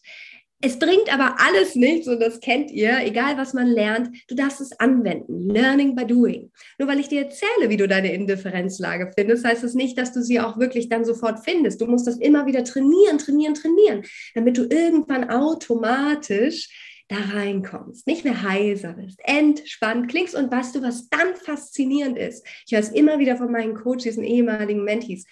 Es 0.62 0.78
bringt 0.78 1.10
aber 1.10 1.36
alles 1.38 1.74
nichts 1.74 2.06
und 2.06 2.20
das 2.20 2.38
kennt 2.40 2.70
ihr, 2.70 2.98
egal 3.02 3.38
was 3.38 3.54
man 3.54 3.66
lernt, 3.66 4.10
du 4.28 4.34
darfst 4.34 4.60
es 4.60 4.78
anwenden. 4.78 5.48
Learning 5.48 5.94
by 5.94 6.06
doing. 6.06 6.50
Nur 6.78 6.86
weil 6.86 7.00
ich 7.00 7.08
dir 7.08 7.22
erzähle, 7.22 7.70
wie 7.70 7.78
du 7.78 7.88
deine 7.88 8.12
Indifferenzlage 8.12 9.10
findest, 9.16 9.44
heißt 9.46 9.64
es 9.64 9.72
das 9.72 9.74
nicht, 9.74 9.96
dass 9.96 10.12
du 10.12 10.22
sie 10.22 10.38
auch 10.38 10.58
wirklich 10.58 10.90
dann 10.90 11.06
sofort 11.06 11.42
findest. 11.44 11.80
Du 11.80 11.86
musst 11.86 12.06
das 12.06 12.18
immer 12.18 12.44
wieder 12.44 12.62
trainieren, 12.62 13.16
trainieren, 13.16 13.54
trainieren, 13.54 14.02
damit 14.34 14.58
du 14.58 14.64
irgendwann 14.64 15.30
automatisch 15.30 16.68
da 17.08 17.16
reinkommst, 17.16 18.06
nicht 18.06 18.24
mehr 18.24 18.42
heiser 18.42 18.92
bist, 18.92 19.18
entspannt 19.24 20.08
klingst 20.08 20.36
und 20.36 20.52
weißt 20.52 20.76
du, 20.76 20.82
was 20.82 21.08
dann 21.08 21.34
faszinierend 21.34 22.16
ist. 22.16 22.46
Ich 22.66 22.72
höre 22.72 22.80
es 22.80 22.90
immer 22.90 23.18
wieder 23.18 23.36
von 23.36 23.50
meinen 23.50 23.74
Coaches 23.74 24.16
und 24.16 24.24
ehemaligen 24.24 24.84
Mentees 24.84 25.26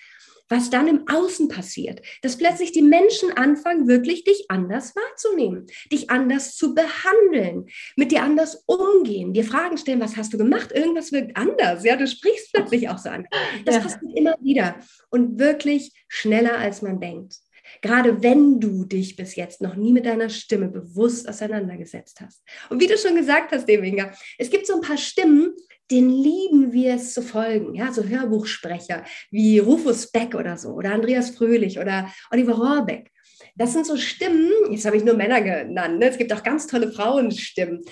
was 0.48 0.70
dann 0.70 0.88
im 0.88 1.06
Außen 1.08 1.48
passiert, 1.48 2.00
dass 2.22 2.38
plötzlich 2.38 2.72
die 2.72 2.82
Menschen 2.82 3.36
anfangen, 3.36 3.88
wirklich 3.88 4.24
dich 4.24 4.46
anders 4.48 4.94
wahrzunehmen, 4.96 5.66
dich 5.92 6.10
anders 6.10 6.56
zu 6.56 6.74
behandeln, 6.74 7.66
mit 7.96 8.12
dir 8.12 8.22
anders 8.22 8.64
umgehen, 8.66 9.32
dir 9.32 9.44
Fragen 9.44 9.76
stellen, 9.76 10.00
was 10.00 10.16
hast 10.16 10.32
du 10.32 10.38
gemacht? 10.38 10.72
Irgendwas 10.72 11.12
wirkt 11.12 11.36
anders. 11.36 11.84
Ja, 11.84 11.96
du 11.96 12.06
sprichst 12.06 12.52
plötzlich 12.52 12.88
auch 12.88 12.98
so 12.98 13.08
an. 13.08 13.26
Das 13.64 13.76
ja. 13.76 13.80
passiert 13.82 14.16
immer 14.16 14.34
wieder 14.40 14.76
und 15.10 15.38
wirklich 15.38 15.92
schneller, 16.08 16.58
als 16.58 16.82
man 16.82 17.00
denkt. 17.00 17.36
Gerade 17.82 18.22
wenn 18.22 18.60
du 18.60 18.84
dich 18.84 19.16
bis 19.16 19.36
jetzt 19.36 19.60
noch 19.60 19.76
nie 19.76 19.92
mit 19.92 20.06
deiner 20.06 20.30
Stimme 20.30 20.68
bewusst 20.68 21.28
auseinandergesetzt 21.28 22.20
hast. 22.20 22.42
Und 22.70 22.80
wie 22.80 22.86
du 22.86 22.96
schon 22.96 23.14
gesagt 23.14 23.52
hast, 23.52 23.68
Dewinger, 23.68 24.12
es 24.38 24.50
gibt 24.50 24.66
so 24.66 24.74
ein 24.74 24.80
paar 24.80 24.96
Stimmen, 24.96 25.54
den 25.90 26.10
lieben 26.10 26.72
wir 26.72 26.94
es 26.94 27.14
zu 27.14 27.22
folgen. 27.22 27.74
Ja, 27.74 27.92
so 27.92 28.04
Hörbuchsprecher 28.04 29.04
wie 29.30 29.58
Rufus 29.58 30.10
Beck 30.10 30.34
oder 30.34 30.56
so 30.56 30.70
oder 30.70 30.92
Andreas 30.92 31.30
Fröhlich 31.30 31.78
oder 31.78 32.12
Oliver 32.30 32.54
Rohrbeck. 32.54 33.10
Das 33.56 33.72
sind 33.72 33.86
so 33.86 33.96
Stimmen, 33.96 34.50
jetzt 34.70 34.84
habe 34.84 34.96
ich 34.96 35.04
nur 35.04 35.16
Männer 35.16 35.40
genannt, 35.40 35.98
ne? 35.98 36.08
es 36.08 36.18
gibt 36.18 36.32
auch 36.32 36.42
ganz 36.42 36.66
tolle 36.66 36.92
Frauenstimmen. 36.92 37.82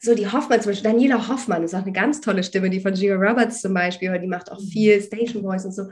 So 0.00 0.14
die 0.14 0.30
Hoffmann 0.30 0.62
zum 0.62 0.70
Beispiel, 0.70 0.92
Daniela 0.92 1.28
Hoffmann 1.28 1.64
ist 1.64 1.74
auch 1.74 1.82
eine 1.82 1.92
ganz 1.92 2.20
tolle 2.20 2.44
Stimme, 2.44 2.70
die 2.70 2.80
von 2.80 2.94
Gia 2.94 3.16
Roberts 3.16 3.60
zum 3.60 3.74
Beispiel, 3.74 4.16
die 4.18 4.28
macht 4.28 4.50
auch 4.50 4.60
viel 4.60 5.02
Station 5.02 5.42
Voice 5.42 5.64
und 5.64 5.74
so. 5.74 5.90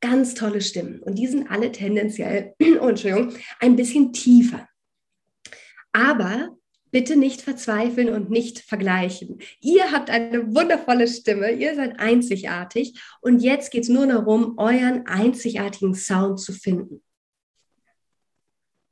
Ganz 0.00 0.34
tolle 0.34 0.60
Stimmen. 0.60 1.00
Und 1.02 1.16
die 1.16 1.26
sind 1.26 1.50
alle 1.50 1.70
tendenziell, 1.70 2.54
oh, 2.80 2.88
Entschuldigung, 2.88 3.34
ein 3.60 3.76
bisschen 3.76 4.12
tiefer. 4.12 4.66
Aber 5.92 6.56
bitte 6.92 7.16
nicht 7.16 7.42
verzweifeln 7.42 8.10
und 8.10 8.30
nicht 8.30 8.60
vergleichen. 8.60 9.40
Ihr 9.60 9.90
habt 9.90 10.10
eine 10.10 10.54
wundervolle 10.54 11.08
Stimme, 11.08 11.50
ihr 11.50 11.74
seid 11.74 11.98
einzigartig 11.98 13.02
und 13.20 13.40
jetzt 13.40 13.72
geht 13.72 13.82
es 13.82 13.88
nur 13.88 14.06
darum, 14.06 14.56
euren 14.58 15.06
einzigartigen 15.06 15.94
Sound 15.94 16.38
zu 16.38 16.52
finden. 16.52 17.02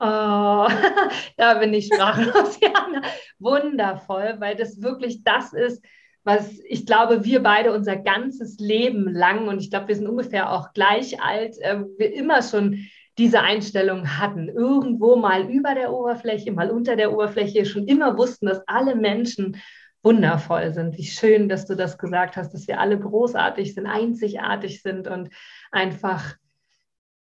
Oh, 0.00 0.66
da 1.36 1.54
bin 1.60 1.74
ich 1.74 1.86
sprachlos, 1.86 2.58
Jana. 2.62 3.02
Wundervoll, 3.38 4.36
weil 4.38 4.56
das 4.56 4.80
wirklich 4.80 5.22
das 5.22 5.52
ist, 5.52 5.84
was 6.24 6.58
ich 6.66 6.86
glaube, 6.86 7.24
wir 7.24 7.42
beide 7.42 7.72
unser 7.72 7.96
ganzes 7.96 8.58
Leben 8.58 9.12
lang, 9.12 9.46
und 9.48 9.60
ich 9.60 9.70
glaube, 9.70 9.88
wir 9.88 9.96
sind 9.96 10.08
ungefähr 10.08 10.52
auch 10.52 10.72
gleich 10.72 11.20
alt, 11.22 11.56
äh, 11.60 11.80
wir 11.98 12.14
immer 12.14 12.42
schon 12.42 12.86
diese 13.20 13.42
Einstellung 13.42 14.18
hatten. 14.18 14.48
Irgendwo 14.48 15.14
mal 15.14 15.50
über 15.50 15.74
der 15.74 15.92
Oberfläche, 15.92 16.52
mal 16.52 16.70
unter 16.70 16.96
der 16.96 17.12
Oberfläche, 17.12 17.66
schon 17.66 17.86
immer 17.86 18.16
wussten, 18.16 18.46
dass 18.46 18.66
alle 18.66 18.96
Menschen 18.96 19.58
wundervoll 20.02 20.72
sind. 20.72 20.96
Wie 20.96 21.04
schön, 21.04 21.50
dass 21.50 21.66
du 21.66 21.76
das 21.76 21.98
gesagt 21.98 22.38
hast, 22.38 22.54
dass 22.54 22.66
wir 22.66 22.80
alle 22.80 22.98
großartig 22.98 23.74
sind, 23.74 23.86
einzigartig 23.86 24.80
sind 24.80 25.06
und 25.06 25.28
einfach 25.70 26.34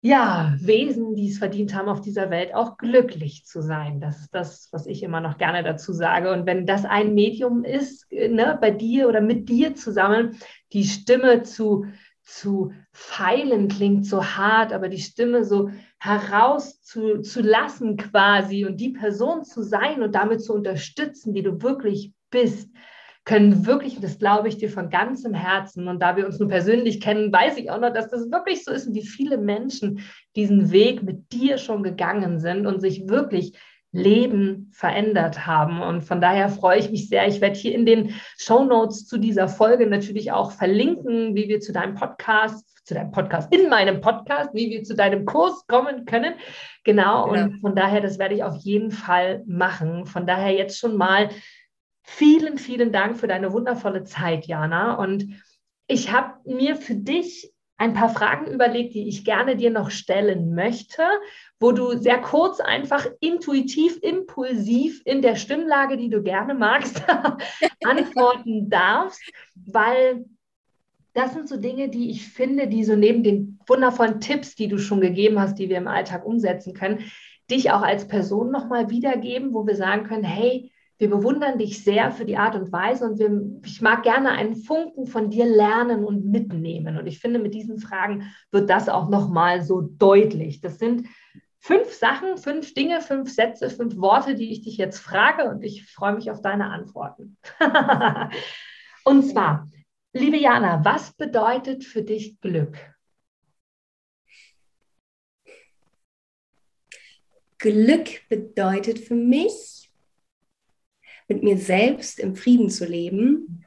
ja, 0.01 0.55
Wesen, 0.61 1.17
die 1.17 1.31
es 1.31 1.39
verdient 1.39 1.75
haben, 1.75 1.89
auf 1.89 2.03
dieser 2.03 2.29
Welt 2.31 2.55
auch 2.55 2.77
glücklich 2.77 3.47
zu 3.47 3.63
sein. 3.63 3.99
Das 3.99 4.21
ist 4.21 4.35
das, 4.35 4.69
was 4.71 4.87
ich 4.87 5.03
immer 5.03 5.21
noch 5.21 5.39
gerne 5.39 5.65
dazu 5.65 5.95
sage. 5.95 6.31
Und 6.31 6.45
wenn 6.45 6.67
das 6.67 6.85
ein 6.85 7.15
Medium 7.15 7.65
ist, 7.65 8.07
ne, 8.13 8.59
bei 8.61 8.71
dir 8.71 9.09
oder 9.09 9.23
mit 9.23 9.49
dir 9.49 9.75
zusammen, 9.75 10.39
die 10.75 10.85
Stimme 10.85 11.43
zu, 11.45 11.87
zu 12.23 12.73
feilen, 12.99 13.69
klingt 13.69 14.05
so 14.07 14.25
hart, 14.25 14.73
aber 14.73 14.89
die 14.89 14.99
Stimme 14.99 15.45
so 15.45 15.71
herauszulassen 16.01 17.97
quasi 17.97 18.65
und 18.67 18.79
die 18.81 18.91
Person 18.91 19.45
zu 19.45 19.63
sein 19.63 20.03
und 20.03 20.17
damit 20.17 20.43
zu 20.43 20.53
unterstützen, 20.53 21.33
die 21.33 21.43
du 21.43 21.63
wirklich 21.63 22.13
bist, 22.31 22.71
können 23.25 23.67
wirklich, 23.67 23.95
und 23.97 24.03
das 24.03 24.19
glaube 24.19 24.49
ich 24.49 24.57
dir 24.57 24.69
von 24.69 24.91
ganzem 24.91 25.33
Herzen, 25.33 25.87
und 25.87 26.03
da 26.03 26.17
wir 26.17 26.27
uns 26.27 26.41
nur 26.41 26.49
persönlich 26.49 27.01
kennen, 27.01 27.33
weiß 27.33 27.57
ich 27.59 27.71
auch 27.71 27.81
noch, 27.81 27.93
dass 27.93 28.09
das 28.09 28.31
wirklich 28.33 28.65
so 28.65 28.73
ist 28.73 28.89
und 28.89 28.95
wie 28.95 29.07
viele 29.07 29.39
Menschen 29.39 30.01
diesen 30.35 30.73
Weg 30.73 31.03
mit 31.03 31.33
dir 31.33 31.59
schon 31.59 31.83
gegangen 31.83 32.41
sind 32.41 32.67
und 32.67 32.81
sich 32.81 33.09
wirklich 33.09 33.57
Leben 33.93 34.71
verändert 34.73 35.47
haben. 35.47 35.81
Und 35.81 36.03
von 36.03 36.21
daher 36.21 36.49
freue 36.49 36.79
ich 36.79 36.91
mich 36.91 37.09
sehr. 37.09 37.27
Ich 37.27 37.41
werde 37.41 37.57
hier 37.57 37.75
in 37.75 37.87
den 37.87 38.15
Show 38.37 38.65
Notes 38.65 39.07
zu 39.07 39.19
dieser 39.19 39.49
Folge 39.49 39.87
natürlich 39.87 40.33
auch 40.33 40.53
verlinken, 40.53 41.35
wie 41.35 41.49
wir 41.49 41.61
zu 41.61 41.73
deinem 41.73 41.95
Podcast, 41.95 42.87
zu 42.87 42.95
deinem 42.95 43.11
Podcast, 43.11 43.53
in 43.53 43.69
meinem 43.69 44.01
Podcast, 44.01 44.51
wie 44.55 44.71
wir 44.71 44.83
zu 44.85 44.95
deinem 44.95 45.25
Kurs 45.25 45.67
kommen 45.67 46.05
können. 46.05 46.35
Genau. 46.85 47.29
genau. 47.29 47.45
Und 47.45 47.61
von 47.61 47.75
daher, 47.75 48.01
das 48.01 48.19
werde 48.19 48.35
ich 48.35 48.43
auf 48.43 48.57
jeden 48.57 48.91
Fall 48.91 49.43
machen. 49.47 50.07
Von 50.07 50.27
daher 50.27 50.53
jetzt 50.53 50.79
schon 50.79 50.97
mal 50.97 51.31
Vielen, 52.11 52.57
vielen 52.57 52.91
Dank 52.91 53.19
für 53.19 53.29
deine 53.29 53.53
wundervolle 53.53 54.03
Zeit, 54.03 54.47
Jana. 54.47 54.95
Und 54.95 55.43
ich 55.87 56.11
habe 56.11 56.39
mir 56.47 56.75
für 56.75 56.95
dich 56.95 57.53
ein 57.79 57.95
paar 57.95 58.09
Fragen 58.09 58.47
überlegt, 58.47 58.95
die 58.95 59.09
ich 59.09 59.25
gerne 59.25 59.57
dir 59.57 59.71
noch 59.71 59.91
stellen 59.91 60.55
möchte, 60.55 61.03
wo 61.61 61.71
du 61.71 61.97
sehr 61.97 62.19
kurz, 62.19 62.61
einfach 62.61 63.07
intuitiv, 63.21 63.99
impulsiv 64.03 65.01
in 65.05 65.23
der 65.23 65.37
Stimmlage, 65.37 65.97
die 65.97 66.11
du 66.11 66.23
gerne 66.23 66.55
magst, 66.55 67.03
antworten 67.85 68.69
darfst, 68.69 69.23
weil 69.55 70.25
das 71.15 71.33
sind 71.33 71.49
so 71.49 71.57
Dinge, 71.57 71.89
die 71.89 72.11
ich 72.11 72.29
finde, 72.29 72.67
die 72.67 72.85
so 72.85 72.97
neben 72.97 73.23
den 73.23 73.59
wundervollen 73.67 74.21
Tipps, 74.21 74.57
die 74.57 74.69
du 74.69 74.79
schon 74.79 75.01
gegeben 75.01 75.41
hast, 75.41 75.59
die 75.59 75.69
wir 75.69 75.79
im 75.79 75.89
Alltag 75.89 76.27
umsetzen 76.27 76.75
können, 76.75 77.05
dich 77.51 77.71
auch 77.71 77.83
als 77.83 78.09
Person 78.09 78.51
nochmal 78.51 78.91
wiedergeben, 78.91 79.55
wo 79.55 79.67
wir 79.67 79.77
sagen 79.77 80.05
können, 80.05 80.25
hey, 80.25 80.71
wir 80.99 81.09
bewundern 81.09 81.59
dich 81.59 81.85
sehr 81.85 82.11
für 82.11 82.25
die 82.25 82.37
Art 82.37 82.57
und 82.57 82.73
Weise 82.73 83.05
und 83.05 83.19
wir, 83.21 83.31
ich 83.65 83.81
mag 83.81 84.03
gerne 84.03 84.31
einen 84.31 84.57
Funken 84.57 85.07
von 85.07 85.31
dir 85.31 85.47
lernen 85.47 86.05
und 86.05 86.27
mitnehmen. 86.27 86.99
Und 86.99 87.07
ich 87.07 87.21
finde, 87.21 87.39
mit 87.39 87.55
diesen 87.55 87.79
Fragen 87.79 88.33
wird 88.51 88.69
das 88.69 88.89
auch 88.89 89.09
nochmal 89.09 89.63
so 89.63 89.81
deutlich. 89.81 90.61
Das 90.61 90.79
sind 90.79 91.07
fünf 91.61 91.93
Sachen, 91.93 92.37
fünf 92.37 92.75
Dinge, 92.75 93.01
fünf 93.01 93.33
Sätze, 93.33 93.71
fünf 93.71 93.97
Worte, 93.97 94.35
die 94.35 94.51
ich 94.51 94.63
dich 94.63 94.77
jetzt 94.77 94.99
frage 94.99 95.49
und 95.49 95.63
ich 95.63 95.87
freue 95.87 96.15
mich 96.15 96.33
auf 96.33 96.43
deine 96.43 96.71
Antworten. 96.71 97.37
und 99.05 99.23
zwar, 99.23 99.69
liebe 100.13 100.37
Jana, 100.37 100.85
was 100.85 101.13
bedeutet 101.13 101.85
für 101.85 102.03
dich 102.03 102.41
Glück? 102.41 102.77
Glück 107.59 108.29
bedeutet 108.29 109.01
für 109.01 109.17
mich, 109.17 109.88
mit 111.29 111.43
mir 111.43 111.59
selbst 111.59 112.19
im 112.19 112.35
Frieden 112.35 112.71
zu 112.71 112.87
leben 112.87 113.65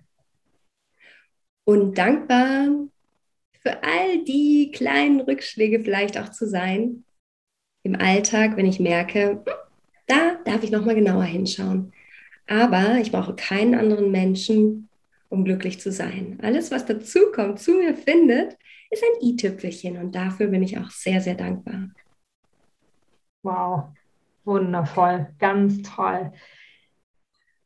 und 1.64 1.98
dankbar 1.98 2.68
für 3.62 3.84
all 3.84 4.24
die 4.24 4.72
kleinen 4.74 5.22
Rückschläge 5.22 5.80
vielleicht 5.80 6.18
auch 6.18 6.30
zu 6.30 6.48
sein 6.48 7.06
im 7.84 7.96
Alltag, 7.96 8.58
wenn 8.58 8.66
ich 8.66 8.80
merke, 8.80 9.44
da 10.08 10.36
darf 10.46 10.64
ich 10.64 10.72
noch 10.72 10.86
mal 10.86 10.96
genauer 10.96 11.24
hinschauen. 11.24 11.94
Aber 12.48 12.98
ich 12.98 13.12
brauche 13.12 13.36
keinen 13.36 13.76
anderen 13.76 14.12
Menschen, 14.12 14.90
um 15.30 15.46
glücklich 15.46 15.80
zu 15.80 15.92
sein. 15.92 16.40
Alles, 16.42 16.72
was 16.72 16.86
dazu 16.86 17.20
kommt, 17.34 17.60
zu 17.60 17.76
mir 17.76 17.96
findet, 17.96 18.58
ist 18.90 19.04
ein 19.04 19.28
i-Tüpfelchen 19.28 19.98
und 19.98 20.14
dafür 20.14 20.48
bin 20.48 20.64
ich 20.64 20.78
auch 20.78 20.90
sehr, 20.90 21.22
sehr 21.22 21.36
dankbar. 21.36 21.90
Wow, 23.44 23.86
wundervoll, 24.44 25.28
ganz 25.40 25.82
toll. 25.82 26.34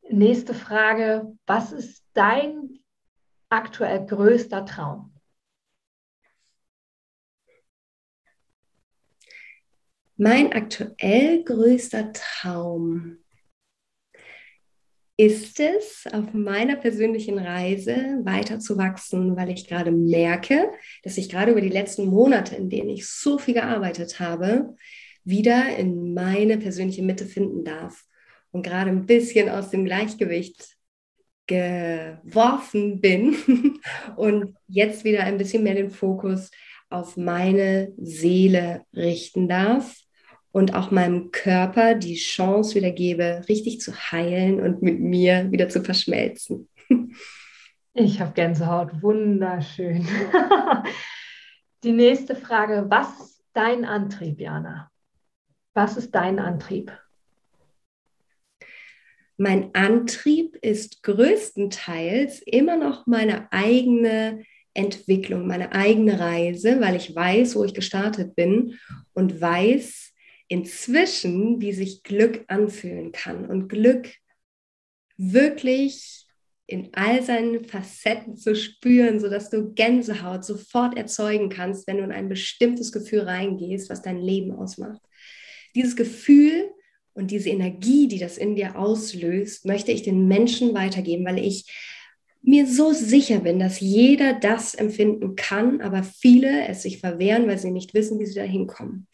Nächste 0.09 0.53
Frage, 0.53 1.35
was 1.47 1.71
ist 1.71 2.03
dein 2.13 2.79
aktuell 3.49 4.05
größter 4.05 4.65
Traum? 4.65 5.13
Mein 10.17 10.53
aktuell 10.53 11.43
größter 11.43 12.13
Traum 12.13 13.17
ist 15.17 15.59
es, 15.59 16.05
auf 16.11 16.33
meiner 16.33 16.75
persönlichen 16.75 17.39
Reise 17.39 18.19
weiterzuwachsen, 18.23 19.35
weil 19.35 19.49
ich 19.49 19.67
gerade 19.67 19.91
merke, 19.91 20.71
dass 21.03 21.17
ich 21.17 21.29
gerade 21.29 21.51
über 21.51 21.61
die 21.61 21.69
letzten 21.69 22.05
Monate, 22.07 22.55
in 22.55 22.69
denen 22.69 22.89
ich 22.89 23.09
so 23.09 23.39
viel 23.39 23.55
gearbeitet 23.55 24.19
habe, 24.19 24.75
wieder 25.23 25.75
in 25.77 26.13
meine 26.13 26.57
persönliche 26.57 27.01
Mitte 27.01 27.25
finden 27.25 27.63
darf 27.63 28.05
und 28.55 28.63
gerade 28.63 28.89
ein 28.89 29.05
bisschen 29.05 29.49
aus 29.49 29.69
dem 29.69 29.83
Gleichgewicht 29.83 30.77
geworfen 31.45 33.01
bin 33.01 33.35
und 34.15 34.55
jetzt 34.67 35.03
wieder 35.03 35.23
ein 35.25 35.37
bisschen 35.37 35.61
mehr 35.61 35.75
den 35.75 35.91
Fokus 35.91 36.51
auf 36.89 37.17
meine 37.17 37.91
Seele 37.97 38.85
richten 38.95 39.49
darf 39.49 39.97
und 40.53 40.73
auch 40.73 40.89
meinem 40.89 41.31
Körper 41.31 41.95
die 41.95 42.15
Chance 42.15 42.75
wieder 42.75 42.91
gebe, 42.91 43.41
richtig 43.49 43.81
zu 43.81 43.93
heilen 43.93 44.61
und 44.61 44.81
mit 44.81 45.01
mir 45.01 45.51
wieder 45.51 45.69
zu 45.69 45.83
verschmelzen. 45.83 46.69
Ich 47.97 48.19
habe 48.19 48.33
Gänsehaut, 48.33 49.01
wunderschön. 49.01 50.05
Die 51.85 51.93
nächste 51.93 52.35
Frage, 52.35 52.87
was 52.89 53.07
ist 53.21 53.45
dein 53.53 53.85
Antrieb, 53.85 54.41
Jana? 54.41 54.91
Was 55.73 55.95
ist 55.95 56.13
dein 56.13 56.37
Antrieb? 56.39 56.91
Mein 59.37 59.73
Antrieb 59.75 60.57
ist 60.61 61.03
größtenteils 61.03 62.41
immer 62.41 62.77
noch 62.77 63.05
meine 63.05 63.51
eigene 63.51 64.43
Entwicklung, 64.73 65.47
meine 65.47 65.73
eigene 65.73 66.19
Reise, 66.19 66.79
weil 66.79 66.95
ich 66.95 67.15
weiß, 67.15 67.55
wo 67.55 67.63
ich 67.63 67.73
gestartet 67.73 68.35
bin 68.35 68.77
und 69.13 69.41
weiß 69.41 70.13
inzwischen, 70.47 71.59
wie 71.61 71.73
sich 71.73 72.03
Glück 72.03 72.45
anfühlen 72.47 73.11
kann 73.11 73.45
und 73.45 73.67
Glück 73.67 74.13
wirklich 75.17 76.25
in 76.67 76.89
all 76.93 77.21
seinen 77.21 77.63
Facetten 77.65 78.35
zu 78.35 78.55
spüren, 78.55 79.19
sodass 79.19 79.49
du 79.49 79.73
Gänsehaut 79.73 80.43
sofort 80.43 80.97
erzeugen 80.97 81.49
kannst, 81.49 81.87
wenn 81.87 81.97
du 81.97 82.03
in 82.03 82.11
ein 82.11 82.27
bestimmtes 82.27 82.91
Gefühl 82.91 83.21
reingehst, 83.21 83.89
was 83.89 84.01
dein 84.01 84.19
Leben 84.19 84.51
ausmacht. 84.51 85.01
Dieses 85.75 85.95
Gefühl 85.95 86.71
und 87.15 87.31
diese 87.31 87.49
Energie, 87.49 88.07
die 88.07 88.19
das 88.19 88.37
in 88.37 88.55
dir 88.55 88.77
auslöst, 88.77 89.65
möchte 89.65 89.91
ich 89.91 90.03
den 90.03 90.27
Menschen 90.27 90.73
weitergeben, 90.73 91.25
weil 91.25 91.39
ich 91.39 91.65
mir 92.41 92.67
so 92.67 92.91
sicher 92.91 93.39
bin, 93.39 93.57
dass 93.57 93.79
jeder 93.79 94.33
das 94.33 94.75
empfinden 94.75 95.35
kann, 95.35 95.81
aber 95.81 96.03
viele 96.03 96.67
es 96.67 96.83
sich 96.83 96.99
verwehren, 96.99 97.47
weil 97.47 97.57
sie 97.57 97.71
nicht 97.71 97.93
wissen, 97.93 98.19
wie 98.19 98.25
sie 98.25 98.35
da 98.35 98.43
hinkommen. 98.43 99.07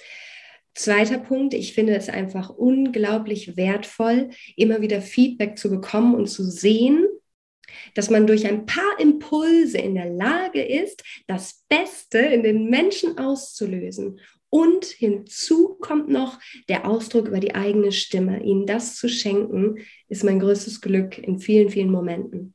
Zweiter 0.74 1.20
Punkt, 1.20 1.54
ich 1.54 1.74
finde 1.74 1.96
es 1.96 2.10
einfach 2.10 2.50
unglaublich 2.50 3.56
wertvoll, 3.56 4.32
immer 4.56 4.82
wieder 4.82 5.02
Feedback 5.02 5.58
zu 5.58 5.70
bekommen 5.70 6.16
und 6.16 6.28
zu 6.28 6.44
sehen, 6.44 7.06
dass 7.94 8.10
man 8.10 8.28
durch 8.28 8.48
ein 8.48 8.66
paar 8.66 9.00
Impulse 9.00 9.78
in 9.78 9.96
der 9.96 10.10
Lage 10.10 10.64
ist, 10.64 11.04
das 11.28 11.64
Beste 11.70 12.20
in 12.20 12.44
den 12.44 12.70
Menschen 12.70 13.18
auszulösen. 13.18 14.20
Und 14.52 14.84
hinzu 14.84 15.78
kommt 15.80 16.10
noch 16.10 16.38
der 16.68 16.86
Ausdruck 16.86 17.30
über 17.30 17.40
die 17.40 17.56
eigene 17.56 17.94
Stimme. 17.94 18.44
Ihnen 18.44 18.68
das 18.68 18.98
zu 18.98 19.08
schenken, 19.08 19.78
ist 20.10 20.26
mein 20.26 20.42
größtes 20.42 20.82
Glück 20.82 21.18
in 21.18 21.40
vielen, 21.40 21.70
vielen 21.70 21.90
Momenten. 21.90 22.54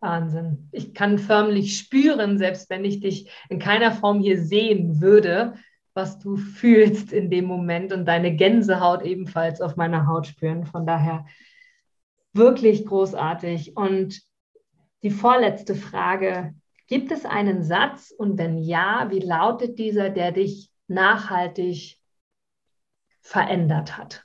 Wahnsinn. 0.00 0.70
Ich 0.72 0.94
kann 0.94 1.18
förmlich 1.18 1.76
spüren, 1.76 2.38
selbst 2.38 2.70
wenn 2.70 2.86
ich 2.86 3.00
dich 3.00 3.30
in 3.50 3.58
keiner 3.58 3.92
Form 3.92 4.20
hier 4.20 4.42
sehen 4.42 5.02
würde, 5.02 5.52
was 5.92 6.18
du 6.18 6.36
fühlst 6.36 7.12
in 7.12 7.28
dem 7.28 7.44
Moment 7.44 7.92
und 7.92 8.06
deine 8.06 8.34
Gänsehaut 8.34 9.02
ebenfalls 9.02 9.60
auf 9.60 9.76
meiner 9.76 10.06
Haut 10.06 10.28
spüren. 10.28 10.64
Von 10.64 10.86
daher 10.86 11.26
wirklich 12.32 12.86
großartig. 12.86 13.76
Und 13.76 14.22
die 15.02 15.10
vorletzte 15.10 15.74
Frage, 15.74 16.54
gibt 16.88 17.12
es 17.12 17.24
einen 17.24 17.62
Satz 17.62 18.10
und 18.10 18.38
wenn 18.38 18.58
ja, 18.58 19.08
wie 19.10 19.20
lautet 19.20 19.78
dieser, 19.78 20.10
der 20.10 20.32
dich 20.32 20.72
nachhaltig 20.88 22.00
verändert 23.20 23.96
hat? 23.96 24.24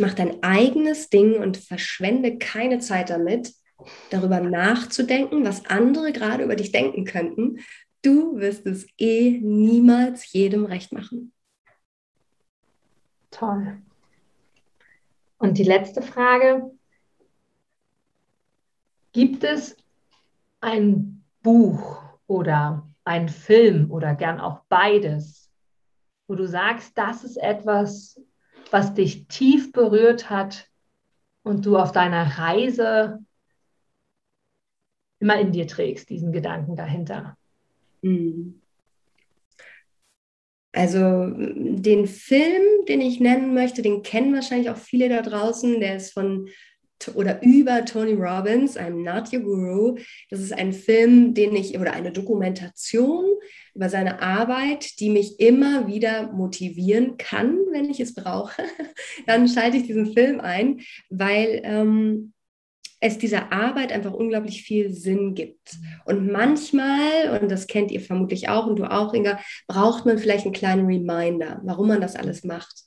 Mach 0.00 0.14
dein 0.14 0.42
eigenes 0.42 1.08
Ding 1.08 1.34
und 1.40 1.56
verschwende 1.56 2.36
keine 2.38 2.80
Zeit 2.80 3.10
damit, 3.10 3.54
darüber 4.10 4.40
nachzudenken, 4.40 5.44
was 5.44 5.66
andere 5.66 6.12
gerade 6.12 6.42
über 6.42 6.56
dich 6.56 6.72
denken 6.72 7.04
könnten. 7.04 7.60
Du 8.02 8.38
wirst 8.38 8.66
es 8.66 8.86
eh 8.98 9.38
niemals 9.40 10.32
jedem 10.32 10.64
recht 10.64 10.92
machen. 10.92 11.32
Toll. 13.30 13.82
Und 15.44 15.58
die 15.58 15.64
letzte 15.64 16.00
Frage. 16.00 16.70
Gibt 19.12 19.44
es 19.44 19.76
ein 20.62 21.22
Buch 21.42 22.02
oder 22.26 22.88
ein 23.04 23.28
Film 23.28 23.90
oder 23.90 24.14
gern 24.14 24.40
auch 24.40 24.60
beides, 24.70 25.52
wo 26.28 26.34
du 26.34 26.48
sagst, 26.48 26.96
das 26.96 27.24
ist 27.24 27.36
etwas, 27.36 28.18
was 28.70 28.94
dich 28.94 29.28
tief 29.28 29.70
berührt 29.70 30.30
hat 30.30 30.70
und 31.42 31.66
du 31.66 31.76
auf 31.76 31.92
deiner 31.92 32.38
Reise 32.38 33.18
immer 35.18 35.38
in 35.38 35.52
dir 35.52 35.66
trägst, 35.66 36.08
diesen 36.08 36.32
Gedanken 36.32 36.74
dahinter? 36.74 37.36
Hm. 38.02 38.62
Also 40.74 41.30
den 41.36 42.06
Film, 42.06 42.84
den 42.88 43.00
ich 43.00 43.20
nennen 43.20 43.54
möchte, 43.54 43.80
den 43.80 44.02
kennen 44.02 44.34
wahrscheinlich 44.34 44.70
auch 44.70 44.76
viele 44.76 45.08
da 45.08 45.22
draußen. 45.22 45.80
Der 45.80 45.96
ist 45.96 46.12
von 46.12 46.48
oder 47.14 47.42
über 47.42 47.84
Tony 47.84 48.14
Robbins, 48.14 48.76
einem 48.76 49.02
Natya 49.02 49.38
Guru. 49.38 49.98
Das 50.30 50.40
ist 50.40 50.52
ein 50.52 50.72
Film, 50.72 51.34
den 51.34 51.54
ich 51.54 51.78
oder 51.78 51.92
eine 51.92 52.12
Dokumentation 52.12 53.24
über 53.74 53.88
seine 53.88 54.22
Arbeit, 54.22 55.00
die 55.00 55.10
mich 55.10 55.40
immer 55.40 55.86
wieder 55.86 56.32
motivieren 56.32 57.16
kann, 57.16 57.58
wenn 57.72 57.90
ich 57.90 58.00
es 58.00 58.14
brauche. 58.14 58.62
Dann 59.26 59.48
schalte 59.48 59.76
ich 59.76 59.86
diesen 59.86 60.12
Film 60.12 60.40
ein, 60.40 60.80
weil 61.10 61.60
ähm, 61.64 62.33
es 63.04 63.18
dieser 63.18 63.52
Arbeit 63.52 63.92
einfach 63.92 64.14
unglaublich 64.14 64.62
viel 64.62 64.90
Sinn 64.90 65.34
gibt. 65.34 65.76
Und 66.06 66.32
manchmal, 66.32 67.38
und 67.38 67.50
das 67.50 67.66
kennt 67.66 67.90
ihr 67.90 68.00
vermutlich 68.00 68.48
auch 68.48 68.66
und 68.66 68.76
du 68.78 68.90
auch, 68.90 69.12
Inga, 69.12 69.38
braucht 69.66 70.06
man 70.06 70.16
vielleicht 70.16 70.46
einen 70.46 70.54
kleinen 70.54 70.86
Reminder, 70.86 71.60
warum 71.64 71.88
man 71.88 72.00
das 72.00 72.16
alles 72.16 72.44
macht. 72.44 72.84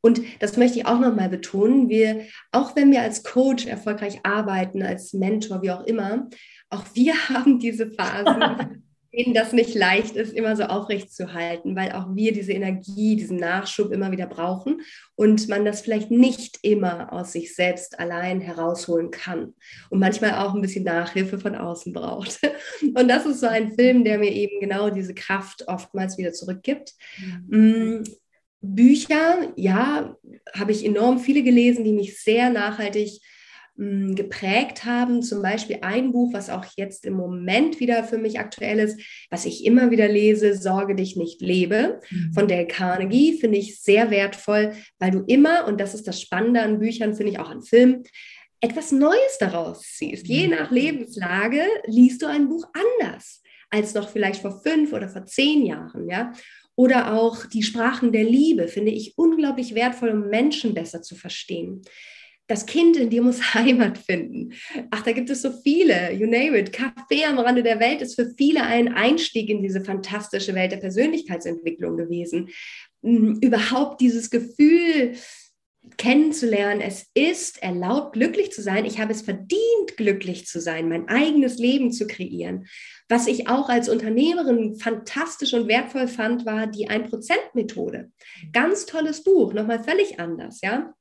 Und 0.00 0.22
das 0.40 0.56
möchte 0.56 0.80
ich 0.80 0.86
auch 0.86 0.98
nochmal 0.98 1.28
betonen. 1.28 1.88
Wir, 1.88 2.22
auch 2.50 2.74
wenn 2.74 2.90
wir 2.90 3.02
als 3.02 3.22
Coach 3.22 3.66
erfolgreich 3.66 4.18
arbeiten, 4.24 4.82
als 4.82 5.12
Mentor, 5.12 5.62
wie 5.62 5.70
auch 5.70 5.84
immer, 5.84 6.28
auch 6.68 6.84
wir 6.94 7.14
haben 7.28 7.60
diese 7.60 7.92
Phasen, 7.92 8.82
denen 9.12 9.34
das 9.34 9.52
nicht 9.52 9.74
leicht 9.74 10.14
ist, 10.16 10.32
immer 10.32 10.56
so 10.56 10.64
aufrecht 10.64 11.12
zu 11.12 11.32
halten, 11.32 11.74
weil 11.74 11.92
auch 11.92 12.14
wir 12.14 12.32
diese 12.32 12.52
Energie, 12.52 13.16
diesen 13.16 13.38
Nachschub 13.38 13.92
immer 13.92 14.12
wieder 14.12 14.26
brauchen 14.26 14.82
und 15.16 15.48
man 15.48 15.64
das 15.64 15.80
vielleicht 15.80 16.10
nicht 16.10 16.58
immer 16.62 17.12
aus 17.12 17.32
sich 17.32 17.54
selbst 17.54 17.98
allein 17.98 18.40
herausholen 18.40 19.10
kann 19.10 19.54
und 19.90 19.98
manchmal 19.98 20.34
auch 20.34 20.54
ein 20.54 20.62
bisschen 20.62 20.84
Nachhilfe 20.84 21.38
von 21.38 21.54
außen 21.54 21.92
braucht. 21.92 22.40
Und 22.94 23.08
das 23.08 23.26
ist 23.26 23.40
so 23.40 23.46
ein 23.46 23.74
Film, 23.74 24.04
der 24.04 24.18
mir 24.18 24.32
eben 24.32 24.60
genau 24.60 24.90
diese 24.90 25.14
Kraft 25.14 25.66
oftmals 25.68 26.18
wieder 26.18 26.32
zurückgibt. 26.32 26.92
Mhm. 27.48 28.04
Bücher, 28.62 29.52
ja, 29.56 30.16
habe 30.54 30.72
ich 30.72 30.84
enorm 30.84 31.18
viele 31.18 31.42
gelesen, 31.42 31.84
die 31.84 31.92
mich 31.92 32.20
sehr 32.20 32.50
nachhaltig 32.50 33.20
Mm, 33.76 34.14
geprägt 34.14 34.84
haben. 34.84 35.22
Zum 35.22 35.40
Beispiel 35.40 35.78
ein 35.80 36.12
Buch, 36.12 36.34
was 36.34 36.50
auch 36.50 36.66
jetzt 36.76 37.06
im 37.06 37.14
Moment 37.14 37.80
wieder 37.80 38.04
für 38.04 38.18
mich 38.18 38.38
aktuell 38.38 38.78
ist, 38.78 39.00
was 39.30 39.46
ich 39.46 39.64
immer 39.64 39.90
wieder 39.90 40.06
lese, 40.06 40.54
Sorge 40.54 40.94
dich 40.94 41.16
nicht 41.16 41.40
lebe, 41.40 42.00
mhm. 42.10 42.32
von 42.34 42.46
Dale 42.46 42.66
Carnegie, 42.66 43.38
finde 43.38 43.56
ich 43.56 43.80
sehr 43.80 44.10
wertvoll, 44.10 44.74
weil 44.98 45.12
du 45.12 45.20
immer, 45.20 45.66
und 45.66 45.80
das 45.80 45.94
ist 45.94 46.06
das 46.06 46.20
Spannende 46.20 46.60
an 46.60 46.78
Büchern, 46.80 47.14
finde 47.14 47.32
ich 47.32 47.38
auch 47.38 47.48
an 47.48 47.62
Filmen, 47.62 48.02
etwas 48.60 48.92
Neues 48.92 49.38
daraus 49.38 49.80
ziehst. 49.80 50.26
Je 50.26 50.46
mhm. 50.46 50.56
nach 50.56 50.70
Lebenslage 50.70 51.62
liest 51.86 52.20
du 52.20 52.26
ein 52.26 52.48
Buch 52.48 52.64
anders 52.74 53.42
als 53.70 53.94
noch 53.94 54.10
vielleicht 54.10 54.42
vor 54.42 54.60
fünf 54.62 54.92
oder 54.92 55.08
vor 55.08 55.24
zehn 55.24 55.64
Jahren, 55.64 56.10
ja. 56.10 56.32
Oder 56.74 57.14
auch 57.14 57.46
die 57.46 57.62
Sprachen 57.62 58.10
der 58.12 58.24
Liebe 58.24 58.66
finde 58.68 58.90
ich 58.90 59.16
unglaublich 59.16 59.74
wertvoll, 59.74 60.10
um 60.10 60.28
Menschen 60.28 60.74
besser 60.74 61.02
zu 61.02 61.14
verstehen 61.14 61.82
das 62.50 62.66
Kind 62.66 62.96
in 62.96 63.10
dir 63.10 63.22
muss 63.22 63.54
Heimat 63.54 63.98
finden. 63.98 64.52
Ach, 64.90 65.02
da 65.02 65.12
gibt 65.12 65.30
es 65.30 65.42
so 65.42 65.52
viele, 65.62 66.12
you 66.12 66.26
name 66.26 66.58
it. 66.58 66.72
Café 66.72 67.24
am 67.26 67.38
Rande 67.38 67.62
der 67.62 67.80
Welt 67.80 68.02
ist 68.02 68.16
für 68.16 68.32
viele 68.36 68.62
ein 68.62 68.92
Einstieg 68.92 69.48
in 69.48 69.62
diese 69.62 69.82
fantastische 69.82 70.54
Welt 70.54 70.72
der 70.72 70.78
Persönlichkeitsentwicklung 70.78 71.96
gewesen. 71.96 72.48
Hm, 73.02 73.38
überhaupt 73.40 74.00
dieses 74.00 74.30
Gefühl 74.30 75.14
kennenzulernen, 75.96 76.82
es 76.82 77.06
ist 77.14 77.62
erlaubt, 77.62 78.12
glücklich 78.12 78.52
zu 78.52 78.62
sein. 78.62 78.84
Ich 78.84 79.00
habe 79.00 79.12
es 79.12 79.22
verdient, 79.22 79.96
glücklich 79.96 80.46
zu 80.46 80.60
sein, 80.60 80.88
mein 80.88 81.08
eigenes 81.08 81.58
Leben 81.58 81.90
zu 81.90 82.06
kreieren. 82.06 82.66
Was 83.08 83.26
ich 83.26 83.48
auch 83.48 83.68
als 83.68 83.88
Unternehmerin 83.88 84.76
fantastisch 84.76 85.54
und 85.54 85.68
wertvoll 85.68 86.06
fand, 86.06 86.44
war 86.44 86.66
die 86.66 86.90
1%-Methode. 86.90 88.10
Ganz 88.52 88.86
tolles 88.86 89.24
Buch, 89.24 89.54
nochmal 89.54 89.82
völlig 89.82 90.20
anders, 90.20 90.60
ja 90.62 90.94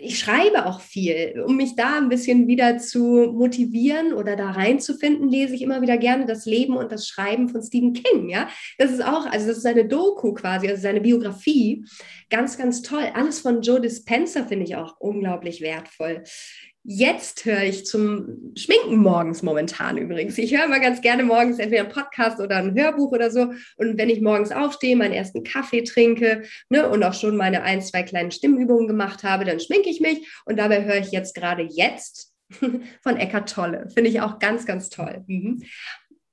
ich 0.00 0.18
schreibe 0.18 0.66
auch 0.66 0.80
viel, 0.80 1.44
um 1.46 1.56
mich 1.56 1.76
da 1.76 1.98
ein 1.98 2.08
bisschen 2.08 2.46
wieder 2.46 2.78
zu 2.78 3.32
motivieren 3.32 4.12
oder 4.12 4.36
da 4.36 4.50
reinzufinden, 4.50 5.28
lese 5.28 5.54
ich 5.54 5.62
immer 5.62 5.80
wieder 5.82 5.98
gerne 5.98 6.26
das 6.26 6.46
Leben 6.46 6.76
und 6.76 6.92
das 6.92 7.06
Schreiben 7.06 7.48
von 7.48 7.62
Stephen 7.62 7.92
King. 7.92 8.28
Ja, 8.28 8.48
das 8.78 8.90
ist 8.90 9.04
auch, 9.04 9.26
also 9.26 9.46
das 9.46 9.58
ist 9.58 9.66
eine 9.66 9.86
Doku 9.86 10.34
quasi, 10.34 10.68
also 10.68 10.82
seine 10.82 11.00
Biografie. 11.00 11.84
Ganz, 12.30 12.58
ganz 12.58 12.82
toll. 12.82 13.10
Alles 13.14 13.40
von 13.40 13.62
Joe 13.62 13.80
Dispenza 13.80 14.44
finde 14.44 14.64
ich 14.64 14.76
auch 14.76 14.96
unglaublich 14.98 15.60
wertvoll. 15.60 16.22
Jetzt 16.86 17.46
höre 17.46 17.62
ich 17.62 17.86
zum 17.86 18.52
Schminken 18.56 18.98
morgens 18.98 19.42
momentan 19.42 19.96
übrigens. 19.96 20.36
Ich 20.36 20.54
höre 20.54 20.68
mal 20.68 20.82
ganz 20.82 21.00
gerne 21.00 21.22
morgens 21.22 21.58
entweder 21.58 21.84
einen 21.84 21.92
Podcast 21.92 22.40
oder 22.40 22.56
ein 22.56 22.74
Hörbuch 22.74 23.10
oder 23.10 23.30
so. 23.30 23.54
Und 23.78 23.96
wenn 23.96 24.10
ich 24.10 24.20
morgens 24.20 24.52
aufstehe, 24.52 24.94
meinen 24.94 25.14
ersten 25.14 25.44
Kaffee 25.44 25.82
trinke 25.82 26.42
ne, 26.68 26.86
und 26.90 27.02
auch 27.02 27.14
schon 27.14 27.38
meine 27.38 27.62
ein, 27.62 27.80
zwei 27.80 28.02
kleinen 28.02 28.30
Stimmübungen 28.30 28.86
gemacht 28.86 29.24
habe, 29.24 29.46
dann 29.46 29.60
schminke 29.60 29.88
ich 29.88 30.02
mich. 30.02 30.28
Und 30.44 30.58
dabei 30.58 30.84
höre 30.84 30.98
ich 30.98 31.10
jetzt 31.10 31.34
gerade 31.34 31.62
jetzt 31.62 32.34
von 33.02 33.16
Eckart 33.16 33.50
Tolle. 33.50 33.88
Finde 33.94 34.10
ich 34.10 34.20
auch 34.20 34.38
ganz, 34.38 34.66
ganz 34.66 34.90
toll. 34.90 35.24
Mhm 35.26 35.62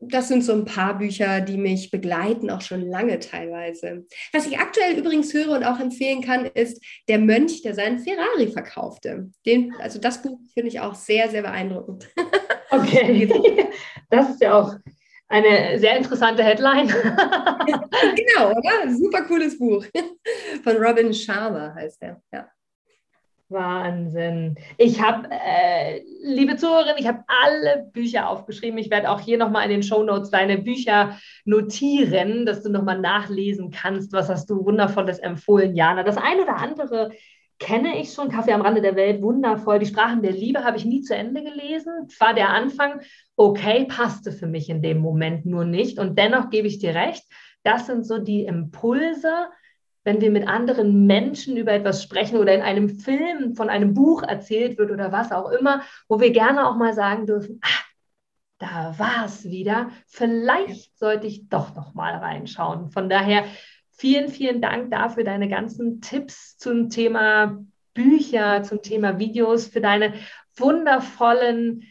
das 0.01 0.27
sind 0.27 0.43
so 0.43 0.53
ein 0.53 0.65
paar 0.65 0.97
Bücher, 0.97 1.41
die 1.41 1.57
mich 1.57 1.91
begleiten, 1.91 2.49
auch 2.49 2.61
schon 2.61 2.81
lange 2.81 3.19
teilweise. 3.19 4.05
Was 4.33 4.47
ich 4.47 4.57
aktuell 4.57 4.97
übrigens 4.97 5.33
höre 5.33 5.55
und 5.55 5.63
auch 5.63 5.79
empfehlen 5.79 6.21
kann, 6.21 6.45
ist 6.45 6.83
Der 7.07 7.19
Mönch, 7.19 7.61
der 7.61 7.75
seinen 7.75 7.99
Ferrari 7.99 8.47
verkaufte. 8.51 9.29
Den, 9.45 9.73
also 9.79 9.99
das 9.99 10.21
Buch 10.21 10.39
finde 10.53 10.69
ich 10.69 10.79
auch 10.79 10.95
sehr, 10.95 11.29
sehr 11.29 11.43
beeindruckend. 11.43 12.09
Okay, 12.73 13.27
das 14.09 14.29
ist 14.29 14.41
ja 14.41 14.57
auch 14.57 14.73
eine 15.27 15.77
sehr 15.77 15.97
interessante 15.97 16.41
Headline. 16.41 16.87
genau, 18.15 18.51
oder? 18.51 18.93
Super 18.95 19.23
cooles 19.23 19.59
Buch. 19.59 19.85
Von 20.63 20.77
Robin 20.77 21.13
Sharma 21.13 21.73
heißt 21.75 22.01
er. 22.01 22.21
Ja. 22.31 22.49
Wahnsinn. 23.51 24.55
Ich 24.77 25.01
habe, 25.01 25.27
äh, 25.29 26.01
liebe 26.23 26.55
Zuhörerin, 26.55 26.95
ich 26.97 27.07
habe 27.07 27.23
alle 27.27 27.89
Bücher 27.91 28.29
aufgeschrieben. 28.29 28.79
Ich 28.79 28.89
werde 28.89 29.09
auch 29.09 29.19
hier 29.19 29.37
nochmal 29.37 29.65
in 29.65 29.71
den 29.71 29.83
Show 29.83 30.03
Notes 30.03 30.31
deine 30.31 30.57
Bücher 30.57 31.17
notieren, 31.45 32.45
dass 32.45 32.63
du 32.63 32.69
nochmal 32.69 32.99
nachlesen 32.99 33.71
kannst. 33.71 34.13
Was 34.13 34.29
hast 34.29 34.49
du 34.49 34.65
Wundervolles 34.65 35.19
empfohlen, 35.19 35.75
Jana? 35.75 36.03
Das 36.03 36.17
eine 36.17 36.43
oder 36.43 36.57
andere 36.57 37.11
kenne 37.59 38.01
ich 38.01 38.11
schon. 38.13 38.29
Kaffee 38.29 38.53
am 38.53 38.61
Rande 38.61 38.81
der 38.81 38.95
Welt, 38.95 39.21
wundervoll. 39.21 39.79
Die 39.79 39.85
Sprachen 39.85 40.21
der 40.21 40.31
Liebe 40.31 40.63
habe 40.63 40.77
ich 40.77 40.85
nie 40.85 41.01
zu 41.01 41.15
Ende 41.15 41.43
gelesen. 41.43 42.07
War 42.19 42.33
der 42.33 42.49
Anfang 42.49 43.01
okay, 43.35 43.85
passte 43.85 44.31
für 44.31 44.47
mich 44.47 44.69
in 44.69 44.81
dem 44.81 44.99
Moment 44.99 45.45
nur 45.45 45.65
nicht. 45.65 45.99
Und 45.99 46.17
dennoch 46.17 46.49
gebe 46.49 46.67
ich 46.67 46.79
dir 46.79 46.95
recht. 46.95 47.23
Das 47.63 47.85
sind 47.85 48.05
so 48.05 48.17
die 48.17 48.45
Impulse, 48.45 49.31
wenn 50.03 50.21
wir 50.21 50.31
mit 50.31 50.47
anderen 50.47 51.05
Menschen 51.05 51.57
über 51.57 51.73
etwas 51.73 52.01
sprechen 52.01 52.37
oder 52.37 52.53
in 52.53 52.61
einem 52.61 52.89
Film 52.89 53.55
von 53.55 53.69
einem 53.69 53.93
Buch 53.93 54.23
erzählt 54.23 54.77
wird 54.77 54.91
oder 54.91 55.11
was 55.11 55.31
auch 55.31 55.51
immer, 55.51 55.81
wo 56.07 56.19
wir 56.19 56.31
gerne 56.31 56.67
auch 56.67 56.75
mal 56.75 56.93
sagen 56.93 57.27
dürfen, 57.27 57.59
ah, 57.63 57.81
da 58.57 58.95
war 58.97 59.25
es 59.25 59.45
wieder. 59.45 59.89
Vielleicht 60.07 60.97
sollte 60.97 61.27
ich 61.27 61.49
doch 61.49 61.75
noch 61.75 61.93
mal 61.93 62.15
reinschauen. 62.15 62.89
Von 62.89 63.09
daher 63.09 63.45
vielen, 63.91 64.29
vielen 64.29 64.61
Dank 64.61 64.91
dafür 64.91 65.23
deine 65.23 65.49
ganzen 65.49 66.01
Tipps 66.01 66.57
zum 66.57 66.89
Thema 66.89 67.63
Bücher, 67.93 68.63
zum 68.63 68.81
Thema 68.81 69.19
Videos, 69.19 69.67
für 69.67 69.81
deine 69.81 70.13
wundervollen 70.55 71.83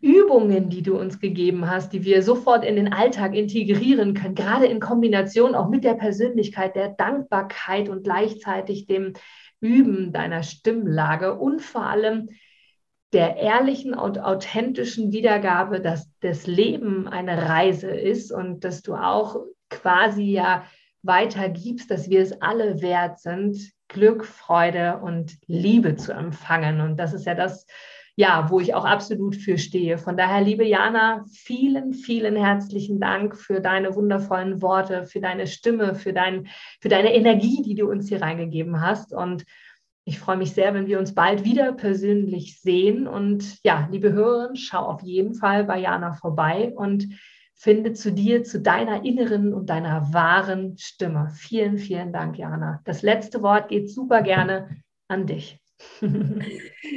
Übungen, 0.00 0.70
die 0.70 0.82
du 0.82 0.98
uns 0.98 1.20
gegeben 1.20 1.70
hast, 1.70 1.92
die 1.92 2.04
wir 2.04 2.22
sofort 2.22 2.64
in 2.64 2.76
den 2.76 2.92
Alltag 2.92 3.34
integrieren 3.34 4.14
können, 4.14 4.34
gerade 4.34 4.66
in 4.66 4.80
Kombination 4.80 5.54
auch 5.54 5.68
mit 5.68 5.84
der 5.84 5.94
Persönlichkeit, 5.94 6.74
der 6.74 6.88
Dankbarkeit 6.88 7.88
und 7.88 8.02
gleichzeitig 8.02 8.86
dem 8.86 9.12
Üben 9.60 10.12
deiner 10.12 10.42
Stimmlage 10.42 11.34
und 11.38 11.62
vor 11.62 11.84
allem 11.84 12.28
der 13.12 13.36
ehrlichen 13.36 13.94
und 13.94 14.18
authentischen 14.18 15.12
Wiedergabe, 15.12 15.80
dass 15.80 16.10
das 16.20 16.46
Leben 16.46 17.08
eine 17.08 17.48
Reise 17.48 17.90
ist 17.90 18.32
und 18.32 18.64
dass 18.64 18.82
du 18.82 18.94
auch 18.94 19.36
quasi 19.70 20.24
ja 20.24 20.64
weitergibst, 21.02 21.90
dass 21.90 22.10
wir 22.10 22.20
es 22.20 22.42
alle 22.42 22.82
wert 22.82 23.20
sind, 23.20 23.72
Glück, 23.88 24.26
Freude 24.26 24.98
und 24.98 25.38
Liebe 25.46 25.96
zu 25.96 26.12
empfangen. 26.12 26.80
Und 26.80 26.96
das 26.98 27.14
ist 27.14 27.24
ja 27.24 27.34
das, 27.34 27.66
ja, 28.18 28.50
wo 28.50 28.58
ich 28.58 28.74
auch 28.74 28.84
absolut 28.84 29.36
für 29.36 29.58
stehe. 29.58 29.96
Von 29.96 30.16
daher, 30.16 30.40
liebe 30.40 30.64
Jana, 30.64 31.24
vielen, 31.30 31.94
vielen 31.94 32.34
herzlichen 32.34 32.98
Dank 32.98 33.36
für 33.36 33.60
deine 33.60 33.94
wundervollen 33.94 34.60
Worte, 34.60 35.06
für 35.06 35.20
deine 35.20 35.46
Stimme, 35.46 35.94
für, 35.94 36.12
dein, 36.12 36.48
für 36.80 36.88
deine 36.88 37.14
Energie, 37.14 37.62
die 37.62 37.76
du 37.76 37.88
uns 37.88 38.08
hier 38.08 38.20
reingegeben 38.20 38.80
hast. 38.80 39.14
Und 39.14 39.44
ich 40.04 40.18
freue 40.18 40.36
mich 40.36 40.50
sehr, 40.50 40.74
wenn 40.74 40.88
wir 40.88 40.98
uns 40.98 41.14
bald 41.14 41.44
wieder 41.44 41.72
persönlich 41.74 42.60
sehen. 42.60 43.06
Und 43.06 43.62
ja, 43.62 43.86
liebe 43.88 44.12
Hörerinnen, 44.12 44.56
schau 44.56 44.84
auf 44.84 45.02
jeden 45.02 45.34
Fall 45.34 45.62
bei 45.62 45.78
Jana 45.78 46.14
vorbei 46.14 46.72
und 46.74 47.06
finde 47.54 47.92
zu 47.92 48.10
dir, 48.10 48.42
zu 48.42 48.60
deiner 48.60 49.04
inneren 49.04 49.54
und 49.54 49.70
deiner 49.70 50.12
wahren 50.12 50.76
Stimme. 50.76 51.30
Vielen, 51.36 51.78
vielen 51.78 52.12
Dank, 52.12 52.36
Jana. 52.36 52.80
Das 52.84 53.02
letzte 53.02 53.42
Wort 53.42 53.68
geht 53.68 53.88
super 53.88 54.22
gerne 54.22 54.82
an 55.06 55.26
dich. 55.26 55.60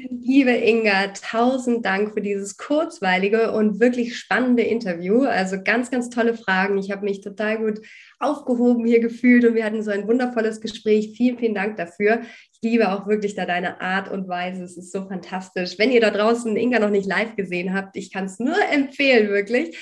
Liebe 0.09 0.51
Inga, 0.51 1.07
tausend 1.13 1.85
Dank 1.85 2.13
für 2.13 2.21
dieses 2.21 2.57
kurzweilige 2.57 3.51
und 3.51 3.79
wirklich 3.79 4.17
spannende 4.17 4.63
Interview. 4.63 5.23
Also 5.23 5.57
ganz, 5.63 5.91
ganz 5.91 6.09
tolle 6.09 6.35
Fragen. 6.35 6.77
Ich 6.77 6.91
habe 6.91 7.05
mich 7.05 7.21
total 7.21 7.59
gut 7.59 7.79
aufgehoben 8.19 8.85
hier 8.85 8.99
gefühlt 8.99 9.45
und 9.45 9.55
wir 9.55 9.65
hatten 9.65 9.83
so 9.83 9.91
ein 9.91 10.07
wundervolles 10.07 10.61
Gespräch. 10.61 11.13
Vielen, 11.15 11.37
vielen 11.37 11.55
Dank 11.55 11.77
dafür. 11.77 12.21
Ich 12.53 12.59
liebe 12.61 12.91
auch 12.91 13.07
wirklich 13.07 13.35
da 13.35 13.45
deine 13.45 13.81
Art 13.81 14.09
und 14.09 14.27
Weise. 14.27 14.63
Es 14.63 14.77
ist 14.77 14.91
so 14.91 15.07
fantastisch. 15.07 15.77
Wenn 15.77 15.91
ihr 15.91 16.01
da 16.01 16.09
draußen 16.09 16.55
Inga 16.55 16.79
noch 16.79 16.89
nicht 16.89 17.07
live 17.07 17.35
gesehen 17.35 17.73
habt, 17.73 17.95
ich 17.97 18.11
kann 18.11 18.25
es 18.25 18.39
nur 18.39 18.57
empfehlen, 18.71 19.29
wirklich. 19.29 19.77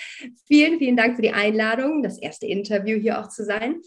Vielen, 0.46 0.78
vielen 0.78 0.98
Dank 0.98 1.16
für 1.16 1.22
die 1.22 1.34
Einladung, 1.34 2.04
das 2.04 2.18
erste 2.18 2.48
Interview 2.48 2.98
hier 3.00 3.20
auch 3.20 3.30
zu 3.30 3.46
sein. 3.46 3.82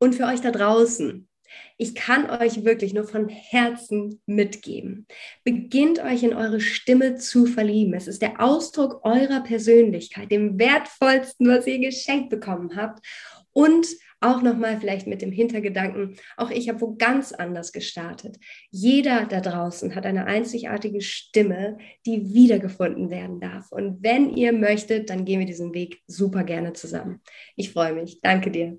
Und 0.00 0.14
für 0.14 0.24
euch 0.24 0.40
da 0.40 0.50
draußen, 0.50 1.27
ich 1.76 1.94
kann 1.94 2.28
euch 2.30 2.64
wirklich 2.64 2.94
nur 2.94 3.04
von 3.04 3.28
Herzen 3.28 4.20
mitgeben. 4.26 5.06
Beginnt 5.44 5.98
euch 6.00 6.22
in 6.22 6.34
eure 6.34 6.60
Stimme 6.60 7.16
zu 7.16 7.46
verlieben. 7.46 7.94
Es 7.94 8.08
ist 8.08 8.22
der 8.22 8.40
Ausdruck 8.40 9.00
eurer 9.04 9.40
Persönlichkeit, 9.40 10.30
dem 10.30 10.58
wertvollsten, 10.58 11.48
was 11.48 11.66
ihr 11.66 11.78
geschenkt 11.78 12.30
bekommen 12.30 12.76
habt. 12.76 13.04
Und 13.52 13.86
auch 14.20 14.42
nochmal 14.42 14.78
vielleicht 14.80 15.06
mit 15.06 15.22
dem 15.22 15.30
Hintergedanken, 15.30 16.16
auch 16.36 16.50
ich 16.50 16.68
habe 16.68 16.80
wo 16.80 16.96
ganz 16.96 17.32
anders 17.32 17.72
gestartet. 17.72 18.38
Jeder 18.70 19.26
da 19.26 19.40
draußen 19.40 19.94
hat 19.94 20.06
eine 20.06 20.26
einzigartige 20.26 21.00
Stimme, 21.00 21.78
die 22.04 22.34
wiedergefunden 22.34 23.10
werden 23.10 23.40
darf. 23.40 23.70
Und 23.70 24.02
wenn 24.02 24.34
ihr 24.34 24.52
möchtet, 24.52 25.10
dann 25.10 25.24
gehen 25.24 25.38
wir 25.38 25.46
diesen 25.46 25.72
Weg 25.72 26.02
super 26.06 26.42
gerne 26.42 26.72
zusammen. 26.72 27.20
Ich 27.54 27.70
freue 27.70 27.92
mich. 27.92 28.20
Danke 28.20 28.50
dir. 28.50 28.78